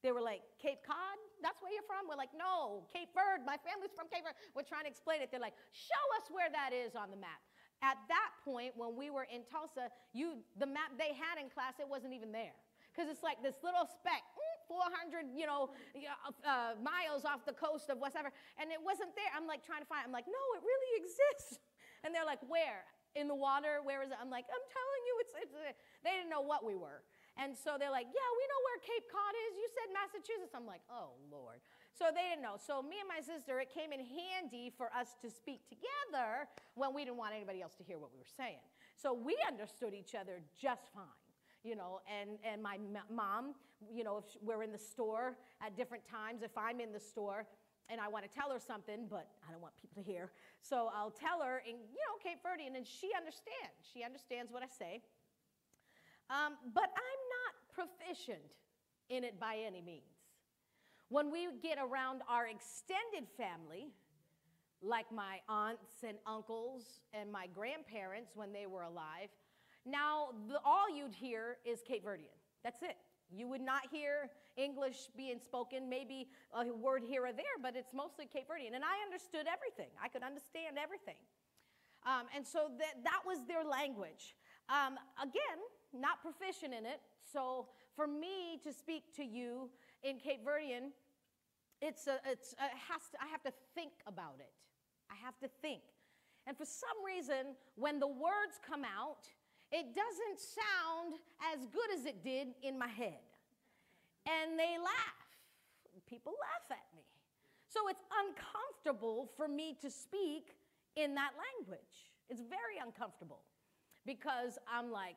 They 0.02 0.10
were 0.10 0.20
like, 0.20 0.42
Cape 0.60 0.82
Cod? 0.84 1.16
That's 1.40 1.62
where 1.62 1.72
you're 1.72 1.86
from? 1.86 2.10
We're 2.10 2.18
like, 2.18 2.34
no, 2.36 2.84
Cape 2.92 3.14
Verde. 3.14 3.46
My 3.46 3.56
family's 3.62 3.94
from 3.94 4.10
Cape 4.10 4.26
Verde. 4.26 4.36
We're 4.52 4.66
trying 4.66 4.84
to 4.84 4.90
explain 4.90 5.22
it. 5.22 5.30
They're 5.30 5.40
like, 5.40 5.54
show 5.70 6.04
us 6.18 6.26
where 6.28 6.50
that 6.50 6.74
is 6.74 6.98
on 6.98 7.14
the 7.14 7.16
map. 7.16 7.38
At 7.82 7.98
that 8.10 8.34
point, 8.42 8.74
when 8.74 8.94
we 8.98 9.10
were 9.10 9.26
in 9.30 9.46
Tulsa, 9.46 9.90
you, 10.12 10.42
the 10.58 10.66
map 10.66 10.98
they 10.98 11.14
had 11.14 11.38
in 11.38 11.50
class, 11.50 11.78
it 11.78 11.86
wasn't 11.86 12.14
even 12.14 12.30
there. 12.30 12.58
Because 12.92 13.08
it's 13.08 13.24
like 13.24 13.40
this 13.40 13.56
little 13.64 13.88
speck, 13.88 14.20
mm, 14.36 14.56
400, 14.68 15.32
you 15.32 15.48
know, 15.48 15.72
uh, 16.44 16.76
miles 16.76 17.24
off 17.24 17.48
the 17.48 17.56
coast 17.56 17.88
of 17.88 17.96
whatever, 17.96 18.28
and 18.60 18.68
it 18.68 18.76
wasn't 18.76 19.16
there. 19.16 19.32
I'm 19.32 19.48
like 19.48 19.64
trying 19.64 19.80
to 19.80 19.88
find. 19.88 20.04
I'm 20.04 20.12
like, 20.12 20.28
no, 20.28 20.44
it 20.56 20.62
really 20.62 20.92
exists. 21.00 21.58
And 22.02 22.10
they're 22.10 22.26
like, 22.26 22.42
where? 22.50 22.82
In 23.14 23.30
the 23.30 23.38
water? 23.38 23.78
Where 23.86 24.02
is 24.02 24.10
it? 24.10 24.18
I'm 24.18 24.26
like, 24.26 24.50
I'm 24.50 24.66
telling 24.74 25.02
you, 25.06 25.14
it's. 25.22 25.34
it's 25.38 25.54
uh, 25.54 25.70
they 26.02 26.18
didn't 26.18 26.34
know 26.34 26.42
what 26.42 26.66
we 26.66 26.74
were. 26.74 27.06
And 27.38 27.56
so 27.56 27.78
they're 27.78 27.94
like, 27.94 28.10
yeah, 28.10 28.30
we 28.34 28.44
know 28.50 28.60
where 28.66 28.78
Cape 28.82 29.06
Cod 29.08 29.34
is. 29.48 29.52
You 29.56 29.68
said 29.70 29.88
Massachusetts. 29.94 30.52
I'm 30.52 30.66
like, 30.66 30.82
oh, 30.90 31.16
Lord. 31.30 31.62
So 31.96 32.12
they 32.12 32.28
didn't 32.28 32.42
know. 32.42 32.60
So 32.60 32.82
me 32.82 33.00
and 33.00 33.08
my 33.08 33.24
sister, 33.24 33.56
it 33.60 33.72
came 33.72 33.92
in 33.92 34.02
handy 34.04 34.68
for 34.74 34.92
us 34.92 35.16
to 35.22 35.30
speak 35.30 35.64
together 35.68 36.50
when 36.74 36.92
we 36.92 37.04
didn't 37.04 37.16
want 37.16 37.32
anybody 37.32 37.62
else 37.62 37.78
to 37.80 37.84
hear 37.84 37.96
what 37.96 38.12
we 38.12 38.18
were 38.18 38.34
saying. 38.36 38.60
So 38.96 39.14
we 39.14 39.36
understood 39.48 39.94
each 39.94 40.18
other 40.18 40.44
just 40.60 40.92
fine. 40.92 41.21
You 41.64 41.76
know, 41.76 42.00
and, 42.10 42.38
and 42.44 42.62
my 42.62 42.78
mom, 43.10 43.54
you 43.92 44.02
know, 44.02 44.18
if 44.18 44.24
we're 44.42 44.62
in 44.62 44.72
the 44.72 44.78
store 44.78 45.36
at 45.64 45.76
different 45.76 46.04
times, 46.04 46.42
if 46.42 46.56
I'm 46.56 46.80
in 46.80 46.92
the 46.92 47.00
store, 47.00 47.46
and 47.88 48.00
I 48.00 48.08
want 48.08 48.24
to 48.24 48.30
tell 48.30 48.50
her 48.50 48.58
something, 48.58 49.06
but 49.08 49.28
I 49.46 49.52
don't 49.52 49.60
want 49.60 49.74
people 49.80 50.02
to 50.02 50.08
hear. 50.08 50.32
So 50.62 50.90
I'll 50.94 51.10
tell 51.10 51.40
her 51.42 51.62
in, 51.66 51.76
you 51.76 52.00
know, 52.06 52.16
Cape 52.22 52.38
Verdean, 52.42 52.76
and 52.76 52.86
she 52.86 53.10
understands. 53.16 53.78
She 53.92 54.02
understands 54.02 54.50
what 54.50 54.62
I 54.62 54.66
say. 54.66 55.02
Um, 56.30 56.54
but 56.72 56.88
I'm 56.88 57.22
not 57.36 57.52
proficient 57.74 58.56
in 59.10 59.24
it 59.24 59.38
by 59.38 59.58
any 59.66 59.82
means. 59.82 60.02
When 61.08 61.30
we 61.30 61.48
get 61.62 61.76
around 61.78 62.22
our 62.28 62.46
extended 62.46 63.28
family, 63.36 63.92
like 64.80 65.12
my 65.12 65.38
aunts 65.48 66.02
and 66.02 66.16
uncles 66.26 67.00
and 67.12 67.30
my 67.30 67.46
grandparents 67.54 68.32
when 68.34 68.52
they 68.52 68.66
were 68.66 68.82
alive, 68.82 69.28
now 69.84 70.28
the, 70.48 70.58
all 70.64 70.88
you'd 70.94 71.14
hear 71.14 71.58
is 71.64 71.80
Cape 71.86 72.04
Verdean. 72.04 72.36
That's 72.62 72.82
it. 72.82 72.96
You 73.34 73.48
would 73.48 73.62
not 73.62 73.82
hear 73.90 74.30
English 74.56 75.08
being 75.16 75.40
spoken, 75.40 75.88
maybe 75.88 76.28
a 76.54 76.66
word 76.72 77.02
here 77.02 77.24
or 77.24 77.32
there, 77.32 77.56
but 77.62 77.74
it's 77.76 77.94
mostly 77.94 78.26
Cape 78.26 78.46
Verdean. 78.48 78.74
And 78.74 78.84
I 78.84 79.00
understood 79.04 79.46
everything, 79.50 79.90
I 80.02 80.08
could 80.08 80.22
understand 80.22 80.76
everything. 80.80 81.16
Um, 82.04 82.26
and 82.34 82.46
so 82.46 82.68
that, 82.78 83.04
that 83.04 83.20
was 83.24 83.38
their 83.46 83.64
language. 83.64 84.34
Um, 84.68 84.98
again, 85.22 85.62
not 85.94 86.20
proficient 86.20 86.74
in 86.74 86.84
it. 86.84 87.00
So 87.32 87.68
for 87.94 88.06
me 88.06 88.58
to 88.64 88.72
speak 88.72 89.14
to 89.16 89.24
you 89.24 89.70
in 90.02 90.18
Cape 90.18 90.44
Verdean, 90.44 90.90
it's 91.80 92.06
a, 92.06 92.18
it's 92.26 92.54
a, 92.60 92.64
it 92.66 92.78
has 92.90 93.02
to, 93.12 93.18
I 93.22 93.28
have 93.30 93.42
to 93.42 93.52
think 93.74 93.92
about 94.06 94.36
it. 94.38 94.52
I 95.10 95.14
have 95.24 95.38
to 95.40 95.48
think. 95.60 95.82
And 96.46 96.56
for 96.56 96.64
some 96.64 96.98
reason, 97.06 97.54
when 97.76 98.00
the 98.00 98.08
words 98.08 98.58
come 98.66 98.82
out, 98.82 99.28
it 99.72 99.96
doesn't 99.96 100.38
sound 100.38 101.14
as 101.52 101.66
good 101.66 101.90
as 101.98 102.04
it 102.04 102.22
did 102.22 102.48
in 102.62 102.78
my 102.78 102.88
head. 102.88 103.24
And 104.26 104.58
they 104.58 104.76
laugh. 104.78 105.18
People 106.08 106.34
laugh 106.38 106.78
at 106.78 106.84
me. 106.94 107.02
So 107.68 107.88
it's 107.88 108.04
uncomfortable 108.12 109.30
for 109.34 109.48
me 109.48 109.76
to 109.80 109.90
speak 109.90 110.54
in 110.94 111.14
that 111.14 111.30
language. 111.40 112.12
It's 112.28 112.42
very 112.42 112.76
uncomfortable 112.84 113.40
because 114.04 114.58
I'm 114.70 114.92
like, 114.92 115.16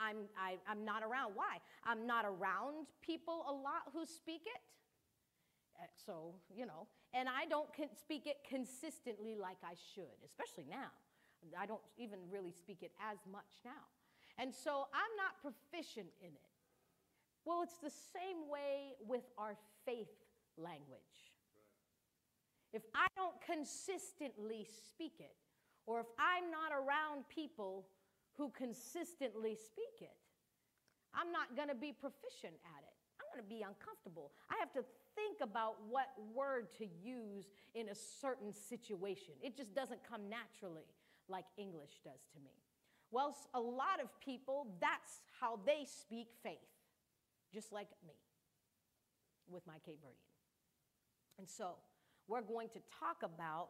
I'm, 0.00 0.16
I, 0.40 0.56
i 0.66 0.72
am 0.72 0.84
not 0.84 1.02
around. 1.02 1.32
Why? 1.34 1.58
I'm 1.84 2.06
not 2.06 2.24
around 2.24 2.86
people 3.02 3.44
a 3.48 3.52
lot 3.52 3.92
who 3.92 4.06
speak 4.06 4.42
it. 4.46 4.62
Uh, 5.78 5.84
so, 6.06 6.34
you 6.48 6.64
know, 6.64 6.86
and 7.12 7.28
I 7.28 7.46
don't 7.46 7.68
speak 7.98 8.26
it 8.26 8.38
consistently 8.48 9.36
like 9.36 9.58
I 9.62 9.74
should, 9.94 10.24
especially 10.24 10.66
now. 10.70 10.90
I 11.58 11.66
don't 11.66 11.82
even 11.96 12.18
really 12.30 12.52
speak 12.52 12.78
it 12.82 12.92
as 13.00 13.18
much 13.30 13.62
now. 13.64 13.84
And 14.38 14.52
so 14.52 14.86
I'm 14.92 15.14
not 15.16 15.40
proficient 15.40 16.10
in 16.20 16.28
it. 16.28 16.50
Well, 17.44 17.62
it's 17.62 17.78
the 17.78 17.92
same 17.92 18.48
way 18.50 18.96
with 19.06 19.24
our 19.36 19.56
faith 19.84 20.10
language. 20.56 21.32
If 22.72 22.82
I 22.94 23.06
don't 23.14 23.38
consistently 23.40 24.66
speak 24.66 25.20
it, 25.20 25.36
or 25.86 26.00
if 26.00 26.06
I'm 26.18 26.50
not 26.50 26.72
around 26.72 27.28
people 27.28 27.86
who 28.36 28.50
consistently 28.50 29.54
speak 29.54 30.00
it, 30.00 30.16
I'm 31.14 31.30
not 31.30 31.54
going 31.54 31.68
to 31.68 31.76
be 31.76 31.92
proficient 31.92 32.58
at 32.64 32.82
it. 32.82 32.96
I'm 33.20 33.30
going 33.30 33.44
to 33.44 33.48
be 33.48 33.62
uncomfortable. 33.62 34.32
I 34.50 34.56
have 34.58 34.72
to 34.72 34.82
think 35.14 35.38
about 35.40 35.76
what 35.88 36.08
word 36.34 36.74
to 36.78 36.86
use 37.04 37.52
in 37.74 37.90
a 37.90 37.94
certain 37.94 38.52
situation. 38.52 39.34
It 39.42 39.56
just 39.56 39.74
doesn't 39.74 40.00
come 40.02 40.28
naturally 40.28 40.88
like 41.28 41.44
English 41.56 42.00
does 42.04 42.20
to 42.32 42.40
me. 42.40 42.52
Well, 43.10 43.36
a 43.54 43.60
lot 43.60 44.00
of 44.02 44.08
people, 44.20 44.66
that's 44.80 45.20
how 45.40 45.60
they 45.64 45.86
speak 45.86 46.28
faith, 46.42 46.58
just 47.52 47.72
like 47.72 47.88
me 48.06 48.14
with 49.48 49.66
my 49.66 49.78
Cape 49.84 50.00
Verdean. 50.02 51.38
And 51.38 51.48
so, 51.48 51.76
we're 52.26 52.42
going 52.42 52.68
to 52.70 52.80
talk 52.98 53.22
about 53.22 53.68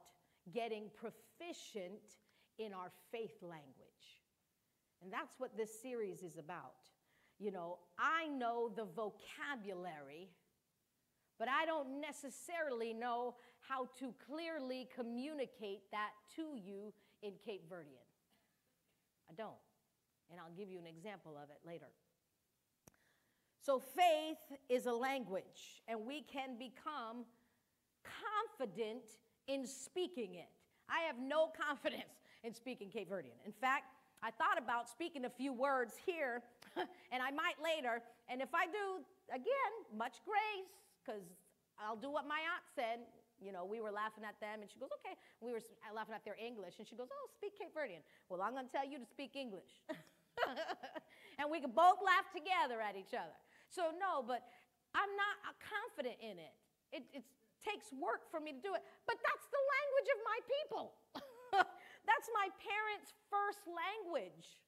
getting 0.52 0.84
proficient 0.94 2.20
in 2.58 2.72
our 2.72 2.90
faith 3.10 3.42
language. 3.42 4.22
And 5.02 5.12
that's 5.12 5.34
what 5.38 5.56
this 5.56 5.70
series 5.82 6.22
is 6.22 6.38
about. 6.38 6.74
You 7.38 7.50
know, 7.50 7.78
I 7.98 8.28
know 8.28 8.70
the 8.74 8.84
vocabulary, 8.84 10.30
but 11.38 11.48
I 11.48 11.66
don't 11.66 12.00
necessarily 12.00 12.92
know 12.94 13.34
how 13.68 13.88
to 13.98 14.14
clearly 14.24 14.88
communicate 14.94 15.90
that 15.90 16.10
to 16.36 16.42
you 16.56 16.92
in 17.24 17.32
Cape 17.44 17.68
Verdean. 17.70 18.04
I 19.28 19.32
don't. 19.34 19.52
And 20.30 20.38
I'll 20.38 20.54
give 20.56 20.70
you 20.70 20.78
an 20.78 20.86
example 20.86 21.36
of 21.42 21.50
it 21.50 21.58
later. 21.66 21.86
So, 23.64 23.78
faith 23.78 24.58
is 24.68 24.84
a 24.84 24.92
language, 24.92 25.82
and 25.88 26.04
we 26.06 26.20
can 26.20 26.58
become 26.58 27.24
confident 28.04 29.04
in 29.48 29.66
speaking 29.66 30.34
it. 30.34 30.50
I 30.88 31.00
have 31.06 31.16
no 31.18 31.48
confidence 31.66 32.20
in 32.42 32.52
speaking 32.52 32.90
Cape 32.90 33.10
Verdean. 33.10 33.40
In 33.46 33.52
fact, 33.52 33.84
I 34.22 34.30
thought 34.30 34.58
about 34.58 34.90
speaking 34.90 35.24
a 35.24 35.30
few 35.30 35.52
words 35.52 35.94
here, 36.04 36.42
and 37.12 37.22
I 37.22 37.30
might 37.30 37.56
later. 37.62 38.02
And 38.28 38.42
if 38.42 38.54
I 38.54 38.66
do, 38.66 39.04
again, 39.30 39.72
much 39.96 40.16
grace, 40.24 40.72
because 41.04 41.22
I'll 41.78 41.96
do 41.96 42.10
what 42.10 42.28
my 42.28 42.40
aunt 42.40 42.64
said. 42.74 43.00
You 43.42 43.50
know, 43.50 43.66
we 43.66 43.80
were 43.82 43.90
laughing 43.90 44.22
at 44.22 44.38
them, 44.38 44.62
and 44.62 44.70
she 44.70 44.78
goes, 44.78 44.90
okay. 45.02 45.18
We 45.42 45.52
were 45.52 45.62
laughing 45.90 46.14
at 46.14 46.24
their 46.24 46.38
English, 46.38 46.78
and 46.78 46.86
she 46.86 46.94
goes, 46.94 47.10
oh, 47.10 47.26
speak 47.34 47.58
Cape 47.58 47.74
Verdean. 47.74 48.02
Well, 48.30 48.40
I'm 48.40 48.54
going 48.54 48.66
to 48.66 48.72
tell 48.72 48.86
you 48.86 48.98
to 49.02 49.08
speak 49.08 49.34
English. 49.34 49.82
and 51.38 51.50
we 51.50 51.60
could 51.60 51.74
both 51.74 51.98
laugh 52.00 52.30
together 52.30 52.78
at 52.80 52.94
each 52.94 53.12
other. 53.12 53.34
So, 53.68 53.90
no, 53.96 54.22
but 54.22 54.46
I'm 54.94 55.10
not 55.18 55.34
uh, 55.50 55.56
confident 55.58 56.18
in 56.22 56.38
it. 56.38 56.54
It 56.94 57.02
it's, 57.10 57.30
takes 57.64 57.90
work 57.96 58.28
for 58.28 58.38
me 58.38 58.52
to 58.52 58.60
do 58.60 58.76
it. 58.76 58.84
But 59.08 59.16
that's 59.24 59.46
the 59.48 59.62
language 59.64 60.08
of 60.12 60.20
my 60.22 60.38
people. 60.46 60.86
that's 62.08 62.28
my 62.36 62.52
parents' 62.60 63.16
first 63.32 63.64
language. 63.64 64.60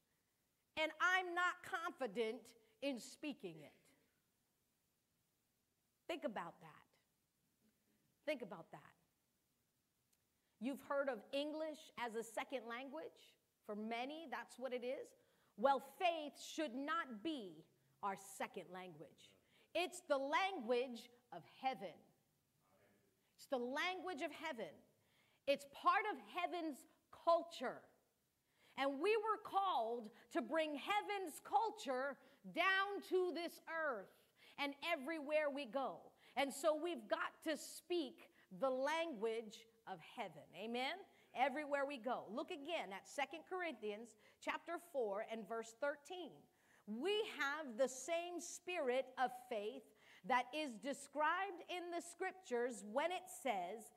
And 0.81 0.91
I'm 1.01 1.37
not 1.37 1.61
confident 1.62 2.41
in 2.83 2.99
speaking 2.99 3.61
it. 3.62 3.77
Think 6.09 6.25
about 6.25 6.55
that. 6.61 6.76
Think 8.27 8.43
about 8.43 8.70
that. 8.72 8.81
You've 10.61 10.83
heard 10.89 11.09
of 11.09 11.18
English 11.33 11.79
as 12.05 12.14
a 12.14 12.22
second 12.22 12.62
language. 12.68 13.35
For 13.64 13.77
many, 13.77 14.27
that's 14.31 14.59
what 14.59 14.72
it 14.72 14.85
is. 14.85 15.09
Well, 15.57 15.83
faith 15.99 16.35
should 16.55 16.74
not 16.74 17.22
be 17.22 17.64
our 18.03 18.16
second 18.37 18.64
language, 18.72 19.33
it's 19.74 20.03
the 20.09 20.18
language 20.18 21.11
of 21.33 21.43
heaven. 21.61 21.95
It's 23.37 23.47
the 23.47 23.59
language 23.59 24.22
of 24.24 24.31
heaven. 24.33 24.72
It's 25.47 25.66
part 25.74 26.03
of 26.11 26.16
heaven's 26.35 26.79
culture. 27.24 27.83
And 28.79 29.01
we 29.01 29.16
were 29.16 29.41
called 29.45 30.09
to 30.33 30.41
bring 30.41 30.70
heaven's 30.70 31.41
culture 31.45 32.16
down 32.55 33.03
to 33.11 33.33
this 33.35 33.61
earth 33.68 34.09
and 34.59 34.72
everywhere 34.93 35.51
we 35.55 35.66
go. 35.66 35.99
And 36.37 36.53
so 36.53 36.78
we've 36.82 37.09
got 37.09 37.32
to 37.45 37.57
speak 37.57 38.28
the 38.61 38.70
language 38.70 39.59
of 39.91 39.99
heaven. 40.16 40.45
Amen? 40.62 40.95
Everywhere 41.34 41.84
we 41.87 41.99
go. 41.99 42.24
Look 42.34 42.51
again 42.51 42.93
at 42.93 43.09
Second 43.09 43.41
Corinthians 43.49 44.11
chapter 44.43 44.74
4 44.93 45.26
and 45.32 45.49
verse 45.49 45.74
13. 45.80 46.30
We 46.87 47.12
have 47.39 47.78
the 47.78 47.89
same 47.89 48.41
spirit 48.41 49.07
of 49.22 49.30
faith 49.49 49.82
that 50.28 50.45
is 50.55 50.72
described 50.82 51.62
in 51.68 51.91
the 51.91 52.03
scriptures 52.03 52.84
when 52.93 53.11
it 53.11 53.26
says, 53.43 53.93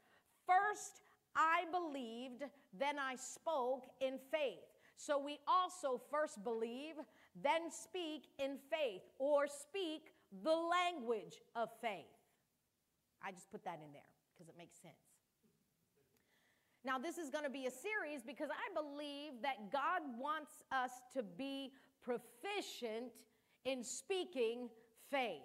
First 0.46 1.02
I 1.36 1.66
believed, 1.72 2.44
then 2.78 2.98
I 3.00 3.16
spoke 3.16 3.86
in 4.02 4.18
faith. 4.32 4.66
So 4.96 5.18
we 5.18 5.40
also 5.48 6.02
first 6.12 6.44
believe, 6.44 6.96
then 7.42 7.72
speak 7.72 8.24
in 8.38 8.58
faith, 8.70 9.04
or 9.18 9.48
speak 9.48 10.12
the 10.44 10.56
language 10.56 11.38
of 11.56 11.70
faith. 11.82 12.19
I 13.24 13.32
just 13.32 13.52
put 13.52 13.64
that 13.66 13.80
in 13.84 13.92
there 13.92 14.10
because 14.34 14.50
it 14.50 14.56
makes 14.58 14.78
sense. 14.80 14.96
Now, 16.86 16.98
this 16.98 17.18
is 17.18 17.30
going 17.30 17.44
to 17.44 17.50
be 17.50 17.66
a 17.66 17.72
series 17.72 18.24
because 18.26 18.48
I 18.48 18.68
believe 18.74 19.42
that 19.44 19.72
God 19.72 20.02
wants 20.18 20.64
us 20.72 20.92
to 21.14 21.24
be 21.24 21.74
proficient 22.02 23.12
in 23.66 23.84
speaking 23.84 24.70
faith. 25.12 25.44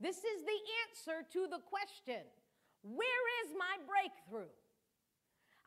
This 0.00 0.16
is 0.16 0.42
the 0.42 0.60
answer 0.88 1.28
to 1.32 1.46
the 1.46 1.60
question 1.60 2.24
where 2.82 3.24
is 3.44 3.54
my 3.54 3.78
breakthrough? 3.86 4.50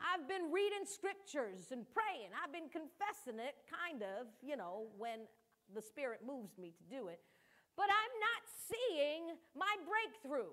I've 0.01 0.27
been 0.27 0.51
reading 0.51 0.83
scriptures 0.83 1.71
and 1.71 1.87
praying. 1.87 2.35
I've 2.35 2.51
been 2.51 2.67
confessing 2.67 3.39
it, 3.39 3.55
kind 3.71 4.03
of, 4.03 4.27
you 4.43 4.59
know, 4.59 4.91
when 4.99 5.23
the 5.71 5.81
Spirit 5.81 6.27
moves 6.27 6.57
me 6.59 6.75
to 6.75 6.83
do 6.91 7.07
it. 7.07 7.23
But 7.79 7.87
I'm 7.87 8.15
not 8.19 8.41
seeing 8.67 9.39
my 9.55 9.71
breakthrough. 9.87 10.51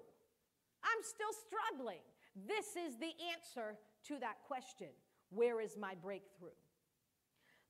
I'm 0.84 1.02
still 1.02 1.32
struggling. 1.32 2.02
This 2.34 2.76
is 2.76 2.98
the 2.98 3.12
answer 3.32 3.78
to 4.08 4.18
that 4.20 4.42
question 4.46 4.88
Where 5.30 5.60
is 5.60 5.76
my 5.78 5.94
breakthrough? 5.94 6.56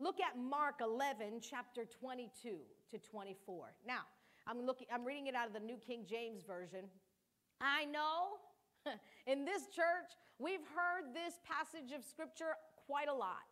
Look 0.00 0.18
at 0.20 0.38
Mark 0.38 0.80
11, 0.80 1.40
chapter 1.40 1.84
22 1.84 2.58
to 2.90 2.98
24. 2.98 3.74
Now, 3.86 4.02
I'm, 4.46 4.66
looking, 4.66 4.88
I'm 4.92 5.04
reading 5.04 5.28
it 5.28 5.34
out 5.34 5.46
of 5.46 5.52
the 5.52 5.60
New 5.60 5.76
King 5.76 6.04
James 6.08 6.42
Version. 6.42 6.90
I 7.60 7.84
know 7.84 8.42
in 9.26 9.44
this 9.44 9.68
church, 9.68 10.10
we've 10.38 10.66
heard 10.74 11.14
this 11.14 11.38
passage 11.46 11.92
of 11.96 12.04
scripture 12.04 12.58
quite 12.86 13.08
a 13.08 13.14
lot. 13.14 13.46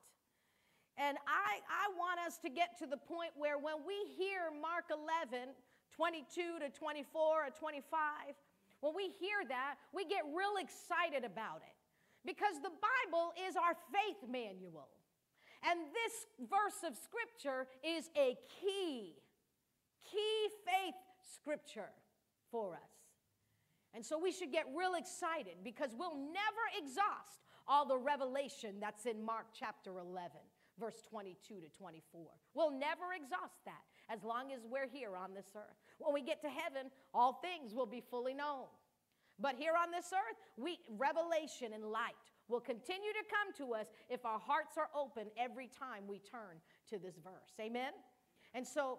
And 0.98 1.16
I, 1.28 1.62
I 1.70 1.86
want 1.96 2.18
us 2.26 2.36
to 2.38 2.50
get 2.50 2.76
to 2.80 2.86
the 2.86 2.96
point 2.96 3.30
where 3.36 3.56
when 3.56 3.86
we 3.86 3.94
hear 4.18 4.50
Mark 4.50 4.90
11, 4.90 5.54
22 5.94 6.58
to 6.60 6.68
24 6.68 7.22
or 7.22 7.50
25, 7.56 8.34
when 8.80 8.94
we 8.94 9.08
hear 9.20 9.44
that, 9.48 9.76
we 9.92 10.04
get 10.04 10.24
real 10.34 10.56
excited 10.60 11.24
about 11.24 11.62
it 11.62 11.76
because 12.24 12.56
the 12.62 12.72
Bible 12.72 13.32
is 13.48 13.56
our 13.56 13.76
faith 13.92 14.28
manual. 14.28 14.88
And 15.62 15.80
this 15.92 16.48
verse 16.48 16.80
of 16.88 16.96
scripture 16.96 17.68
is 17.84 18.08
a 18.16 18.36
key, 18.60 19.16
key 20.10 20.48
faith 20.64 20.96
scripture 21.20 21.92
for 22.50 22.74
us. 22.74 23.00
And 23.92 24.04
so 24.04 24.18
we 24.18 24.32
should 24.32 24.52
get 24.52 24.66
real 24.74 24.94
excited 24.94 25.60
because 25.64 25.90
we'll 25.98 26.16
never 26.16 26.64
exhaust 26.78 27.44
all 27.66 27.86
the 27.86 27.98
revelation 27.98 28.76
that's 28.80 29.04
in 29.04 29.22
Mark 29.22 29.46
chapter 29.52 29.98
11, 29.98 30.30
verse 30.78 31.02
22 31.08 31.60
to 31.60 31.68
24. 31.76 32.26
We'll 32.54 32.70
never 32.70 33.12
exhaust 33.14 33.64
that 33.66 33.84
as 34.08 34.24
long 34.24 34.52
as 34.52 34.60
we're 34.68 34.88
here 34.88 35.16
on 35.16 35.34
this 35.34 35.50
earth. 35.54 35.76
When 36.00 36.14
we 36.14 36.22
get 36.22 36.40
to 36.42 36.48
heaven, 36.48 36.90
all 37.14 37.40
things 37.42 37.74
will 37.74 37.86
be 37.86 38.00
fully 38.00 38.34
known. 38.34 38.64
But 39.38 39.56
here 39.56 39.72
on 39.80 39.90
this 39.90 40.12
earth, 40.12 40.36
we 40.56 40.78
revelation 40.98 41.72
and 41.72 41.84
light 41.84 42.14
will 42.48 42.60
continue 42.60 43.12
to 43.12 43.24
come 43.30 43.66
to 43.66 43.74
us 43.74 43.86
if 44.08 44.26
our 44.26 44.38
hearts 44.38 44.76
are 44.76 44.88
open 44.94 45.30
every 45.38 45.68
time 45.68 46.04
we 46.06 46.18
turn 46.18 46.60
to 46.90 46.98
this 46.98 47.16
verse. 47.22 47.54
Amen. 47.60 47.92
And 48.54 48.66
so 48.66 48.98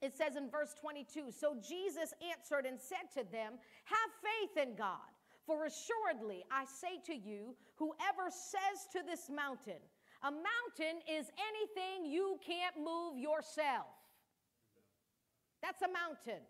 it 0.00 0.16
says 0.16 0.36
in 0.36 0.50
verse 0.50 0.74
22 0.80 1.30
So 1.30 1.56
Jesus 1.56 2.14
answered 2.22 2.66
and 2.66 2.80
said 2.80 3.10
to 3.14 3.30
them, 3.30 3.54
Have 3.84 4.10
faith 4.22 4.66
in 4.66 4.76
God. 4.76 5.10
For 5.46 5.66
assuredly, 5.66 6.44
I 6.50 6.64
say 6.64 6.98
to 7.06 7.14
you, 7.14 7.54
whoever 7.76 8.30
says 8.30 8.88
to 8.92 9.02
this 9.06 9.30
mountain, 9.30 9.78
a 10.22 10.30
mountain 10.30 11.00
is 11.08 11.30
anything 11.38 12.10
you 12.10 12.38
can't 12.44 12.74
move 12.76 13.16
yourself. 13.16 13.86
That's 15.62 15.82
a 15.82 15.88
mountain. 15.88 16.42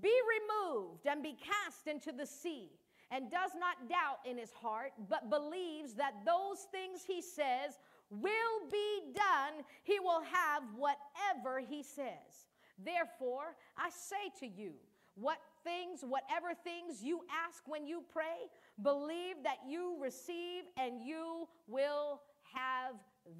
Be 0.00 0.12
removed 0.38 1.06
and 1.06 1.22
be 1.22 1.36
cast 1.38 1.86
into 1.86 2.12
the 2.12 2.26
sea, 2.26 2.70
and 3.10 3.30
does 3.30 3.50
not 3.58 3.90
doubt 3.90 4.20
in 4.24 4.38
his 4.38 4.52
heart, 4.52 4.92
but 5.10 5.28
believes 5.28 5.92
that 5.94 6.14
those 6.24 6.66
things 6.70 7.02
he 7.06 7.20
says 7.20 7.78
will 8.08 8.70
be 8.70 9.12
done, 9.14 9.64
he 9.82 10.00
will 10.00 10.22
have 10.22 10.62
whatever 10.76 11.60
he 11.60 11.82
says. 11.82 12.48
Therefore, 12.82 13.54
I 13.76 13.90
say 13.90 14.30
to 14.40 14.46
you, 14.46 14.72
what 15.14 15.38
things, 15.62 16.00
whatever 16.02 16.54
things 16.64 17.02
you 17.02 17.20
ask 17.46 17.62
when 17.66 17.86
you 17.86 18.02
pray, 18.10 18.48
believe 18.82 19.36
that 19.44 19.58
you 19.68 19.98
receive 20.00 20.64
and 20.78 21.02
you 21.02 21.46
will 21.68 22.22
have 22.54 22.94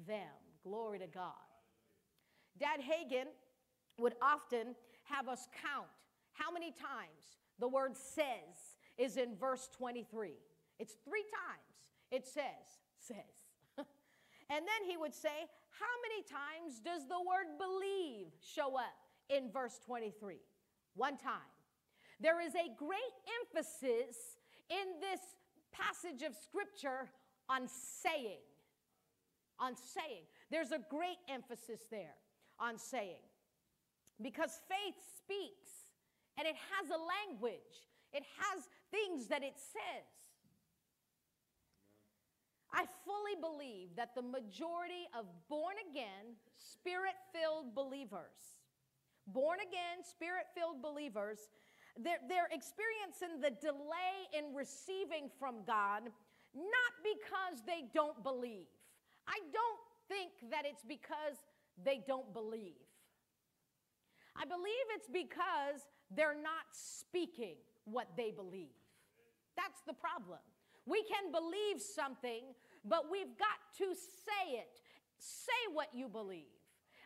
them. 0.07 0.29
Glory 0.63 0.99
to 0.99 1.07
God. 1.07 1.33
Dad 2.59 2.79
Hagin 2.79 3.25
would 3.97 4.15
often 4.21 4.75
have 5.03 5.27
us 5.27 5.47
count 5.61 5.87
how 6.31 6.51
many 6.51 6.71
times 6.71 7.37
the 7.59 7.67
word 7.67 7.95
says 7.95 8.77
is 8.97 9.17
in 9.17 9.35
verse 9.35 9.69
23. 9.77 10.33
It's 10.79 10.95
three 11.05 11.23
times 11.23 11.73
it 12.11 12.27
says, 12.27 12.83
says. 12.99 13.17
And 14.49 14.65
then 14.67 14.89
he 14.89 14.97
would 14.97 15.15
say, 15.15 15.47
How 15.79 15.93
many 16.05 16.21
times 16.21 16.79
does 16.79 17.07
the 17.07 17.19
word 17.19 17.57
believe 17.57 18.27
show 18.41 18.75
up 18.77 18.93
in 19.29 19.49
verse 19.51 19.79
23? 19.85 20.35
One 20.95 21.17
time. 21.17 21.49
There 22.19 22.39
is 22.39 22.53
a 22.53 22.69
great 22.77 23.15
emphasis 23.41 24.37
in 24.69 24.99
this 25.01 25.21
passage 25.71 26.21
of 26.21 26.35
scripture 26.35 27.09
on 27.49 27.67
saying. 27.67 28.45
On 29.59 29.75
saying. 29.75 30.23
There's 30.51 30.71
a 30.71 30.79
great 30.89 31.17
emphasis 31.27 31.81
there 31.89 32.15
on 32.59 32.77
saying. 32.77 33.25
Because 34.21 34.61
faith 34.69 34.95
speaks 35.17 35.89
and 36.37 36.47
it 36.47 36.55
has 36.55 36.89
a 36.89 36.99
language, 36.99 37.89
it 38.13 38.23
has 38.37 38.69
things 38.91 39.27
that 39.27 39.43
it 39.43 39.55
says. 39.57 40.07
I 42.73 42.85
fully 43.05 43.37
believe 43.39 43.95
that 43.95 44.15
the 44.15 44.21
majority 44.21 45.05
of 45.17 45.25
born 45.47 45.75
again, 45.89 46.33
spirit 46.57 47.13
filled 47.29 47.75
believers, 47.75 48.57
born 49.27 49.59
again, 49.61 50.01
spirit 50.01 50.49
filled 50.57 50.81
believers, 50.81 51.37
they're, 52.01 52.17
they're 52.27 52.49
experiencing 52.49 53.37
the 53.41 53.53
delay 53.61 54.25
in 54.33 54.55
receiving 54.55 55.29
from 55.37 55.61
God, 55.67 56.09
not 56.55 56.93
because 57.05 57.61
they 57.67 57.85
don't 57.93 58.23
believe. 58.23 58.65
I 59.27 59.37
don't 59.53 59.81
think 60.09 60.49
that 60.49 60.65
it's 60.65 60.83
because 60.83 61.45
they 61.85 62.03
don't 62.07 62.33
believe. 62.33 62.81
I 64.35 64.45
believe 64.45 64.87
it's 64.95 65.09
because 65.09 65.85
they're 66.09 66.35
not 66.35 66.65
speaking 66.71 67.55
what 67.85 68.07
they 68.17 68.31
believe. 68.31 68.73
That's 69.55 69.81
the 69.85 69.93
problem. 69.93 70.41
We 70.85 71.03
can 71.03 71.31
believe 71.31 71.79
something, 71.79 72.43
but 72.83 73.09
we've 73.09 73.37
got 73.37 73.61
to 73.77 73.93
say 73.95 74.57
it. 74.57 74.81
Say 75.17 75.61
what 75.71 75.87
you 75.93 76.07
believe. 76.07 76.51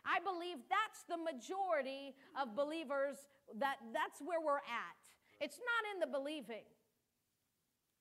I 0.08 0.18
believe 0.24 0.56
that's 0.72 1.04
the 1.04 1.20
majority 1.20 2.16
of 2.34 2.56
believers 2.56 3.28
that 3.60 3.76
that's 3.92 4.24
where 4.24 4.40
we're 4.40 4.64
at. 4.64 4.96
It's 5.40 5.60
not 5.60 5.82
in 5.94 6.00
the 6.00 6.10
believing. 6.10 6.66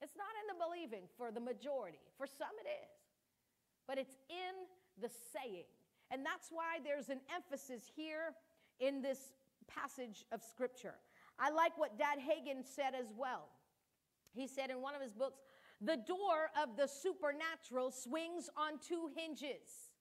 It's 0.02 0.16
not 0.16 0.32
in 0.42 0.46
the 0.50 0.58
believing 0.58 1.06
for 1.18 1.32
the 1.32 1.42
majority. 1.42 2.00
For 2.18 2.26
some 2.26 2.54
it 2.64 2.70
is. 2.70 2.96
But 3.88 3.98
it's 3.98 4.16
in 4.30 4.56
the 5.02 5.10
saying. 5.10 5.70
And 6.10 6.26
that's 6.26 6.50
why 6.50 6.80
there's 6.84 7.10
an 7.10 7.20
emphasis 7.28 7.84
here 7.96 8.34
in 8.80 9.02
this 9.02 9.32
passage 9.68 10.26
of 10.32 10.42
scripture. 10.44 10.96
I 11.40 11.52
like 11.52 11.78
what 11.78 11.98
Dad 11.98 12.18
Hagin 12.20 12.64
said 12.64 12.94
as 13.00 13.08
well. 13.16 13.50
He 14.34 14.48
said 14.48 14.70
in 14.70 14.82
one 14.82 14.96
of 14.96 15.02
his 15.02 15.14
books, 15.14 15.42
the 15.82 15.98
door 15.98 16.50
of 16.62 16.76
the 16.76 16.88
supernatural 16.88 17.92
swings 17.92 18.50
on 18.58 18.80
two 18.80 19.10
hinges 19.16 19.92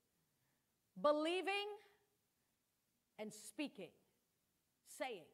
believing 1.03 1.68
and 3.18 3.33
speaking, 3.33 3.91
saying. 4.99 5.24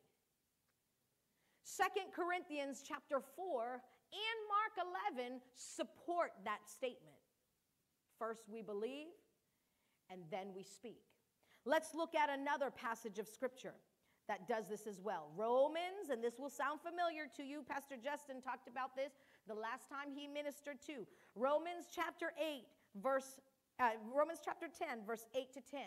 Second 1.64 2.12
Corinthians 2.14 2.82
chapter 2.86 3.22
4 3.36 3.80
and 4.12 4.38
Mark 4.50 5.16
11 5.16 5.40
support 5.54 6.32
that 6.44 6.60
statement. 6.66 7.16
First 8.18 8.42
we 8.52 8.62
believe 8.62 9.08
and 10.10 10.20
then 10.30 10.48
we 10.54 10.62
speak. 10.62 11.00
Let's 11.64 11.94
look 11.94 12.14
at 12.14 12.28
another 12.30 12.70
passage 12.70 13.18
of 13.18 13.28
scripture 13.28 13.74
that 14.28 14.48
does 14.48 14.68
this 14.68 14.86
as 14.86 15.00
well. 15.00 15.28
Romans, 15.36 16.10
and 16.10 16.22
this 16.22 16.38
will 16.38 16.50
sound 16.50 16.80
familiar 16.80 17.24
to 17.36 17.42
you. 17.42 17.62
Pastor 17.68 17.96
Justin 18.02 18.40
talked 18.40 18.68
about 18.68 18.96
this 18.96 19.12
the 19.48 19.54
last 19.54 19.88
time 19.88 20.14
he 20.14 20.26
ministered 20.26 20.78
too. 20.84 21.06
Romans 21.34 21.86
chapter 21.94 22.32
8, 22.40 22.62
verse, 23.02 23.40
uh, 23.80 23.90
Romans 24.14 24.40
chapter 24.44 24.66
10, 24.66 25.04
verse 25.06 25.26
8 25.34 25.52
to 25.54 25.60
10. 25.60 25.80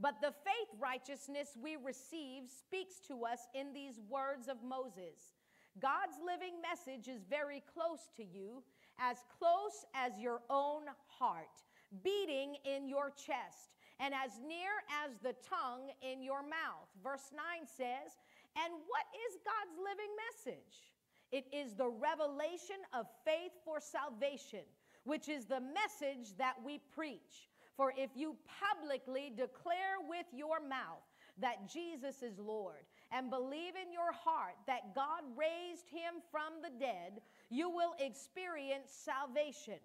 But 0.00 0.20
the 0.20 0.32
faith 0.44 0.70
righteousness 0.80 1.56
we 1.62 1.76
receive 1.76 2.44
speaks 2.50 3.00
to 3.08 3.24
us 3.24 3.46
in 3.54 3.72
these 3.72 4.00
words 4.08 4.48
of 4.48 4.62
Moses 4.62 5.32
God's 5.80 6.16
living 6.24 6.60
message 6.60 7.08
is 7.08 7.22
very 7.30 7.62
close 7.72 8.10
to 8.16 8.24
you, 8.24 8.62
as 8.98 9.16
close 9.38 9.86
as 9.94 10.18
your 10.18 10.40
own 10.50 10.82
heart, 11.06 11.64
beating 12.04 12.56
in 12.64 12.88
your 12.88 13.10
chest, 13.10 13.72
and 14.02 14.12
as 14.12 14.40
near 14.42 14.82
as 15.06 15.14
the 15.22 15.34
tongue 15.46 15.86
in 16.02 16.22
your 16.22 16.42
mouth. 16.42 16.90
Verse 17.04 17.30
9 17.30 17.62
says, 17.64 18.18
And 18.58 18.74
what 18.90 19.06
is 19.14 19.38
God's 19.46 19.78
living 19.78 20.10
message? 20.26 20.90
It 21.30 21.46
is 21.54 21.74
the 21.74 21.88
revelation 21.88 22.82
of 22.92 23.06
faith 23.24 23.54
for 23.64 23.78
salvation, 23.78 24.66
which 25.04 25.28
is 25.28 25.46
the 25.46 25.62
message 25.62 26.36
that 26.36 26.54
we 26.66 26.82
preach. 26.92 27.48
For 27.76 27.94
if 27.96 28.10
you 28.14 28.36
publicly 28.60 29.30
declare 29.30 30.02
with 30.10 30.26
your 30.34 30.60
mouth 30.60 31.06
that 31.38 31.70
Jesus 31.72 32.22
is 32.22 32.38
Lord 32.38 32.84
and 33.12 33.30
believe 33.30 33.78
in 33.80 33.92
your 33.92 34.12
heart 34.12 34.58
that 34.66 34.94
God 34.94 35.22
raised 35.38 35.88
him 35.88 36.20
from 36.30 36.60
the 36.60 36.74
dead, 36.78 37.22
you 37.48 37.70
will 37.70 37.94
experience 37.98 38.90
salvation. 38.90 39.80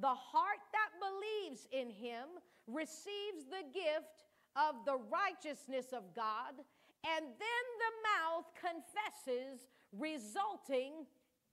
The 0.00 0.08
heart 0.08 0.62
that 0.72 0.90
believes 0.98 1.68
in 1.70 1.90
him 1.90 2.26
receives 2.68 3.44
the 3.50 3.64
gift 3.72 4.24
of 4.56 4.84
the 4.84 4.98
righteousness 5.10 5.86
of 5.92 6.14
God, 6.14 6.54
and 6.56 7.24
then 7.24 7.64
the 7.84 7.94
mouth 8.12 8.46
confesses, 8.54 9.66
resulting 9.92 11.06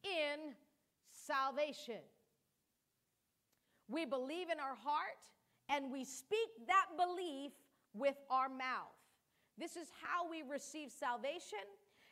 in 0.04 0.54
salvation. 1.12 2.02
We 3.88 4.06
believe 4.06 4.50
in 4.50 4.60
our 4.60 4.76
heart 4.76 5.22
and 5.70 5.92
we 5.92 6.04
speak 6.04 6.50
that 6.68 6.86
belief 6.98 7.52
with 7.94 8.16
our 8.30 8.50
mouth. 8.50 8.94
This 9.58 9.76
is 9.76 9.88
how 10.02 10.30
we 10.30 10.44
receive 10.44 10.92
salvation, 10.92 11.64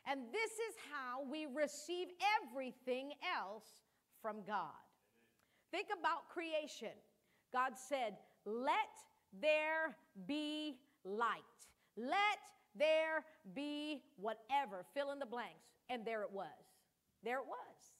and 0.07 0.21
this 0.31 0.51
is 0.51 0.75
how 0.91 1.29
we 1.29 1.45
receive 1.45 2.07
everything 2.41 3.11
else 3.37 3.67
from 4.21 4.37
God. 4.47 4.71
Think 5.71 5.87
about 5.97 6.29
creation. 6.29 6.95
God 7.51 7.73
said, 7.75 8.15
Let 8.45 8.75
there 9.41 9.95
be 10.27 10.77
light. 11.03 11.41
Let 11.95 12.39
there 12.75 13.25
be 13.53 14.01
whatever, 14.17 14.85
fill 14.93 15.11
in 15.11 15.19
the 15.19 15.25
blanks. 15.25 15.69
And 15.89 16.05
there 16.05 16.23
it 16.23 16.31
was. 16.31 16.47
There 17.23 17.37
it 17.37 17.45
was. 17.45 17.91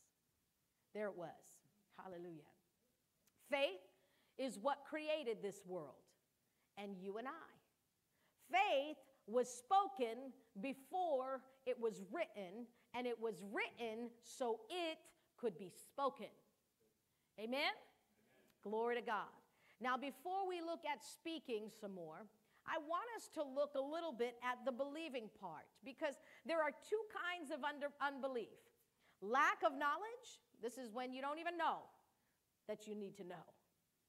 There 0.93 1.07
it 1.07 1.17
was. 1.17 1.29
Hallelujah. 2.01 2.41
Faith 3.49 3.81
is 4.37 4.57
what 4.61 4.79
created 4.89 5.37
this 5.41 5.61
world, 5.67 5.93
and 6.77 6.95
you 6.99 7.17
and 7.17 7.27
I. 7.27 7.53
Faith 8.51 8.97
was 9.27 9.47
spoken 9.47 10.33
before 10.61 11.41
it 11.65 11.79
was 11.79 12.01
written, 12.11 12.65
and 12.93 13.07
it 13.07 13.19
was 13.19 13.43
written 13.51 14.09
so 14.23 14.59
it 14.69 14.97
could 15.37 15.57
be 15.57 15.69
spoken. 15.69 16.27
Amen? 17.39 17.59
Amen? 17.59 17.71
Glory 18.63 18.95
to 18.95 19.01
God. 19.01 19.42
Now, 19.83 19.99
before 19.99 20.47
we 20.47 20.63
look 20.63 20.87
at 20.87 21.03
speaking 21.03 21.67
some 21.67 21.93
more, 21.93 22.23
I 22.63 22.79
want 22.79 23.11
us 23.19 23.27
to 23.35 23.43
look 23.43 23.75
a 23.75 23.83
little 23.83 24.15
bit 24.15 24.39
at 24.39 24.63
the 24.63 24.71
believing 24.71 25.27
part 25.43 25.67
because 25.83 26.15
there 26.47 26.63
are 26.63 26.71
two 26.71 27.03
kinds 27.11 27.51
of 27.51 27.59
under, 27.67 27.91
unbelief 27.99 28.55
lack 29.23 29.63
of 29.65 29.71
knowledge, 29.71 30.43
this 30.61 30.77
is 30.77 30.91
when 30.91 31.13
you 31.13 31.21
don't 31.21 31.39
even 31.39 31.57
know 31.57 31.87
that 32.67 32.87
you 32.87 32.95
need 32.95 33.15
to 33.17 33.23
know. 33.23 33.47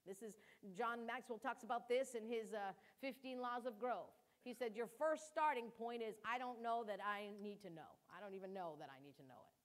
This 0.05 0.21
is, 0.21 0.35
John 0.77 1.05
Maxwell 1.07 1.39
talks 1.39 1.63
about 1.63 1.89
this 1.89 2.15
in 2.15 2.27
his 2.27 2.53
uh, 2.53 2.75
15 3.01 3.41
Laws 3.41 3.65
of 3.65 3.79
Growth. 3.79 4.11
He 4.43 4.53
said, 4.53 4.75
Your 4.75 4.87
first 4.99 5.27
starting 5.27 5.71
point 5.79 6.03
is, 6.03 6.15
I 6.21 6.37
don't 6.37 6.61
know 6.61 6.83
that 6.85 6.99
I 7.01 7.31
need 7.41 7.61
to 7.63 7.69
know. 7.69 7.89
I 8.15 8.21
don't 8.21 8.35
even 8.35 8.53
know 8.53 8.75
that 8.79 8.89
I 8.91 9.01
need 9.03 9.17
to 9.17 9.23
know 9.23 9.41
it. 9.41 9.55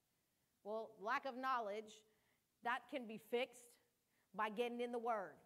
Well, 0.64 0.90
lack 1.02 1.26
of 1.26 1.36
knowledge, 1.36 2.00
that 2.64 2.80
can 2.90 3.06
be 3.06 3.20
fixed 3.30 3.76
by 4.34 4.48
getting 4.48 4.80
in 4.80 4.92
the 4.92 4.98
Word, 4.98 5.36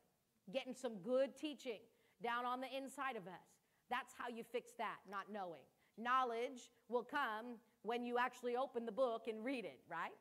getting 0.53 0.75
some 0.75 0.97
good 1.03 1.37
teaching 1.37 1.81
down 2.23 2.45
on 2.45 2.61
the 2.61 2.69
inside 2.77 3.17
of 3.17 3.27
us. 3.27 3.49
That's 3.91 4.15
how 4.17 4.29
you 4.29 4.45
fix 4.45 4.73
that, 4.79 4.99
not 5.11 5.33
knowing. 5.33 5.63
Knowledge 5.99 6.71
will 6.89 7.05
come 7.05 7.57
when 7.83 8.05
you 8.05 8.19
actually 8.19 8.57
open 8.57 8.87
the 8.87 8.93
book 8.93 9.23
and 9.29 9.45
read 9.45 9.65
it, 9.65 9.81
right? 9.91 10.13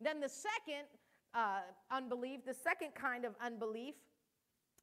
Then 0.00 0.20
the 0.20 0.28
second 0.28 0.86
uh, 1.34 1.60
unbelief, 1.90 2.44
the 2.44 2.54
second 2.54 2.94
kind 2.94 3.24
of 3.24 3.34
unbelief 3.44 3.94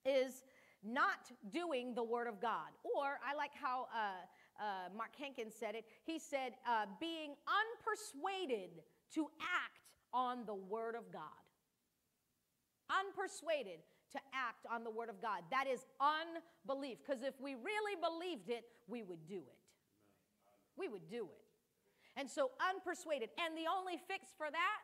is 0.05 0.43
not 0.83 1.31
doing 1.51 1.93
the 1.93 2.03
Word 2.03 2.27
of 2.27 2.41
God. 2.41 2.71
Or 2.83 3.19
I 3.25 3.35
like 3.35 3.51
how 3.53 3.87
uh, 3.93 4.63
uh, 4.63 4.95
Mark 4.95 5.11
Hankins 5.19 5.53
said 5.59 5.75
it. 5.75 5.85
He 6.05 6.19
said, 6.19 6.53
uh, 6.67 6.85
being 6.99 7.31
unpersuaded 7.47 8.69
to 9.15 9.27
act 9.41 9.79
on 10.13 10.45
the 10.45 10.55
Word 10.55 10.95
of 10.95 11.11
God. 11.11 11.21
Unpersuaded 12.89 13.79
to 14.17 14.25
act 14.33 14.65
on 14.69 14.83
the 14.83 14.91
Word 14.91 15.09
of 15.09 15.21
God. 15.21 15.45
That 15.51 15.67
is 15.67 15.85
unbelief. 16.01 16.97
Because 17.05 17.21
if 17.21 17.39
we 17.39 17.55
really 17.55 17.95
believed 18.01 18.49
it, 18.49 18.65
we 18.87 19.03
would 19.03 19.25
do 19.27 19.37
it. 19.37 19.61
We 20.75 20.89
would 20.89 21.07
do 21.09 21.29
it. 21.29 21.43
And 22.19 22.29
so, 22.29 22.51
unpersuaded. 22.57 23.29
And 23.37 23.55
the 23.55 23.69
only 23.69 23.97
fix 24.07 24.33
for 24.37 24.47
that 24.49 24.81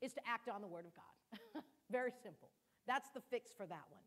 is 0.00 0.12
to 0.12 0.20
act 0.26 0.48
on 0.48 0.60
the 0.60 0.68
Word 0.68 0.84
of 0.84 0.92
God. 0.94 1.62
Very 1.90 2.12
simple. 2.22 2.50
That's 2.86 3.08
the 3.10 3.20
fix 3.20 3.50
for 3.56 3.66
that 3.66 3.84
one. 3.90 4.04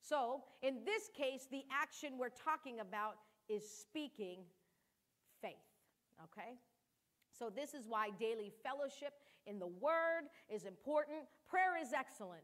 So, 0.00 0.44
in 0.62 0.84
this 0.84 1.08
case, 1.16 1.46
the 1.50 1.62
action 1.70 2.18
we're 2.18 2.28
talking 2.28 2.80
about 2.80 3.16
is 3.48 3.62
speaking 3.68 4.40
faith, 5.40 5.52
okay? 6.24 6.58
So, 7.30 7.50
this 7.50 7.72
is 7.72 7.86
why 7.88 8.10
daily 8.18 8.52
fellowship 8.62 9.14
in 9.46 9.58
the 9.58 9.68
Word 9.68 10.28
is 10.48 10.64
important. 10.64 11.18
Prayer 11.48 11.80
is 11.80 11.92
excellent, 11.92 12.42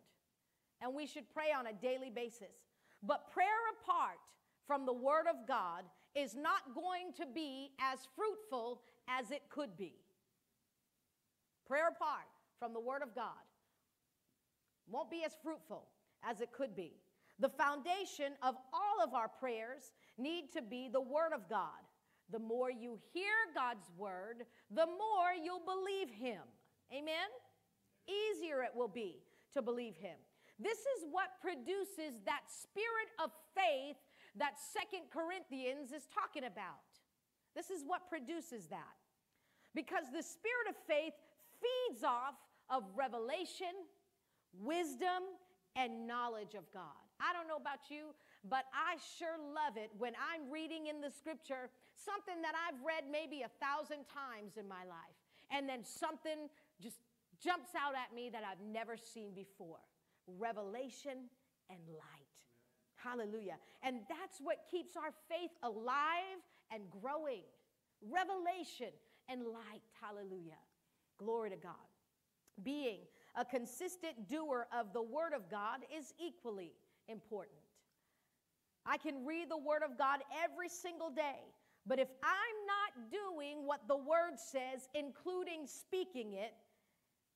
and 0.83 0.95
we 0.95 1.07
should 1.07 1.29
pray 1.33 1.53
on 1.57 1.67
a 1.67 1.73
daily 1.73 2.11
basis. 2.11 2.67
But 3.03 3.33
prayer 3.33 3.47
apart 3.83 4.19
from 4.67 4.87
the 4.87 4.93
Word 4.93 5.27
of 5.29 5.47
God 5.47 5.85
is 6.15 6.35
not 6.35 6.75
going 6.75 7.13
to 7.17 7.27
be 7.27 7.71
as 7.81 7.99
fruitful 8.17 8.83
as 9.09 9.31
it 9.31 9.43
could 9.49 9.77
be. 9.77 9.95
Prayer 11.67 11.89
apart 11.89 12.27
from 12.59 12.73
the 12.73 12.81
Word 12.81 13.03
of 13.03 13.15
God 13.15 13.45
won't 14.91 15.11
be 15.11 15.23
as 15.25 15.37
fruitful 15.43 15.87
as 16.29 16.41
it 16.41 16.53
could 16.53 16.75
be. 16.75 16.93
The 17.41 17.49
foundation 17.49 18.33
of 18.43 18.57
all 18.73 19.05
of 19.05 19.15
our 19.15 19.29
prayers 19.29 19.93
need 20.17 20.51
to 20.53 20.63
be 20.63 20.89
the 20.93 21.01
Word 21.01 21.33
of 21.33 21.49
God. 21.49 21.85
The 22.31 22.39
more 22.39 22.71
you 22.71 22.99
hear 23.13 23.33
God's 23.55 23.91
Word, 23.97 24.45
the 24.71 24.87
more 24.87 25.33
you'll 25.43 25.61
believe 25.65 26.11
Him. 26.11 26.43
Amen? 26.93 27.29
Easier 28.09 28.63
it 28.63 28.73
will 28.75 28.89
be 28.89 29.23
to 29.55 29.63
believe 29.63 29.97
Him. 29.97 30.17
This 30.59 30.79
is 30.99 31.07
what 31.11 31.39
produces 31.41 32.19
that 32.27 32.43
spirit 32.51 33.11
of 33.23 33.31
faith 33.55 33.97
that 34.37 34.59
Second 34.59 35.07
Corinthians 35.11 35.93
is 35.95 36.11
talking 36.11 36.45
about. 36.45 36.83
This 37.55 37.71
is 37.71 37.87
what 37.87 38.11
produces 38.11 38.67
that. 38.67 38.99
Because 39.75 40.11
the 40.11 40.23
spirit 40.23 40.67
of 40.69 40.77
faith 40.87 41.15
feeds 41.63 42.03
off 42.03 42.35
of 42.71 42.83
revelation, 42.95 43.87
wisdom, 44.59 45.39
and 45.77 46.07
knowledge 46.07 46.55
of 46.59 46.67
God. 46.75 46.99
I 47.23 47.33
don't 47.33 47.47
know 47.47 47.59
about 47.59 47.87
you, 47.91 48.15
but 48.43 48.67
I 48.75 48.99
sure 49.19 49.39
love 49.39 49.79
it 49.79 49.91
when 49.99 50.15
I'm 50.19 50.51
reading 50.51 50.87
in 50.87 51.01
the 51.01 51.11
scripture 51.11 51.71
something 51.95 52.43
that 52.43 52.55
I've 52.55 52.79
read 52.83 53.07
maybe 53.11 53.43
a 53.43 53.51
thousand 53.63 54.07
times 54.07 54.59
in 54.59 54.67
my 54.67 54.87
life, 54.87 55.19
and 55.51 55.69
then 55.69 55.83
something 55.83 56.51
just 56.83 56.99
jumps 57.43 57.75
out 57.79 57.95
at 57.95 58.15
me 58.15 58.31
that 58.31 58.43
I've 58.43 58.63
never 58.63 58.97
seen 58.97 59.35
before 59.35 59.83
revelation 60.39 61.29
and 61.71 61.79
light. 61.89 62.29
Hallelujah. 62.97 63.57
And 63.83 64.01
that's 64.09 64.39
what 64.41 64.59
keeps 64.71 64.97
our 64.97 65.13
faith 65.29 65.51
alive 65.63 66.43
and 66.73 66.83
growing. 67.01 67.43
Revelation 68.03 68.93
and 69.29 69.45
light. 69.45 69.83
Hallelujah. 70.01 70.59
Glory 71.19 71.51
to 71.51 71.57
God. 71.57 71.73
Being 72.63 73.01
a 73.37 73.45
consistent 73.45 74.29
doer 74.29 74.67
of 74.77 74.93
the 74.93 75.03
Word 75.03 75.33
of 75.35 75.49
God 75.51 75.81
is 75.97 76.13
equally 76.19 76.73
important. 77.09 77.59
I 78.85 78.97
can 78.97 79.25
read 79.25 79.51
the 79.51 79.59
Word 79.59 79.83
of 79.85 79.99
God 79.99 80.21
every 80.43 80.69
single 80.69 81.11
day, 81.11 81.45
but 81.87 81.99
if 81.99 82.09
I'm 82.23 82.59
not 82.67 83.11
doing 83.11 83.67
what 83.67 83.87
the 83.87 83.97
Word 83.97 84.39
says, 84.39 84.89
including 84.95 85.67
speaking 85.67 86.35
it, 86.35 86.55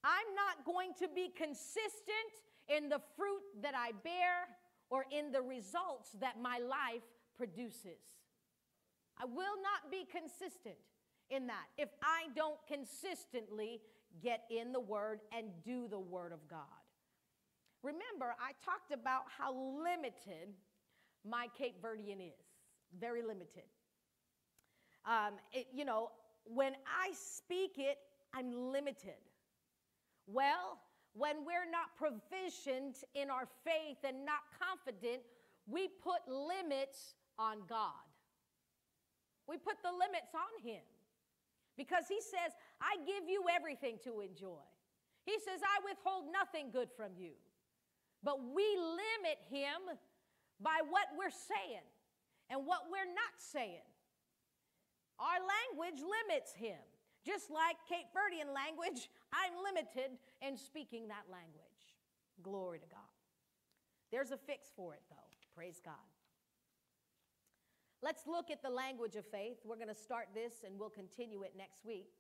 I'm 0.03 0.35
not 0.35 0.65
going 0.65 0.93
to 0.99 1.09
be 1.15 1.29
consistent 1.37 2.31
in 2.75 2.89
the 2.89 3.01
fruit 3.17 3.43
that 3.63 3.75
I 3.75 3.93
bear 4.03 4.49
or 4.91 5.05
in 5.11 5.33
the 5.33 5.43
results 5.43 6.11
that 6.21 6.41
my 6.41 6.59
life 6.59 7.03
produces. 7.37 8.01
I 9.19 9.25
will 9.25 9.57
not 9.63 9.91
be 9.91 10.07
consistent 10.11 10.77
in 11.31 11.47
that 11.47 11.67
if 11.77 11.89
I 12.03 12.29
don't 12.35 12.59
consistently 12.67 13.81
get 14.23 14.45
in 14.51 14.73
the 14.73 14.81
Word 14.81 15.21
and 15.37 15.47
do 15.65 15.89
the 15.89 15.99
Word 15.99 16.33
of 16.33 16.41
God. 16.49 16.61
Remember, 17.83 18.35
I 18.39 18.53
talked 18.65 18.93
about 18.93 19.23
how 19.37 19.55
limited 19.55 20.55
my 21.29 21.49
Cape 21.57 21.83
Verdean 21.83 22.21
is. 22.21 22.45
Very 23.01 23.23
limited. 23.23 23.65
Um, 25.07 25.35
it, 25.53 25.67
you 25.73 25.85
know, 25.85 26.11
when 26.45 26.75
I 26.87 27.13
speak 27.15 27.73
it, 27.79 27.99
I'm 28.35 28.71
limited. 28.71 29.19
Well, 30.27 30.79
when 31.15 31.45
we're 31.45 31.69
not 31.69 31.93
proficient 31.97 33.05
in 33.15 33.31
our 33.31 33.47
faith 33.65 34.01
and 34.05 34.25
not 34.25 34.49
confident, 34.57 35.23
we 35.67 35.89
put 35.89 36.25
limits 36.27 37.15
on 37.39 37.59
God. 37.69 38.07
We 39.47 39.59
put 39.59 39.83
the 39.83 39.93
limits 39.93 40.33
on 40.33 40.53
Him 40.65 40.83
because 41.77 42.09
He 42.09 42.21
says, 42.21 42.57
I 42.81 42.97
give 43.05 43.29
you 43.29 43.45
everything 43.53 43.99
to 44.05 44.21
enjoy. 44.21 44.65
He 45.25 45.39
says, 45.39 45.61
I 45.63 45.85
withhold 45.85 46.33
nothing 46.33 46.71
good 46.73 46.89
from 46.97 47.13
you. 47.17 47.37
But 48.25 48.41
we 48.41 48.65
limit 48.77 49.39
Him 49.51 49.99
by 50.61 50.81
what 50.89 51.13
we're 51.19 51.35
saying 51.35 51.85
and 52.49 52.67
what 52.67 52.89
we're 52.91 53.11
not 53.11 53.37
saying. 53.37 53.87
Our 55.19 55.39
language 55.39 56.01
limits 56.01 56.55
Him. 56.55 56.81
Just 57.25 57.51
like 57.51 57.77
Cape 57.87 58.11
Verdean 58.11 58.51
language, 58.51 59.07
I'm 59.33 59.53
limited 59.65 60.19
in 60.41 60.57
speaking 60.57 61.09
that 61.09 61.25
language. 61.31 61.97
Glory 62.43 62.79
to 62.79 62.87
God. 62.87 63.13
There's 64.11 64.31
a 64.31 64.37
fix 64.37 64.69
for 64.77 64.95
it, 64.95 65.03
though. 65.11 65.17
Praise 65.55 65.81
God. 65.85 65.95
Let's 68.03 68.27
look 68.27 68.51
at 68.51 68.63
the 68.63 68.71
language 68.71 69.17
of 69.17 69.25
faith. 69.27 69.59
We're 69.65 69.77
going 69.77 69.89
to 69.89 69.95
start 69.95 70.27
this 70.35 70.65
and 70.67 70.79
we'll 70.79 70.91
continue 70.91 71.43
it 71.43 71.55
next 71.57 71.85
week. 71.85 72.11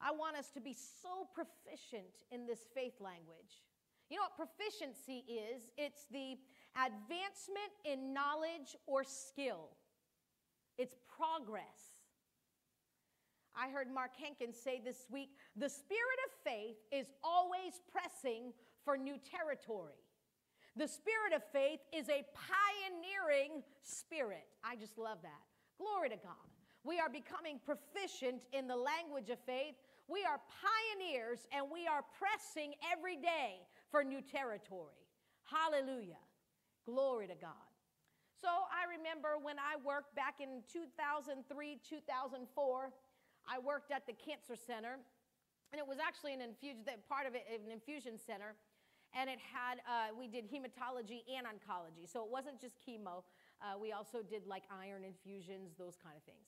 I 0.00 0.10
want 0.10 0.36
us 0.36 0.50
to 0.52 0.60
be 0.60 0.72
so 0.72 1.28
proficient 1.34 2.24
in 2.32 2.46
this 2.46 2.60
faith 2.74 2.94
language. 3.00 3.60
You 4.08 4.16
know 4.16 4.22
what 4.22 4.48
proficiency 4.48 5.24
is? 5.28 5.70
It's 5.76 6.06
the 6.10 6.38
advancement 6.74 7.72
in 7.84 8.14
knowledge 8.14 8.74
or 8.86 9.04
skill, 9.04 9.68
it's 10.78 10.96
progress. 11.06 11.89
I 13.56 13.70
heard 13.70 13.92
Mark 13.92 14.12
Hankins 14.20 14.56
say 14.56 14.80
this 14.84 15.06
week 15.10 15.30
the 15.56 15.68
spirit 15.68 16.20
of 16.26 16.32
faith 16.44 16.76
is 16.92 17.06
always 17.22 17.80
pressing 17.90 18.52
for 18.84 18.96
new 18.96 19.16
territory. 19.18 20.00
The 20.76 20.86
spirit 20.86 21.34
of 21.34 21.42
faith 21.52 21.80
is 21.92 22.08
a 22.08 22.24
pioneering 22.32 23.62
spirit. 23.82 24.46
I 24.64 24.76
just 24.76 24.98
love 24.98 25.18
that. 25.22 25.42
Glory 25.78 26.08
to 26.10 26.16
God. 26.16 26.46
We 26.84 26.98
are 26.98 27.10
becoming 27.10 27.60
proficient 27.64 28.42
in 28.52 28.66
the 28.66 28.76
language 28.76 29.28
of 29.30 29.38
faith. 29.44 29.74
We 30.08 30.24
are 30.24 30.40
pioneers 30.48 31.46
and 31.52 31.66
we 31.70 31.86
are 31.86 32.04
pressing 32.18 32.74
every 32.90 33.16
day 33.16 33.60
for 33.90 34.02
new 34.02 34.22
territory. 34.22 34.96
Hallelujah. 35.44 36.22
Glory 36.86 37.26
to 37.26 37.34
God. 37.34 37.70
So 38.40 38.48
I 38.48 38.88
remember 38.88 39.36
when 39.42 39.58
I 39.58 39.76
worked 39.84 40.14
back 40.16 40.40
in 40.40 40.62
2003, 40.72 41.78
2004. 41.84 42.92
I 43.48 43.58
worked 43.58 43.90
at 43.90 44.06
the 44.06 44.12
cancer 44.12 44.56
center, 44.56 44.98
and 45.72 45.78
it 45.78 45.86
was 45.86 45.98
actually 45.98 46.34
an 46.34 46.40
infusion, 46.40 46.82
part 47.08 47.26
of 47.26 47.34
it, 47.34 47.44
an 47.48 47.70
infusion 47.70 48.18
center, 48.18 48.56
and 49.14 49.28
it 49.28 49.38
had, 49.42 49.82
uh, 49.86 50.14
we 50.14 50.28
did 50.28 50.46
hematology 50.46 51.26
and 51.26 51.46
oncology. 51.46 52.06
So 52.06 52.22
it 52.22 52.30
wasn't 52.30 52.60
just 52.60 52.78
chemo. 52.78 53.26
Uh, 53.58 53.74
we 53.78 53.92
also 53.92 54.22
did 54.22 54.46
like 54.46 54.64
iron 54.70 55.02
infusions, 55.02 55.74
those 55.78 55.98
kind 55.98 56.14
of 56.16 56.22
things. 56.22 56.46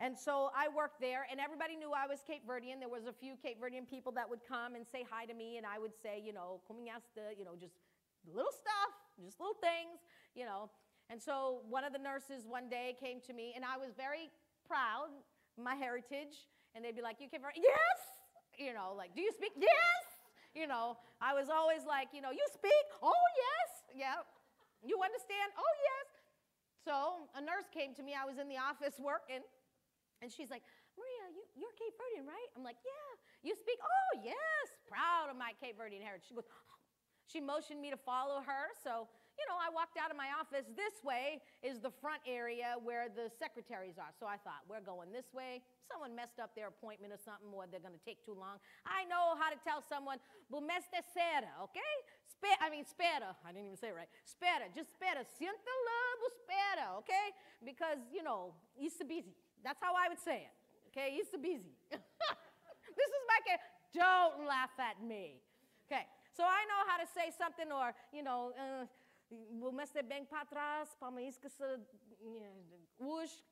And 0.00 0.18
so 0.18 0.50
I 0.50 0.66
worked 0.74 1.00
there, 1.00 1.26
and 1.30 1.38
everybody 1.38 1.76
knew 1.76 1.94
I 1.94 2.06
was 2.06 2.18
Cape 2.26 2.42
Verdean. 2.46 2.82
There 2.82 2.90
was 2.90 3.06
a 3.06 3.12
few 3.12 3.34
Cape 3.38 3.62
Verdean 3.62 3.86
people 3.86 4.10
that 4.18 4.28
would 4.28 4.42
come 4.42 4.74
and 4.74 4.84
say 4.86 5.06
hi 5.08 5.24
to 5.26 5.34
me, 5.34 5.56
and 5.56 5.66
I 5.66 5.78
would 5.78 5.94
say, 6.02 6.18
you 6.18 6.32
know, 6.32 6.58
the, 6.66 7.30
you 7.38 7.44
know, 7.44 7.54
just 7.54 7.78
little 8.26 8.50
stuff, 8.50 8.90
just 9.22 9.38
little 9.38 9.58
things, 9.62 10.02
you 10.34 10.44
know. 10.46 10.70
And 11.10 11.22
so 11.22 11.62
one 11.68 11.84
of 11.84 11.92
the 11.92 11.98
nurses 11.98 12.42
one 12.46 12.68
day 12.68 12.96
came 12.98 13.20
to 13.26 13.32
me, 13.32 13.52
and 13.54 13.64
I 13.64 13.76
was 13.76 13.94
very 13.94 14.30
proud 14.66 15.14
my 15.58 15.74
heritage, 15.74 16.50
and 16.74 16.84
they'd 16.84 16.96
be 16.96 17.02
like, 17.02 17.20
You 17.20 17.28
came 17.28 17.40
from, 17.40 17.54
yes! 17.56 17.98
You 18.58 18.74
know, 18.74 18.94
like, 18.94 19.14
do 19.14 19.22
you 19.22 19.32
speak? 19.34 19.52
Yes! 19.58 20.04
You 20.54 20.70
know, 20.70 20.98
I 21.18 21.34
was 21.34 21.50
always 21.50 21.82
like, 21.82 22.14
you 22.14 22.22
know, 22.22 22.30
you 22.30 22.46
speak? 22.54 22.84
Oh, 23.02 23.26
yes! 23.34 23.70
Yeah. 24.06 24.22
You 24.86 25.00
understand? 25.02 25.50
Oh, 25.58 25.74
yes. 25.82 26.08
So 26.86 26.94
a 27.34 27.42
nurse 27.42 27.66
came 27.74 27.96
to 27.98 28.02
me. 28.04 28.14
I 28.14 28.22
was 28.22 28.38
in 28.38 28.46
the 28.46 28.60
office 28.60 28.94
working, 29.02 29.42
and 30.22 30.30
she's 30.30 30.54
like, 30.54 30.62
Maria, 30.94 31.34
you, 31.34 31.42
you're 31.58 31.74
Cape 31.74 31.96
Verdean, 31.98 32.28
right? 32.30 32.48
I'm 32.54 32.62
like, 32.62 32.78
yeah. 32.86 33.10
You 33.42 33.58
speak? 33.58 33.82
Oh, 33.82 34.12
yes. 34.22 34.66
Proud 34.86 35.26
of 35.26 35.34
my 35.34 35.50
Cape 35.58 35.74
Verdean 35.74 36.06
heritage. 36.06 36.30
She 36.30 36.38
goes, 36.38 36.46
oh. 36.46 36.74
She 37.26 37.40
motioned 37.40 37.80
me 37.80 37.90
to 37.90 37.96
follow 37.96 38.44
her, 38.44 38.70
so 38.84 39.08
you 39.34 39.46
know, 39.50 39.58
I 39.58 39.70
walked 39.70 39.98
out 39.98 40.10
of 40.10 40.16
my 40.16 40.30
office. 40.34 40.66
This 40.78 41.02
way 41.02 41.42
is 41.62 41.82
the 41.82 41.90
front 41.90 42.22
area 42.22 42.78
where 42.82 43.10
the 43.10 43.30
secretaries 43.34 43.98
are. 43.98 44.14
So 44.18 44.26
I 44.26 44.38
thought, 44.38 44.62
we're 44.70 44.84
going 44.84 45.10
this 45.10 45.28
way. 45.34 45.62
Someone 45.90 46.14
messed 46.14 46.38
up 46.38 46.54
their 46.54 46.70
appointment 46.70 47.10
or 47.10 47.20
something, 47.20 47.50
or 47.50 47.66
they're 47.66 47.82
going 47.82 47.96
to 47.96 48.06
take 48.06 48.22
too 48.22 48.34
long. 48.34 48.62
I 48.86 49.04
know 49.10 49.34
how 49.34 49.50
to 49.50 49.58
tell 49.60 49.82
someone, 49.82 50.22
bumeste 50.48 51.02
cera, 51.12 51.50
okay? 51.66 51.94
Spe- 52.24 52.60
I 52.62 52.70
mean, 52.70 52.86
spera. 52.86 53.34
I 53.42 53.50
didn't 53.50 53.74
even 53.74 53.80
say 53.80 53.90
it 53.90 53.98
right. 53.98 54.10
Spera, 54.22 54.70
just 54.72 54.94
spera. 54.94 55.26
Siéntala, 55.26 55.98
spera, 56.42 56.86
okay? 57.02 57.34
Because, 57.62 57.98
you 58.14 58.22
know, 58.22 58.54
he's 58.74 58.94
busy. 59.02 59.34
That's 59.62 59.80
how 59.82 59.94
I 59.94 60.08
would 60.08 60.20
say 60.20 60.46
it, 60.46 60.54
okay? 60.92 61.10
He's 61.14 61.30
busy. 61.34 61.74
this 61.90 63.10
is 63.10 63.22
my 63.26 63.40
case. 63.42 63.62
Don't 63.94 64.46
laugh 64.46 64.74
at 64.78 65.02
me. 65.02 65.38
Okay, 65.86 66.08
so 66.32 66.42
I 66.42 66.64
know 66.66 66.80
how 66.88 66.96
to 66.96 67.06
say 67.12 67.30
something 67.36 67.70
or, 67.70 67.94
you 68.12 68.22
know, 68.22 68.52
uh, 68.56 68.86
Bumeste 69.60 70.02
bem 70.02 70.24
para 70.24 70.44
trás, 70.44 70.94
para 70.98 71.10
mim 71.10 71.30
que 71.40 71.48
se 71.48 71.64
hoje, 72.98 73.44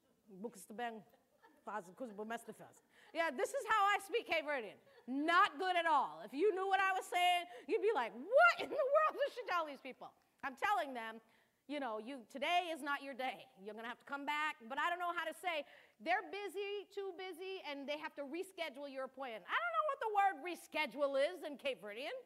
coisa 1.97 2.15
bumeste 2.15 2.53
faz. 2.53 2.77
Yeah, 3.13 3.31
this 3.31 3.53
is 3.53 3.65
how 3.69 3.85
I 3.85 3.99
speak 4.07 4.27
Cape 4.27 4.47
Verdean. 4.47 4.79
Not 5.07 5.59
good 5.59 5.77
at 5.77 5.87
all. 5.87 6.23
If 6.25 6.33
you 6.33 6.55
knew 6.55 6.67
what 6.67 6.81
I 6.81 6.93
was 6.93 7.05
saying, 7.05 7.47
you'd 7.67 7.83
be 7.83 7.93
like, 7.95 8.13
"What 8.15 8.61
in 8.61 8.71
the 8.71 8.89
world 8.95 9.15
does 9.21 9.33
she 9.35 9.43
tell 9.47 9.67
these 9.67 9.81
people?" 9.81 10.09
I'm 10.43 10.57
telling 10.57 10.95
them, 10.95 11.21
you 11.69 11.79
know, 11.79 11.99
you 11.99 12.25
today 12.33 12.71
is 12.73 12.83
not 12.83 13.03
your 13.03 13.15
day. 13.15 13.47
You're 13.63 13.75
gonna 13.75 13.89
have 13.89 13.99
to 13.99 14.05
come 14.05 14.25
back, 14.25 14.57
but 14.69 14.79
I 14.79 14.89
don't 14.91 14.99
know 14.99 15.13
how 15.13 15.25
to 15.25 15.35
say. 15.35 15.65
They're 16.01 16.25
busy, 16.31 16.87
too 16.91 17.13
busy, 17.17 17.63
and 17.69 17.87
they 17.87 17.99
have 17.99 18.15
to 18.17 18.25
reschedule 18.25 18.91
your 18.91 19.05
appointment. 19.05 19.45
I 19.47 19.57
don't 19.63 19.75
know 19.77 19.87
what 19.91 20.01
the 20.01 20.13
word 20.19 20.35
reschedule 20.43 21.15
is 21.21 21.45
in 21.45 21.57
Cape 21.59 21.83
Verdean, 21.83 22.17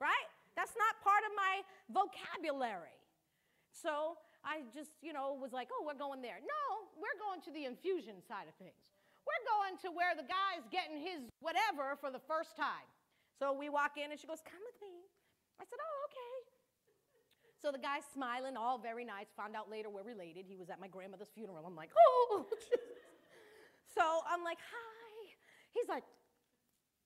right? 0.00 0.28
That's 0.56 0.72
not 0.74 0.96
part 1.04 1.20
of 1.28 1.32
my 1.36 1.54
vocabulary. 1.92 2.96
So 3.70 4.16
I 4.40 4.64
just, 4.72 4.96
you 5.04 5.12
know, 5.12 5.36
was 5.36 5.52
like, 5.52 5.68
oh, 5.68 5.84
we're 5.84 6.00
going 6.00 6.24
there. 6.24 6.40
No, 6.40 6.64
we're 6.96 7.18
going 7.20 7.44
to 7.44 7.52
the 7.52 7.68
infusion 7.68 8.24
side 8.24 8.48
of 8.48 8.56
things. 8.56 8.80
We're 9.28 9.44
going 9.44 9.76
to 9.84 9.88
where 9.92 10.16
the 10.16 10.24
guy's 10.24 10.64
getting 10.72 10.96
his 10.96 11.28
whatever 11.44 11.98
for 12.00 12.08
the 12.08 12.22
first 12.24 12.56
time. 12.56 12.88
So 13.36 13.52
we 13.52 13.68
walk 13.68 14.00
in 14.00 14.08
and 14.08 14.16
she 14.16 14.24
goes, 14.24 14.40
come 14.40 14.62
with 14.64 14.78
me. 14.80 15.04
I 15.60 15.68
said, 15.68 15.76
oh, 15.76 15.96
okay. 16.08 16.34
So 17.60 17.68
the 17.68 17.82
guy's 17.82 18.06
smiling, 18.14 18.56
all 18.56 18.78
very 18.78 19.04
nice. 19.04 19.26
Found 19.36 19.56
out 19.56 19.68
later 19.68 19.90
we're 19.90 20.06
related. 20.06 20.46
He 20.48 20.56
was 20.56 20.70
at 20.70 20.80
my 20.80 20.88
grandmother's 20.88 21.34
funeral. 21.34 21.66
I'm 21.66 21.76
like, 21.76 21.90
oh. 21.92 22.46
so 23.96 24.22
I'm 24.24 24.44
like, 24.44 24.58
hi. 24.62 25.36
He's 25.74 25.88
like, 25.88 26.04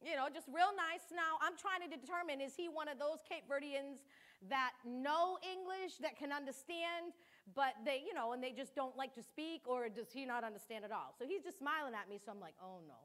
you 0.01 0.17
know, 0.17 0.33
just 0.33 0.49
real 0.49 0.73
nice. 0.73 1.05
Now, 1.13 1.37
I'm 1.45 1.57
trying 1.61 1.85
to 1.85 1.91
determine 1.93 2.41
is 2.41 2.57
he 2.57 2.73
one 2.73 2.89
of 2.89 2.97
those 2.99 3.21
Cape 3.29 3.45
Verdeans 3.45 4.01
that 4.49 4.73
know 4.89 5.37
English, 5.45 6.01
that 6.01 6.17
can 6.17 6.33
understand, 6.33 7.13
but 7.53 7.77
they, 7.85 8.01
you 8.01 8.17
know, 8.17 8.33
and 8.33 8.41
they 8.41 8.57
just 8.57 8.73
don't 8.73 8.97
like 8.97 9.13
to 9.13 9.23
speak, 9.23 9.69
or 9.69 9.93
does 9.93 10.09
he 10.09 10.25
not 10.25 10.45
understand 10.45 10.85
at 10.85 10.93
all? 10.93 11.13
So 11.21 11.29
he's 11.29 11.45
just 11.45 11.61
smiling 11.61 11.93
at 11.93 12.09
me, 12.09 12.17
so 12.17 12.33
I'm 12.33 12.41
like, 12.41 12.57
oh 12.57 12.81
no. 12.89 12.97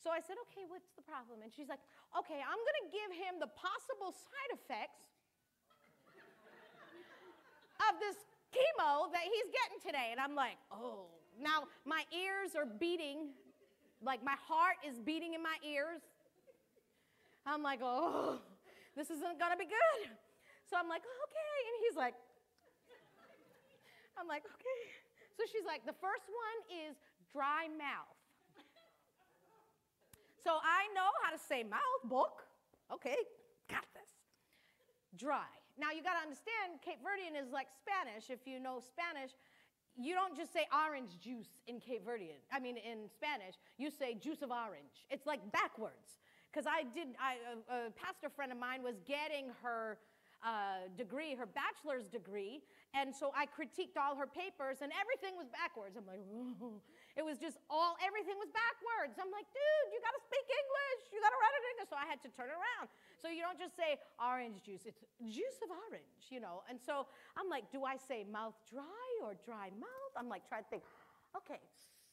So 0.00 0.08
I 0.08 0.24
said, 0.24 0.40
okay, 0.48 0.64
what's 0.64 0.88
the 0.96 1.04
problem? 1.04 1.44
And 1.44 1.52
she's 1.52 1.68
like, 1.68 1.84
okay, 2.16 2.40
I'm 2.40 2.60
gonna 2.64 2.88
give 2.88 3.12
him 3.12 3.36
the 3.36 3.52
possible 3.52 4.16
side 4.16 4.56
effects 4.56 5.12
of 7.84 8.00
this 8.00 8.16
chemo 8.48 9.12
that 9.12 9.24
he's 9.28 9.48
getting 9.52 9.80
today. 9.84 10.08
And 10.12 10.20
I'm 10.20 10.34
like, 10.34 10.56
oh. 10.72 11.12
Now 11.40 11.68
my 11.84 12.04
ears 12.12 12.56
are 12.56 12.66
beating, 12.66 13.32
like 14.00 14.24
my 14.24 14.36
heart 14.48 14.76
is 14.84 15.00
beating 15.00 15.32
in 15.34 15.42
my 15.42 15.56
ears. 15.64 16.00
I'm 17.50 17.62
like, 17.62 17.80
oh, 17.82 18.38
this 18.96 19.10
isn't 19.10 19.38
gonna 19.38 19.58
be 19.58 19.66
good. 19.66 20.06
So 20.70 20.78
I'm 20.78 20.88
like, 20.88 21.02
okay. 21.02 21.58
And 21.66 21.76
he's 21.82 21.96
like, 21.98 22.14
I'm 24.14 24.28
like, 24.30 24.46
okay. 24.46 24.82
So 25.34 25.42
she's 25.50 25.66
like, 25.66 25.82
the 25.82 25.96
first 25.98 26.30
one 26.30 26.58
is 26.86 26.94
dry 27.34 27.66
mouth. 27.74 28.14
So 30.44 30.62
I 30.62 30.86
know 30.94 31.10
how 31.24 31.34
to 31.34 31.40
say 31.40 31.66
mouth, 31.66 32.02
book. 32.04 32.46
Okay, 32.92 33.18
got 33.68 33.84
this. 33.94 34.08
Dry. 35.18 35.50
Now 35.78 35.90
you 35.90 36.02
got 36.02 36.20
to 36.20 36.22
understand, 36.22 36.80
Cape 36.84 37.00
Verdean 37.02 37.34
is 37.34 37.50
like 37.52 37.68
Spanish. 37.72 38.30
If 38.30 38.46
you 38.46 38.60
know 38.60 38.80
Spanish, 38.80 39.32
you 39.96 40.14
don't 40.14 40.36
just 40.36 40.52
say 40.52 40.66
orange 40.72 41.18
juice 41.20 41.60
in 41.66 41.80
Cape 41.80 42.06
Verdean. 42.06 42.40
I 42.52 42.60
mean, 42.60 42.76
in 42.76 43.08
Spanish, 43.08 43.56
you 43.76 43.90
say 43.90 44.14
juice 44.14 44.42
of 44.42 44.50
orange. 44.50 45.08
It's 45.10 45.26
like 45.26 45.40
backwards. 45.52 46.20
Because 46.50 46.66
I 46.66 46.82
did, 46.82 47.14
I, 47.22 47.38
a, 47.46 47.54
a 47.88 47.90
pastor 47.94 48.28
friend 48.28 48.50
of 48.50 48.58
mine 48.58 48.82
was 48.82 48.98
getting 49.06 49.54
her 49.62 49.98
uh, 50.42 50.88
degree, 50.96 51.36
her 51.36 51.46
bachelor's 51.46 52.08
degree, 52.08 52.64
and 52.96 53.14
so 53.14 53.30
I 53.36 53.46
critiqued 53.46 53.94
all 54.00 54.16
her 54.16 54.26
papers, 54.26 54.82
and 54.82 54.90
everything 54.96 55.38
was 55.38 55.46
backwards. 55.52 55.94
I'm 55.94 56.08
like, 56.08 56.18
Whoa. 56.26 56.80
it 57.18 57.22
was 57.22 57.36
just 57.36 57.60
all, 57.68 57.94
everything 58.00 58.34
was 58.40 58.48
backwards. 58.50 59.20
I'm 59.20 59.30
like, 59.30 59.46
dude, 59.52 59.88
you 59.94 60.00
gotta 60.00 60.22
speak 60.24 60.46
English, 60.48 61.02
you 61.12 61.20
gotta 61.22 61.38
write 61.38 61.54
it 61.54 61.60
in 61.60 61.66
English. 61.76 61.88
So 61.92 61.98
I 62.00 62.06
had 62.08 62.18
to 62.24 62.30
turn 62.32 62.50
around. 62.50 62.88
So 63.20 63.28
you 63.28 63.44
don't 63.44 63.60
just 63.60 63.76
say 63.76 64.00
orange 64.16 64.64
juice, 64.64 64.88
it's 64.88 65.04
juice 65.28 65.60
of 65.60 65.70
orange, 65.70 66.32
you 66.32 66.40
know. 66.40 66.64
And 66.66 66.80
so 66.80 67.06
I'm 67.36 67.52
like, 67.52 67.68
do 67.70 67.84
I 67.84 68.00
say 68.00 68.24
mouth 68.24 68.56
dry 68.66 69.08
or 69.20 69.36
dry 69.44 69.70
mouth? 69.76 70.12
I'm 70.16 70.32
like, 70.32 70.48
trying 70.48 70.64
to 70.64 70.70
think, 70.72 70.82
okay, 71.36 71.60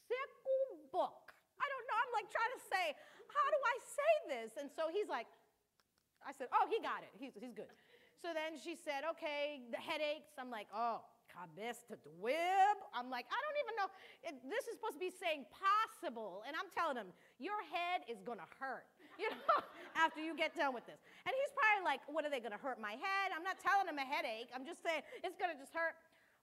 seco 0.05 0.57
book. 0.91 1.33
I 1.57 1.65
don't 1.65 1.85
know. 1.89 1.97
I'm 1.97 2.13
like 2.13 2.29
trying 2.29 2.53
to 2.53 2.61
say, 2.69 2.85
how 3.31 3.47
do 3.51 3.59
I 3.61 3.75
say 3.83 4.13
this? 4.31 4.51
And 4.59 4.67
so 4.73 4.89
he's 4.91 5.07
like, 5.07 5.27
I 6.25 6.33
said, 6.35 6.51
oh, 6.51 6.65
he 6.67 6.81
got 6.83 7.05
it. 7.05 7.13
He's, 7.15 7.35
he's 7.37 7.53
good. 7.53 7.71
So 8.19 8.33
then 8.33 8.57
she 8.57 8.73
said, 8.73 9.05
okay, 9.15 9.61
the 9.69 9.79
headaches. 9.79 10.33
I'm 10.35 10.49
like, 10.49 10.67
oh, 10.73 11.05
cabesta 11.29 11.95
dwib. 12.01 12.77
I'm 12.91 13.13
like, 13.13 13.29
I 13.29 13.37
don't 13.37 13.59
even 13.61 13.75
know. 13.77 13.89
It, 14.25 14.33
this 14.49 14.65
is 14.65 14.81
supposed 14.81 14.97
to 14.97 15.03
be 15.03 15.13
saying 15.13 15.45
possible. 15.53 16.41
And 16.49 16.57
I'm 16.57 16.67
telling 16.73 16.97
him, 16.97 17.13
your 17.37 17.57
head 17.69 18.03
is 18.09 18.19
going 18.25 18.41
to 18.41 18.49
hurt, 18.57 18.89
you 19.21 19.29
know, 19.29 19.59
after 19.93 20.19
you 20.19 20.33
get 20.33 20.57
done 20.57 20.73
with 20.73 20.89
this. 20.89 20.97
And 21.23 21.31
he's 21.31 21.53
probably 21.53 21.85
like, 21.85 22.01
what 22.09 22.25
are 22.25 22.33
they 22.33 22.41
going 22.41 22.57
to 22.57 22.61
hurt 22.61 22.81
my 22.81 22.97
head? 22.97 23.31
I'm 23.31 23.45
not 23.45 23.61
telling 23.61 23.85
him 23.85 24.01
a 24.01 24.07
headache. 24.07 24.49
I'm 24.51 24.65
just 24.65 24.81
saying 24.81 25.05
it's 25.21 25.37
going 25.37 25.53
to 25.53 25.59
just 25.59 25.71
hurt. 25.77 25.93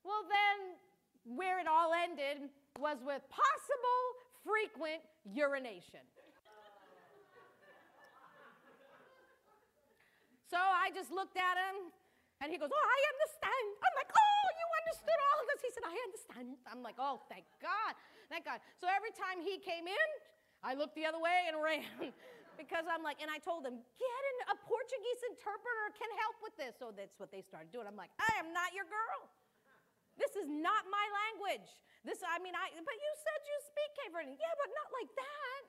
Well, 0.07 0.23
then 0.31 0.79
where 1.25 1.59
it 1.59 1.67
all 1.67 1.91
ended 1.97 2.53
was 2.79 3.01
with 3.03 3.25
possible 3.33 4.03
frequent 4.45 5.01
urination. 5.25 6.05
So 10.55 10.63
I 10.63 10.95
just 10.95 11.11
looked 11.11 11.35
at 11.35 11.59
him 11.59 11.91
and 12.39 12.47
he 12.47 12.63
goes, 12.63 12.71
Oh, 12.71 12.87
I 12.87 13.01
understand. 13.11 13.67
I'm 13.83 13.95
like, 13.99 14.07
Oh, 14.15 14.45
you 14.55 14.67
understood 14.87 15.19
all 15.19 15.39
of 15.43 15.47
this? 15.51 15.61
He 15.67 15.71
said, 15.75 15.83
I 15.83 15.97
understand. 16.07 16.47
I'm 16.71 16.79
like, 16.87 16.95
Oh, 17.03 17.19
thank 17.27 17.43
God. 17.59 17.99
Thank 18.31 18.47
God. 18.47 18.63
So 18.79 18.87
every 18.87 19.11
time 19.19 19.43
he 19.43 19.59
came 19.59 19.91
in, 19.91 20.09
I 20.63 20.79
looked 20.79 20.95
the 20.95 21.11
other 21.11 21.19
way 21.19 21.51
and 21.51 21.59
ran 21.67 21.83
because 22.55 22.87
I'm 22.87 23.03
like, 23.03 23.19
and 23.19 23.27
I 23.27 23.43
told 23.43 23.67
him, 23.67 23.83
Get 23.99 24.23
in, 24.31 24.37
a 24.55 24.57
Portuguese 24.63 25.21
interpreter 25.35 25.91
can 25.99 26.11
help 26.23 26.39
with 26.39 26.55
this. 26.55 26.79
So 26.79 26.95
that's 26.95 27.19
what 27.19 27.35
they 27.35 27.43
started 27.43 27.75
doing. 27.75 27.91
I'm 27.91 27.99
like, 27.99 28.15
I 28.23 28.39
am 28.39 28.55
not 28.55 28.71
your 28.71 28.87
girl. 28.87 29.27
This 30.15 30.35
is 30.39 30.47
not 30.47 30.87
my 30.91 31.07
language. 31.27 31.69
This, 32.05 32.21
I 32.21 32.37
mean, 32.39 32.53
I, 32.53 32.69
but 32.71 32.97
you 33.01 33.13
said 33.17 33.39
you 33.49 33.57
speak 33.65 33.91
Cape 33.97 34.13
Verdean. 34.13 34.37
Yeah, 34.37 34.55
but 34.61 34.71
not 34.77 34.89
like 34.93 35.11
that. 35.17 35.63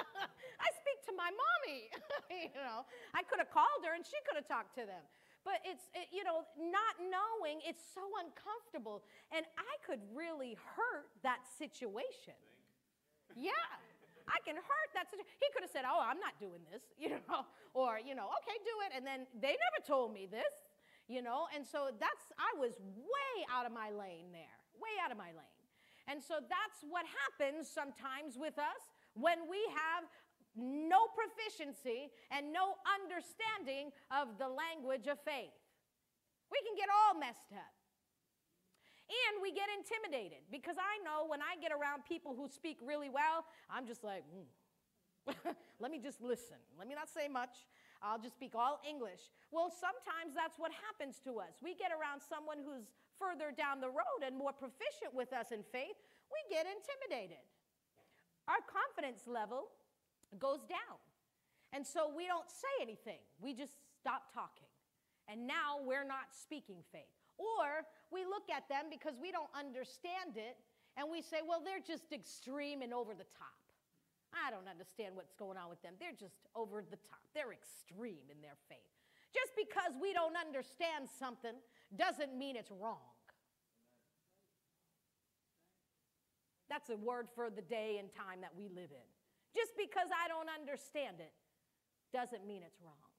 I 0.64 0.68
speak 0.80 1.04
to 1.06 1.12
my 1.12 1.28
mommy. 1.28 1.92
you 2.48 2.56
know, 2.56 2.88
I 3.12 3.20
could 3.28 3.38
have 3.38 3.52
called 3.52 3.84
her 3.84 3.92
and 3.92 4.00
she 4.00 4.16
could 4.24 4.40
have 4.40 4.48
talked 4.48 4.72
to 4.80 4.88
them. 4.88 5.04
But 5.44 5.60
it's, 5.66 5.90
it, 5.92 6.08
you 6.14 6.24
know, 6.24 6.46
not 6.56 6.96
knowing, 7.02 7.60
it's 7.66 7.82
so 7.92 8.02
uncomfortable. 8.22 9.04
And 9.34 9.44
I 9.58 9.74
could 9.84 10.00
really 10.14 10.56
hurt 10.56 11.10
that 11.26 11.44
situation. 11.44 12.38
Yeah. 13.36 13.68
I 14.30 14.38
can 14.46 14.56
hurt 14.56 14.90
that 14.94 15.10
situation. 15.10 15.28
He 15.42 15.50
could 15.50 15.66
have 15.66 15.74
said, 15.74 15.84
Oh, 15.84 16.00
I'm 16.00 16.22
not 16.22 16.38
doing 16.38 16.62
this, 16.70 16.82
you 17.02 17.20
know, 17.28 17.44
or, 17.74 17.98
you 17.98 18.14
know, 18.14 18.30
okay, 18.42 18.56
do 18.62 18.74
it. 18.86 18.96
And 18.96 19.04
then 19.04 19.26
they 19.36 19.54
never 19.60 19.80
told 19.84 20.14
me 20.14 20.24
this 20.24 20.71
you 21.12 21.20
know? 21.20 21.44
And 21.52 21.60
so 21.60 21.92
that's, 22.00 22.32
I 22.40 22.56
was 22.56 22.72
way 22.80 23.34
out 23.52 23.68
of 23.68 23.72
my 23.72 23.92
lane 23.92 24.32
there, 24.32 24.56
way 24.80 24.96
out 25.04 25.12
of 25.12 25.20
my 25.20 25.36
lane. 25.36 25.60
And 26.08 26.18
so 26.24 26.40
that's 26.40 26.80
what 26.88 27.04
happens 27.04 27.68
sometimes 27.68 28.40
with 28.40 28.56
us 28.56 28.80
when 29.12 29.44
we 29.44 29.60
have 29.76 30.08
no 30.56 31.12
proficiency 31.12 32.08
and 32.32 32.48
no 32.48 32.80
understanding 32.88 33.92
of 34.08 34.40
the 34.40 34.48
language 34.48 35.06
of 35.06 35.20
faith. 35.20 35.54
We 36.48 36.58
can 36.64 36.74
get 36.74 36.88
all 36.88 37.20
messed 37.20 37.52
up. 37.52 37.76
And 39.12 39.44
we 39.44 39.52
get 39.52 39.68
intimidated 39.68 40.48
because 40.48 40.80
I 40.80 40.96
know 41.04 41.28
when 41.28 41.44
I 41.44 41.60
get 41.60 41.68
around 41.68 42.08
people 42.08 42.32
who 42.32 42.48
speak 42.48 42.80
really 42.80 43.12
well, 43.12 43.44
I'm 43.68 43.84
just 43.84 44.00
like, 44.00 44.24
mm, 44.32 44.48
Let 45.80 45.90
me 45.90 45.98
just 45.98 46.20
listen. 46.20 46.58
Let 46.78 46.88
me 46.88 46.94
not 46.94 47.08
say 47.08 47.28
much. 47.28 47.66
I'll 48.02 48.18
just 48.18 48.34
speak 48.34 48.58
all 48.58 48.82
English. 48.82 49.30
Well, 49.54 49.70
sometimes 49.70 50.34
that's 50.34 50.58
what 50.58 50.74
happens 50.74 51.22
to 51.24 51.38
us. 51.38 51.62
We 51.62 51.78
get 51.78 51.94
around 51.94 52.20
someone 52.20 52.58
who's 52.58 52.90
further 53.22 53.54
down 53.54 53.78
the 53.78 53.88
road 53.88 54.26
and 54.26 54.34
more 54.36 54.52
proficient 54.52 55.14
with 55.14 55.32
us 55.32 55.54
in 55.54 55.62
faith, 55.70 55.94
we 56.26 56.40
get 56.50 56.66
intimidated. 56.66 57.42
Our 58.48 58.58
confidence 58.66 59.30
level 59.30 59.70
goes 60.38 60.66
down. 60.66 60.98
And 61.72 61.86
so 61.86 62.10
we 62.10 62.26
don't 62.26 62.50
say 62.50 62.82
anything, 62.82 63.22
we 63.40 63.54
just 63.54 63.78
stop 63.96 64.34
talking. 64.34 64.68
And 65.30 65.46
now 65.46 65.78
we're 65.80 66.04
not 66.04 66.34
speaking 66.34 66.82
faith. 66.90 67.14
Or 67.38 67.86
we 68.10 68.26
look 68.26 68.50
at 68.50 68.68
them 68.68 68.90
because 68.90 69.14
we 69.22 69.32
don't 69.32 69.48
understand 69.56 70.36
it 70.36 70.58
and 70.98 71.08
we 71.08 71.22
say, 71.22 71.40
well, 71.46 71.62
they're 71.64 71.80
just 71.80 72.12
extreme 72.12 72.82
and 72.82 72.92
over 72.92 73.14
the 73.14 73.24
top. 73.38 73.56
I 74.32 74.50
don't 74.50 74.68
understand 74.68 75.14
what's 75.14 75.34
going 75.34 75.56
on 75.56 75.68
with 75.68 75.80
them. 75.82 75.94
They're 76.00 76.16
just 76.16 76.48
over 76.56 76.82
the 76.82 76.96
top, 77.08 77.20
they're 77.34 77.52
extreme 77.52 78.26
in 78.32 78.40
their 78.40 78.56
faith. 78.68 78.88
Just 79.32 79.52
because 79.56 79.96
we 80.00 80.12
don't 80.12 80.36
understand 80.36 81.08
something 81.08 81.56
doesn't 81.96 82.36
mean 82.36 82.56
it's 82.56 82.70
wrong. 82.70 83.12
That's 86.68 86.88
a 86.88 86.96
word 86.96 87.28
for 87.34 87.50
the 87.50 87.60
day 87.60 88.00
and 88.00 88.08
time 88.12 88.40
that 88.40 88.52
we 88.56 88.68
live 88.68 88.92
in. 88.92 89.08
Just 89.52 89.76
because 89.76 90.08
I 90.08 90.28
don't 90.28 90.48
understand 90.48 91.20
it 91.20 91.32
doesn't 92.12 92.46
mean 92.46 92.64
it's 92.64 92.80
wrong. 92.80 93.12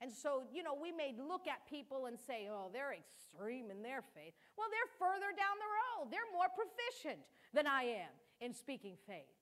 And 0.00 0.12
so, 0.12 0.44
you 0.52 0.62
know, 0.62 0.74
we 0.74 0.90
may 0.92 1.14
look 1.16 1.46
at 1.46 1.64
people 1.68 2.06
and 2.06 2.18
say, 2.18 2.48
oh, 2.50 2.68
they're 2.72 2.92
extreme 2.92 3.70
in 3.70 3.80
their 3.80 4.02
faith. 4.02 4.34
Well, 4.58 4.68
they're 4.68 4.92
further 4.98 5.32
down 5.32 5.56
the 5.56 5.72
road. 5.72 6.10
They're 6.10 6.32
more 6.34 6.50
proficient 6.52 7.22
than 7.54 7.66
I 7.66 8.02
am 8.02 8.12
in 8.40 8.52
speaking 8.52 8.96
faith. 9.06 9.41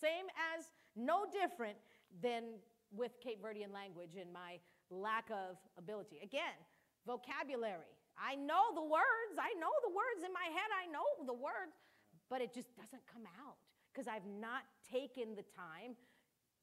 Same 0.00 0.26
as, 0.54 0.70
no 0.96 1.24
different 1.30 1.78
than 2.22 2.58
with 2.94 3.18
Cape 3.20 3.42
Verdean 3.42 3.72
language 3.72 4.16
and 4.20 4.32
my 4.32 4.58
lack 4.90 5.30
of 5.30 5.56
ability. 5.78 6.20
Again, 6.22 6.54
vocabulary. 7.06 7.94
I 8.14 8.36
know 8.36 8.70
the 8.74 8.82
words, 8.82 9.34
I 9.38 9.58
know 9.58 9.72
the 9.82 9.90
words 9.90 10.22
in 10.22 10.32
my 10.32 10.46
head, 10.54 10.70
I 10.70 10.86
know 10.90 11.04
the 11.26 11.34
words, 11.34 11.74
but 12.30 12.40
it 12.40 12.54
just 12.54 12.70
doesn't 12.76 13.02
come 13.10 13.26
out 13.42 13.58
because 13.90 14.06
I've 14.06 14.26
not 14.26 14.62
taken 14.86 15.34
the 15.34 15.42
time 15.54 15.98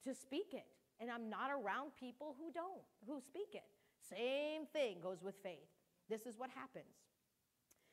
to 0.04 0.16
speak 0.16 0.54
it. 0.54 0.68
And 1.00 1.10
I'm 1.10 1.30
not 1.30 1.50
around 1.50 1.92
people 2.00 2.36
who 2.38 2.52
don't, 2.54 2.86
who 3.08 3.20
speak 3.20 3.54
it. 3.54 3.66
Same 3.98 4.68
thing 4.72 5.02
goes 5.02 5.24
with 5.24 5.36
faith. 5.42 5.68
This 6.10 6.26
is 6.26 6.38
what 6.38 6.50
happens. 6.54 6.94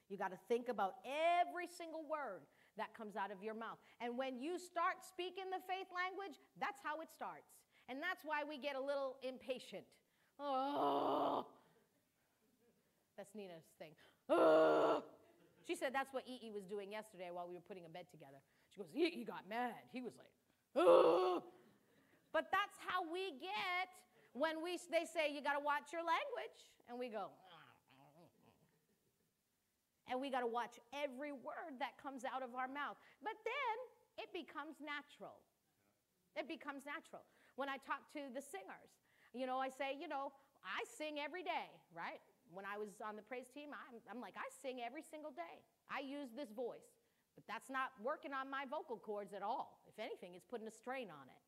You 0.09 0.19
got 0.19 0.31
to 0.31 0.39
think 0.49 0.69
about 0.69 0.95
every 1.05 1.67
single 1.67 2.05
word 2.09 2.43
that 2.79 2.95
comes 2.97 3.15
out 3.17 3.31
of 3.31 3.43
your 3.43 3.55
mouth. 3.55 3.79
And 4.01 4.17
when 4.17 4.41
you 4.41 4.59
start 4.59 5.05
speaking 5.07 5.51
the 5.51 5.61
faith 5.67 5.91
language, 5.93 6.39
that's 6.59 6.81
how 6.83 7.01
it 7.01 7.11
starts. 7.13 7.53
And 7.89 7.99
that's 8.03 8.25
why 8.25 8.43
we 8.49 8.59
get 8.59 8.77
a 8.77 8.81
little 8.81 9.17
impatient. 9.23 9.85
Oh, 10.41 11.47
that's 13.17 13.35
Nina's 13.35 13.67
thing. 13.79 13.91
Oh. 14.29 15.03
She 15.67 15.75
said 15.77 15.93
that's 15.93 16.15
what 16.15 16.25
E.E. 16.25 16.49
was 16.49 16.65
doing 16.65 16.93
yesterday 16.93 17.29
while 17.31 17.45
we 17.47 17.53
were 17.53 17.67
putting 17.69 17.85
a 17.85 17.93
bed 17.93 18.07
together. 18.11 18.41
She 18.73 18.81
goes, 18.81 18.89
E.E. 18.95 19.25
got 19.25 19.45
mad. 19.51 19.77
He 19.93 20.01
was 20.01 20.17
like, 20.17 20.33
oh. 20.77 21.45
But 22.33 22.49
that's 22.49 22.79
how 22.87 23.05
we 23.05 23.37
get 23.37 23.93
when 24.33 24.63
we, 24.65 24.79
they 24.89 25.05
say 25.05 25.29
you 25.29 25.43
got 25.43 25.61
to 25.61 25.65
watch 25.65 25.93
your 25.93 26.01
language. 26.01 26.57
And 26.89 26.97
we 26.97 27.09
go, 27.09 27.29
And 30.09 30.17
we 30.21 30.33
got 30.33 30.41
to 30.41 30.51
watch 30.51 30.81
every 30.91 31.33
word 31.33 31.77
that 31.79 32.01
comes 32.01 32.25
out 32.25 32.41
of 32.41 32.57
our 32.57 32.69
mouth. 32.69 32.97
But 33.21 33.37
then 33.45 33.77
it 34.17 34.33
becomes 34.33 34.81
natural. 34.81 35.37
It 36.35 36.49
becomes 36.49 36.89
natural. 36.89 37.23
When 37.61 37.69
I 37.69 37.77
talk 37.85 38.09
to 38.17 38.33
the 38.33 38.41
singers, 38.41 38.91
you 39.37 39.45
know, 39.45 39.61
I 39.61 39.69
say, 39.69 39.95
you 40.01 40.09
know, 40.09 40.33
I 40.65 40.83
sing 40.87 41.21
every 41.21 41.43
day, 41.43 41.69
right? 41.93 42.23
When 42.51 42.65
I 42.65 42.81
was 42.81 42.89
on 43.05 43.15
the 43.15 43.27
praise 43.27 43.51
team, 43.53 43.71
I'm, 43.77 44.01
I'm 44.09 44.21
like, 44.23 44.35
I 44.39 44.49
sing 44.65 44.81
every 44.81 45.05
single 45.05 45.31
day. 45.31 45.61
I 45.93 46.01
use 46.01 46.33
this 46.33 46.49
voice, 46.49 46.97
but 47.37 47.45
that's 47.45 47.69
not 47.69 47.93
working 48.01 48.33
on 48.33 48.49
my 48.49 48.65
vocal 48.65 48.97
cords 48.97 49.37
at 49.37 49.45
all. 49.45 49.85
If 49.85 50.01
anything, 50.01 50.33
it's 50.33 50.49
putting 50.49 50.67
a 50.67 50.75
strain 50.75 51.13
on 51.13 51.27
it. 51.29 51.43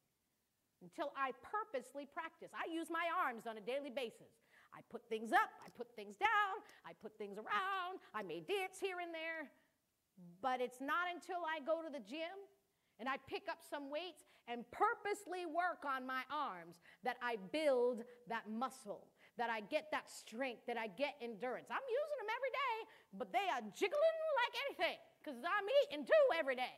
Until 0.80 1.12
I 1.12 1.36
purposely 1.44 2.08
practice. 2.08 2.56
I 2.56 2.64
use 2.72 2.88
my 2.88 3.04
arms 3.12 3.44
on 3.44 3.60
a 3.60 3.64
daily 3.64 3.92
basis. 3.92 4.32
I 4.74 4.80
put 4.90 5.02
things 5.08 5.32
up, 5.32 5.50
I 5.64 5.68
put 5.76 5.90
things 5.96 6.16
down, 6.16 6.62
I 6.86 6.92
put 7.02 7.16
things 7.18 7.38
around, 7.38 7.98
I 8.14 8.22
may 8.22 8.40
dance 8.40 8.78
here 8.80 9.02
and 9.02 9.12
there. 9.12 9.50
But 10.42 10.60
it's 10.60 10.80
not 10.80 11.08
until 11.08 11.42
I 11.42 11.64
go 11.64 11.82
to 11.82 11.90
the 11.90 12.02
gym 12.04 12.36
and 13.00 13.08
I 13.08 13.16
pick 13.24 13.48
up 13.48 13.64
some 13.64 13.88
weights 13.88 14.28
and 14.46 14.68
purposely 14.70 15.48
work 15.48 15.88
on 15.88 16.04
my 16.04 16.20
arms 16.28 16.84
that 17.02 17.16
I 17.24 17.40
build 17.50 18.04
that 18.28 18.44
muscle, 18.48 19.08
that 19.40 19.48
I 19.48 19.64
get 19.64 19.88
that 19.90 20.12
strength, 20.12 20.68
that 20.68 20.76
I 20.76 20.92
get 20.92 21.16
endurance. 21.24 21.72
I'm 21.72 21.86
using 21.88 22.18
them 22.20 22.30
every 22.30 22.52
day, 22.52 22.76
but 23.16 23.32
they 23.32 23.46
are 23.48 23.64
jiggling 23.72 24.16
like 24.44 24.54
anything 24.68 24.98
because 25.20 25.40
I'm 25.40 25.66
eating 25.84 26.04
too 26.04 26.26
every 26.36 26.56
day. 26.56 26.76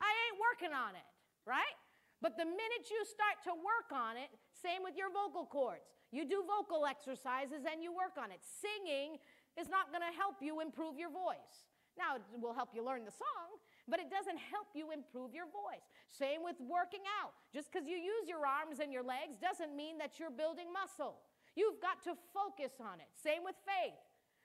I 0.00 0.10
ain't 0.28 0.36
working 0.36 0.76
on 0.76 0.92
it, 0.92 1.08
right? 1.48 1.76
But 2.20 2.36
the 2.36 2.44
minute 2.46 2.84
you 2.92 3.00
start 3.08 3.40
to 3.48 3.52
work 3.56 3.90
on 3.90 4.20
it, 4.20 4.30
same 4.52 4.84
with 4.84 4.94
your 4.94 5.10
vocal 5.10 5.48
cords. 5.48 6.01
You 6.12 6.28
do 6.28 6.44
vocal 6.44 6.84
exercises 6.84 7.64
and 7.64 7.82
you 7.82 7.90
work 7.90 8.20
on 8.20 8.30
it. 8.30 8.44
Singing 8.44 9.16
is 9.56 9.72
not 9.72 9.88
going 9.88 10.04
to 10.04 10.12
help 10.12 10.44
you 10.44 10.60
improve 10.60 11.00
your 11.00 11.08
voice. 11.08 11.72
Now, 11.96 12.16
it 12.16 12.24
will 12.36 12.52
help 12.52 12.72
you 12.72 12.84
learn 12.84 13.04
the 13.04 13.12
song, 13.12 13.60
but 13.88 14.00
it 14.00 14.08
doesn't 14.08 14.36
help 14.36 14.68
you 14.72 14.92
improve 14.92 15.32
your 15.32 15.48
voice. 15.48 15.84
Same 16.08 16.44
with 16.44 16.56
working 16.60 17.04
out. 17.20 17.32
Just 17.52 17.72
because 17.72 17.88
you 17.88 17.96
use 17.96 18.28
your 18.28 18.44
arms 18.44 18.80
and 18.80 18.92
your 18.92 19.04
legs 19.04 19.36
doesn't 19.40 19.76
mean 19.76 19.96
that 19.98 20.20
you're 20.20 20.32
building 20.32 20.68
muscle. 20.72 21.20
You've 21.56 21.80
got 21.80 22.00
to 22.04 22.16
focus 22.32 22.76
on 22.80 23.00
it. 23.00 23.08
Same 23.16 23.44
with 23.44 23.56
faith. 23.64 24.00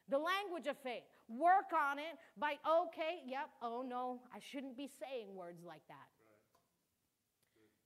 The 0.08 0.20
language 0.20 0.68
of 0.68 0.76
faith. 0.80 1.04
Work 1.28 1.76
on 1.76 2.00
it 2.00 2.16
by, 2.40 2.56
okay, 2.64 3.24
yep, 3.28 3.52
oh 3.62 3.84
no, 3.84 4.24
I 4.32 4.40
shouldn't 4.40 4.76
be 4.76 4.88
saying 4.88 5.36
words 5.36 5.64
like 5.68 5.84
that. 5.88 6.12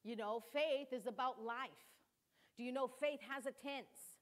You 0.03 0.15
know, 0.15 0.41
faith 0.53 0.93
is 0.93 1.05
about 1.05 1.43
life. 1.43 1.69
Do 2.61 2.69
you 2.69 2.77
know 2.77 2.85
faith 2.85 3.25
has 3.25 3.49
a 3.49 3.55
tense? 3.57 4.21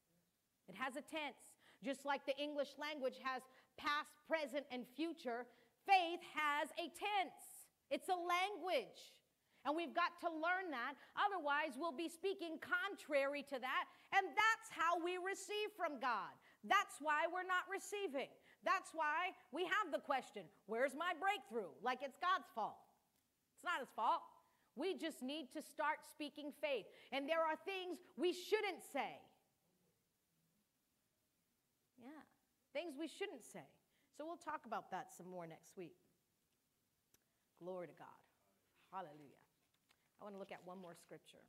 It 0.72 0.76
has 0.80 0.96
a 0.96 1.04
tense. 1.04 1.60
Just 1.84 2.08
like 2.08 2.24
the 2.24 2.40
English 2.40 2.72
language 2.80 3.20
has 3.20 3.44
past, 3.76 4.08
present, 4.32 4.64
and 4.72 4.88
future, 4.96 5.44
faith 5.84 6.24
has 6.32 6.72
a 6.80 6.88
tense. 6.96 7.68
It's 7.92 8.08
a 8.08 8.16
language. 8.16 9.12
And 9.68 9.76
we've 9.76 9.92
got 9.92 10.16
to 10.24 10.32
learn 10.32 10.72
that. 10.72 10.96
Otherwise, 11.20 11.76
we'll 11.76 11.92
be 11.92 12.08
speaking 12.08 12.64
contrary 12.64 13.44
to 13.52 13.60
that. 13.60 13.92
And 14.16 14.24
that's 14.32 14.72
how 14.72 14.96
we 15.04 15.20
receive 15.20 15.76
from 15.76 16.00
God. 16.00 16.32
That's 16.64 16.96
why 17.04 17.28
we're 17.28 17.44
not 17.44 17.68
receiving. 17.68 18.32
That's 18.64 18.96
why 18.96 19.36
we 19.52 19.68
have 19.68 19.92
the 19.92 20.00
question 20.00 20.48
where's 20.64 20.96
my 20.96 21.12
breakthrough? 21.20 21.76
Like 21.84 22.00
it's 22.08 22.16
God's 22.24 22.48
fault. 22.56 22.88
It's 23.60 23.68
not 23.68 23.84
his 23.84 23.92
fault. 24.00 24.24
We 24.76 24.96
just 24.96 25.22
need 25.22 25.52
to 25.54 25.62
start 25.62 26.06
speaking 26.10 26.52
faith. 26.62 26.86
And 27.12 27.28
there 27.28 27.42
are 27.42 27.58
things 27.66 28.00
we 28.16 28.32
shouldn't 28.34 28.84
say. 28.94 29.20
Yeah, 32.00 32.24
things 32.72 32.96
we 32.98 33.08
shouldn't 33.08 33.44
say. 33.44 33.68
So 34.16 34.26
we'll 34.26 34.40
talk 34.40 34.64
about 34.66 34.92
that 34.92 35.12
some 35.16 35.28
more 35.28 35.48
next 35.48 35.76
week. 35.76 36.00
Glory 37.60 37.88
to 37.88 37.98
God. 37.98 38.20
Hallelujah. 38.92 39.44
I 40.20 40.24
want 40.24 40.36
to 40.36 40.40
look 40.40 40.52
at 40.52 40.64
one 40.64 40.80
more 40.80 40.96
scripture. 40.96 41.44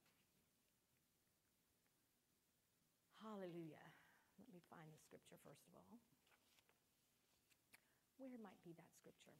Hallelujah. 3.23 3.85
Let 4.39 4.49
me 4.51 4.63
find 4.67 4.89
the 4.91 4.99
scripture 4.99 5.39
first 5.45 5.63
of 5.69 5.77
all. 5.77 5.99
Where 8.19 8.29
might 8.43 8.61
be 8.65 8.73
that 8.77 8.91
scripture? 8.97 9.37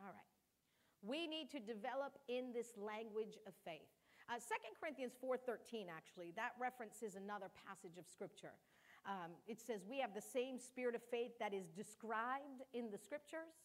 All 0.00 0.12
right. 0.12 0.39
We 1.02 1.26
need 1.26 1.50
to 1.50 1.60
develop 1.60 2.18
in 2.28 2.52
this 2.52 2.76
language 2.76 3.40
of 3.46 3.54
faith. 3.64 3.88
Uh, 4.28 4.38
2 4.38 4.78
Corinthians 4.78 5.16
4.13, 5.18 5.90
actually, 5.90 6.30
that 6.36 6.54
references 6.60 7.16
another 7.16 7.50
passage 7.66 7.98
of 7.98 8.06
Scripture. 8.06 8.54
Um, 9.08 9.32
it 9.48 9.58
says, 9.58 9.82
we 9.88 9.98
have 9.98 10.14
the 10.14 10.22
same 10.22 10.60
spirit 10.60 10.94
of 10.94 11.02
faith 11.10 11.32
that 11.40 11.56
is 11.56 11.72
described 11.72 12.62
in 12.74 12.92
the 12.92 13.00
Scriptures. 13.00 13.64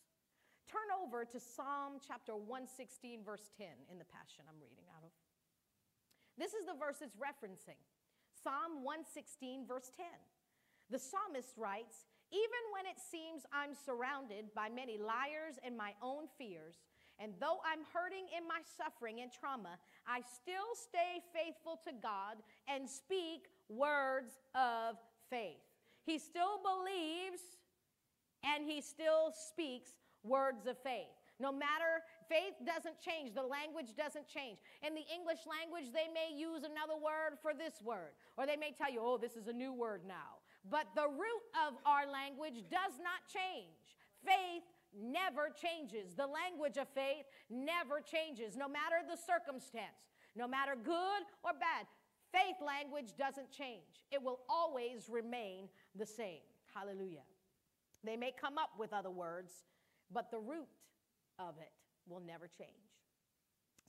Turn 0.66 0.90
over 0.98 1.22
to 1.26 1.38
Psalm 1.38 2.02
chapter 2.02 2.34
116, 2.34 3.22
verse 3.22 3.52
10 3.60 3.68
in 3.92 4.00
the 4.00 4.08
Passion 4.10 4.48
I'm 4.50 4.58
reading 4.58 4.90
out 4.96 5.04
of. 5.04 5.12
This 6.40 6.58
is 6.58 6.66
the 6.66 6.74
verse 6.74 7.04
it's 7.06 7.16
referencing. 7.20 7.78
Psalm 8.34 8.82
116, 8.82 9.68
verse 9.68 9.92
10. 9.96 10.06
The 10.90 11.00
psalmist 11.00 11.54
writes, 11.58 12.10
Even 12.32 12.64
when 12.74 12.86
it 12.90 12.98
seems 12.98 13.46
I'm 13.54 13.74
surrounded 13.74 14.50
by 14.56 14.70
many 14.70 14.98
liars 14.98 15.62
and 15.64 15.78
my 15.78 15.94
own 16.02 16.26
fears, 16.38 16.82
and 17.20 17.34
though 17.40 17.60
I'm 17.64 17.86
hurting 17.94 18.28
in 18.36 18.48
my 18.48 18.60
suffering 18.78 19.22
and 19.22 19.32
trauma, 19.32 19.78
I 20.08 20.22
still 20.22 20.76
stay 20.76 21.24
faithful 21.34 21.80
to 21.88 21.94
God 22.02 22.44
and 22.68 22.90
speak 22.90 23.48
words 23.70 24.40
of 24.54 24.96
faith. 25.30 25.64
He 26.04 26.20
still 26.20 26.60
believes 26.62 27.42
and 28.44 28.64
he 28.64 28.82
still 28.82 29.32
speaks 29.32 29.92
words 30.24 30.68
of 30.68 30.78
faith. 30.80 31.10
No 31.40 31.52
matter, 31.52 32.00
faith 32.30 32.56
doesn't 32.64 32.96
change, 33.00 33.36
the 33.36 33.44
language 33.44 33.92
doesn't 33.98 34.28
change. 34.28 34.60
In 34.86 34.96
the 34.96 35.04
English 35.12 35.44
language, 35.44 35.92
they 35.92 36.08
may 36.08 36.32
use 36.32 36.64
another 36.64 36.96
word 36.96 37.36
for 37.42 37.52
this 37.52 37.82
word, 37.84 38.16
or 38.38 38.48
they 38.48 38.56
may 38.56 38.72
tell 38.72 38.92
you, 38.92 39.02
oh, 39.04 39.18
this 39.18 39.36
is 39.36 39.48
a 39.48 39.54
new 39.54 39.74
word 39.74 40.02
now. 40.08 40.40
But 40.64 40.88
the 40.96 41.08
root 41.12 41.46
of 41.68 41.76
our 41.86 42.08
language 42.08 42.64
does 42.72 42.96
not 43.04 43.28
change. 43.28 44.00
Faith 44.24 44.64
never 45.00 45.50
changes. 45.50 46.16
The 46.16 46.28
language 46.28 46.78
of 46.78 46.88
faith 46.90 47.26
never 47.50 48.02
changes, 48.02 48.56
no 48.56 48.68
matter 48.68 49.04
the 49.08 49.18
circumstance, 49.18 50.16
no 50.36 50.48
matter 50.48 50.76
good 50.76 51.24
or 51.44 51.52
bad. 51.54 51.88
Faith 52.32 52.58
language 52.66 53.16
doesn't 53.18 53.52
change, 53.52 54.04
it 54.12 54.22
will 54.22 54.40
always 54.50 55.08
remain 55.10 55.70
the 55.96 56.06
same. 56.06 56.42
Hallelujah. 56.74 57.24
They 58.04 58.18
may 58.18 58.32
come 58.40 58.58
up 58.58 58.72
with 58.78 58.94
other 58.94 59.10
words, 59.10 59.54
but 60.12 60.30
the 60.32 60.40
root 60.40 60.68
of 61.40 61.56
it 61.60 61.72
will 62.08 62.20
never 62.20 62.48
change. 62.48 62.70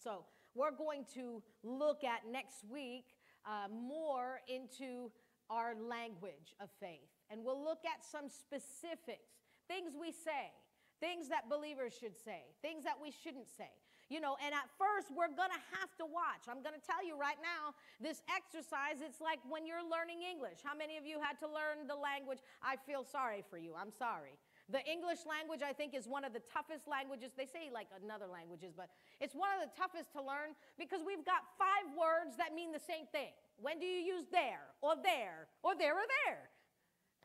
So, 0.03 0.25
we're 0.55 0.71
going 0.71 1.05
to 1.15 1.43
look 1.63 2.03
at 2.03 2.21
next 2.31 2.65
week 2.71 3.05
uh, 3.45 3.69
more 3.71 4.41
into 4.49 5.11
our 5.51 5.75
language 5.77 6.55
of 6.61 6.71
faith. 6.81 7.11
And 7.31 7.45
we'll 7.45 7.63
look 7.63 7.81
at 7.85 8.05
some 8.05 8.29
specifics, 8.29 9.37
things 9.69 9.93
we 10.01 10.13
say, 10.13 10.53
things 11.01 11.29
that 11.29 11.49
believers 11.49 11.95
should 11.99 12.17
say, 12.17 12.45
things 12.63 12.85
that 12.85 12.97
we 13.01 13.11
shouldn't 13.11 13.49
say. 13.49 13.71
You 14.07 14.23
know, 14.23 14.39
and 14.39 14.55
at 14.55 14.71
first 14.79 15.11
we're 15.11 15.35
going 15.35 15.51
to 15.51 15.63
have 15.75 15.91
to 15.99 16.07
watch. 16.07 16.47
I'm 16.47 16.63
going 16.63 16.79
to 16.79 16.85
tell 16.87 17.03
you 17.03 17.19
right 17.19 17.43
now, 17.43 17.75
this 17.99 18.23
exercise, 18.31 19.03
it's 19.03 19.19
like 19.19 19.43
when 19.51 19.67
you're 19.67 19.83
learning 19.83 20.23
English. 20.23 20.63
How 20.63 20.79
many 20.79 20.95
of 20.95 21.03
you 21.03 21.19
had 21.19 21.43
to 21.43 21.51
learn 21.51 21.91
the 21.91 21.99
language? 21.99 22.39
I 22.63 22.79
feel 22.79 23.03
sorry 23.03 23.43
for 23.43 23.59
you. 23.59 23.75
I'm 23.75 23.91
sorry. 23.91 24.39
The 24.71 24.79
English 24.87 25.27
language, 25.27 25.63
I 25.63 25.75
think, 25.75 25.91
is 25.95 26.07
one 26.07 26.23
of 26.23 26.31
the 26.31 26.43
toughest 26.47 26.87
languages. 26.87 27.35
They 27.35 27.51
say 27.51 27.67
like 27.67 27.91
another 27.99 28.31
languages, 28.31 28.71
but 28.75 28.95
it's 29.19 29.35
one 29.35 29.51
of 29.59 29.63
the 29.67 29.75
toughest 29.75 30.15
to 30.15 30.23
learn 30.23 30.55
because 30.79 31.03
we've 31.03 31.27
got 31.27 31.43
five 31.59 31.91
words 31.99 32.39
that 32.39 32.55
mean 32.55 32.71
the 32.71 32.83
same 32.83 33.11
thing. 33.11 33.35
When 33.59 33.83
do 33.83 33.87
you 33.87 34.03
use 34.03 34.31
there, 34.31 34.71
or 34.87 34.95
there, 34.99 35.51
or 35.67 35.75
there, 35.75 35.99
or 35.99 36.07
there? 36.27 36.51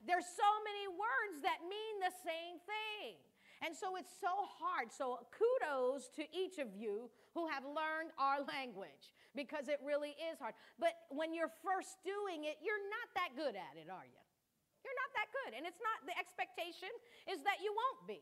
There's 0.06 0.26
so 0.26 0.50
many 0.66 0.90
words 0.90 1.46
that 1.46 1.62
mean 1.66 2.02
the 2.02 2.14
same 2.26 2.58
thing. 2.66 3.22
And 3.62 3.78
so 3.78 3.94
it's 3.94 4.12
so 4.18 4.50
hard. 4.58 4.90
So 4.90 5.22
kudos 5.30 6.10
to 6.18 6.26
each 6.34 6.58
of 6.58 6.74
you 6.74 7.14
who 7.38 7.46
have 7.46 7.62
learned 7.64 8.10
our 8.18 8.42
language 8.58 9.14
because 9.38 9.70
it 9.70 9.78
really 9.86 10.18
is 10.18 10.42
hard. 10.42 10.58
But 10.82 10.98
when 11.14 11.32
you're 11.32 11.54
first 11.62 12.02
doing 12.02 12.50
it, 12.50 12.58
you're 12.60 12.82
not 12.90 13.08
that 13.14 13.38
good 13.38 13.54
at 13.54 13.78
it, 13.78 13.88
are 13.88 14.08
you? 14.10 14.22
You're 14.82 14.98
not 14.98 15.12
that 15.14 15.30
good. 15.30 15.52
And 15.54 15.64
it's 15.70 15.80
not 15.80 16.02
the 16.10 16.18
expectation 16.18 16.90
is 17.30 17.46
that 17.46 17.62
you 17.62 17.70
won't 17.70 18.10
be. 18.10 18.22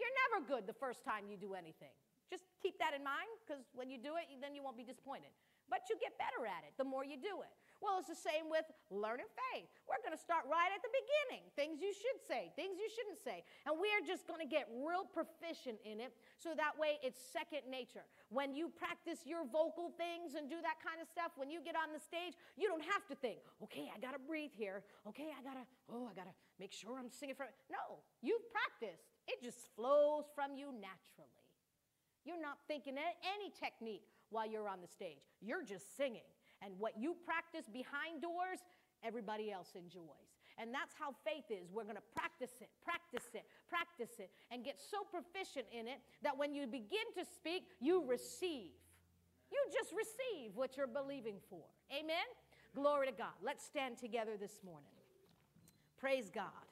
You're 0.00 0.16
never 0.26 0.48
good 0.48 0.64
the 0.66 0.74
first 0.74 1.04
time 1.04 1.28
you 1.28 1.36
do 1.36 1.52
anything. 1.54 1.92
Just 2.32 2.48
keep 2.64 2.80
that 2.80 2.96
in 2.96 3.04
mind 3.04 3.30
because 3.44 3.68
when 3.76 3.92
you 3.92 4.00
do 4.00 4.16
it, 4.16 4.26
then 4.40 4.56
you 4.56 4.64
won't 4.64 4.80
be 4.80 4.82
disappointed. 4.82 5.30
But 5.68 5.86
you 5.92 5.96
get 6.00 6.16
better 6.16 6.48
at 6.48 6.64
it 6.64 6.72
the 6.80 6.88
more 6.88 7.04
you 7.04 7.20
do 7.20 7.44
it. 7.44 7.52
Well, 7.84 8.00
it's 8.00 8.08
the 8.08 8.16
same 8.16 8.48
with 8.48 8.64
learning 8.88 9.28
faith. 9.52 9.68
We're 9.84 10.00
going 10.00 10.16
to 10.16 10.24
start 10.24 10.48
right 10.48 10.72
at 10.72 10.80
the 10.80 10.88
beginning 10.88 11.44
things 11.52 11.84
you 11.84 11.92
should 11.92 12.16
say, 12.24 12.48
things 12.56 12.80
you 12.80 12.88
shouldn't 12.88 13.20
say. 13.20 13.44
And 13.68 13.76
we 13.76 13.92
are 13.92 14.00
just 14.00 14.24
going 14.24 14.40
to 14.40 14.48
get 14.48 14.72
real 14.80 15.04
proficient 15.04 15.76
in 15.84 16.00
it 16.00 16.16
so 16.40 16.56
that 16.56 16.80
way 16.80 16.96
it's 17.04 17.20
second 17.20 17.68
nature. 17.68 18.08
When 18.32 18.56
you 18.56 18.72
practice 18.72 19.28
your 19.28 19.44
vocal 19.44 19.92
things 20.00 20.32
and 20.32 20.48
do 20.48 20.64
that 20.64 20.80
kind 20.80 20.96
of 20.96 21.12
stuff, 21.12 21.36
when 21.36 21.52
you 21.52 21.60
get 21.60 21.76
on 21.76 21.92
the 21.92 22.00
stage, 22.00 22.40
you 22.56 22.72
don't 22.72 22.82
have 22.88 23.04
to 23.12 23.14
think, 23.20 23.44
okay, 23.68 23.92
I 23.92 24.00
got 24.00 24.16
to 24.16 24.22
breathe 24.24 24.56
here. 24.56 24.80
Okay, 25.04 25.28
I 25.36 25.44
got 25.44 25.60
to, 25.60 25.64
oh, 25.92 26.08
I 26.08 26.16
got 26.16 26.24
to 26.24 26.36
make 26.56 26.72
sure 26.72 26.96
I'm 26.96 27.12
singing 27.12 27.36
for. 27.36 27.44
No, 27.68 28.00
you've 28.24 28.48
practiced. 28.48 29.04
It 29.28 29.44
just 29.44 29.60
flows 29.76 30.24
from 30.32 30.56
you 30.56 30.72
naturally. 30.72 31.44
You're 32.24 32.40
not 32.40 32.64
thinking 32.64 32.96
any 32.96 33.52
technique 33.52 34.08
while 34.32 34.48
you're 34.48 34.72
on 34.72 34.80
the 34.80 34.88
stage. 34.88 35.20
You're 35.44 35.62
just 35.62 35.96
singing. 36.00 36.24
And 36.64 36.72
what 36.78 36.96
you 36.96 37.14
practice 37.24 37.68
behind 37.68 38.22
doors, 38.22 38.64
everybody 39.04 39.52
else 39.52 39.76
enjoys. 39.76 40.32
And 40.56 40.72
that's 40.72 40.94
how 40.96 41.12
faith 41.26 41.50
is. 41.50 41.68
We're 41.70 41.84
going 41.84 42.00
to 42.00 42.08
practice 42.14 42.56
it, 42.60 42.70
practice 42.82 43.28
it, 43.34 43.44
practice 43.68 44.16
it, 44.18 44.30
and 44.50 44.64
get 44.64 44.80
so 44.80 45.04
proficient 45.04 45.66
in 45.70 45.86
it 45.86 45.98
that 46.22 46.38
when 46.38 46.54
you 46.54 46.66
begin 46.66 47.04
to 47.18 47.24
speak, 47.26 47.64
you 47.80 48.04
receive. 48.06 48.72
You 49.50 49.60
just 49.72 49.92
receive 49.92 50.56
what 50.56 50.76
you're 50.76 50.86
believing 50.86 51.36
for. 51.50 51.62
Amen? 51.92 52.26
Glory 52.74 53.06
to 53.08 53.12
God. 53.12 53.34
Let's 53.42 53.64
stand 53.64 53.98
together 53.98 54.36
this 54.38 54.60
morning. 54.64 54.90
Praise 55.98 56.30
God. 56.32 56.64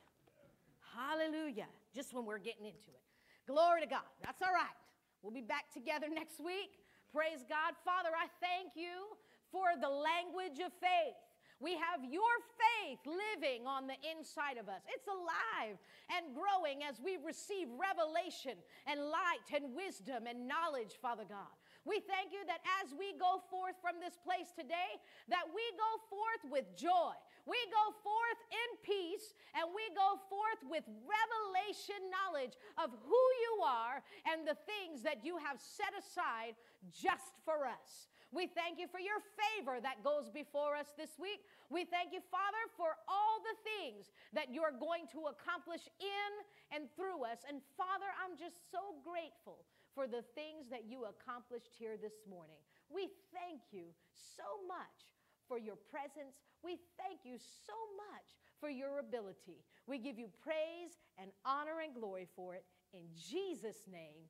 Hallelujah. 0.94 1.68
Just 1.94 2.14
when 2.14 2.24
we're 2.24 2.38
getting 2.38 2.66
into 2.66 2.90
it. 2.90 3.04
Glory 3.46 3.82
to 3.82 3.86
God. 3.86 4.06
That's 4.24 4.42
all 4.42 4.54
right. 4.54 4.76
We'll 5.22 5.32
be 5.32 5.42
back 5.42 5.72
together 5.72 6.06
next 6.12 6.40
week. 6.40 6.82
Praise 7.12 7.44
God. 7.48 7.74
Father, 7.84 8.10
I 8.16 8.26
thank 8.40 8.72
you 8.74 9.16
for 9.52 9.76
the 9.78 9.88
language 9.88 10.58
of 10.64 10.72
faith. 10.80 11.20
We 11.62 11.78
have 11.78 12.02
your 12.02 12.34
faith 12.58 12.98
living 13.06 13.70
on 13.70 13.86
the 13.86 13.94
inside 14.02 14.58
of 14.58 14.66
us. 14.66 14.82
It's 14.90 15.06
alive 15.06 15.78
and 16.10 16.34
growing 16.34 16.82
as 16.82 16.98
we 16.98 17.22
receive 17.22 17.70
revelation 17.78 18.58
and 18.90 18.98
light 18.98 19.46
and 19.54 19.70
wisdom 19.70 20.26
and 20.26 20.50
knowledge, 20.50 20.98
Father 20.98 21.22
God. 21.22 21.54
We 21.86 22.02
thank 22.02 22.34
you 22.34 22.42
that 22.50 22.66
as 22.82 22.90
we 22.98 23.14
go 23.14 23.46
forth 23.46 23.78
from 23.78 24.02
this 24.02 24.18
place 24.18 24.50
today, 24.50 24.98
that 25.30 25.46
we 25.54 25.62
go 25.78 25.92
forth 26.10 26.42
with 26.50 26.66
joy. 26.74 27.14
We 27.46 27.58
go 27.70 27.94
forth 28.02 28.40
in 28.50 28.68
peace 28.82 29.34
and 29.54 29.70
we 29.70 29.86
go 29.94 30.18
forth 30.30 30.62
with 30.66 30.82
revelation 30.86 31.98
knowledge 32.10 32.54
of 32.78 32.90
who 33.06 33.22
you 33.46 33.54
are 33.66 34.02
and 34.30 34.46
the 34.46 34.58
things 34.66 35.02
that 35.02 35.22
you 35.22 35.38
have 35.38 35.58
set 35.58 35.90
aside 35.94 36.54
just 36.90 37.38
for 37.46 37.66
us. 37.66 38.10
We 38.32 38.48
thank 38.48 38.80
you 38.80 38.88
for 38.88 38.98
your 38.98 39.20
favor 39.36 39.76
that 39.84 40.00
goes 40.00 40.32
before 40.32 40.72
us 40.72 40.96
this 40.96 41.20
week. 41.20 41.44
We 41.68 41.84
thank 41.84 42.16
you, 42.16 42.24
Father, 42.32 42.64
for 42.80 42.96
all 43.04 43.44
the 43.44 43.56
things 43.60 44.08
that 44.32 44.48
you're 44.48 44.72
going 44.72 45.04
to 45.12 45.28
accomplish 45.28 45.84
in 46.00 46.32
and 46.72 46.88
through 46.96 47.28
us. 47.28 47.44
And 47.44 47.60
Father, 47.76 48.08
I'm 48.16 48.40
just 48.40 48.56
so 48.72 48.96
grateful 49.04 49.68
for 49.92 50.08
the 50.08 50.24
things 50.32 50.72
that 50.72 50.88
you 50.88 51.04
accomplished 51.04 51.76
here 51.76 52.00
this 52.00 52.24
morning. 52.24 52.60
We 52.88 53.12
thank 53.32 53.68
you 53.68 53.92
so 54.16 54.64
much 54.64 55.12
for 55.48 55.60
your 55.60 55.76
presence. 55.92 56.40
We 56.64 56.80
thank 56.96 57.24
you 57.24 57.36
so 57.36 57.76
much 57.96 58.28
for 58.60 58.70
your 58.70 59.00
ability. 59.00 59.64
We 59.86 59.98
give 59.98 60.18
you 60.18 60.28
praise 60.40 60.96
and 61.18 61.30
honor 61.44 61.84
and 61.84 61.92
glory 61.92 62.28
for 62.36 62.54
it. 62.54 62.64
In 62.94 63.08
Jesus' 63.16 63.84
name, 63.90 64.28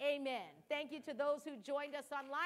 amen. 0.00 0.48
Thank 0.68 0.92
you 0.92 1.00
to 1.02 1.14
those 1.14 1.44
who 1.44 1.60
joined 1.60 1.94
us 1.94 2.08
online. 2.12 2.40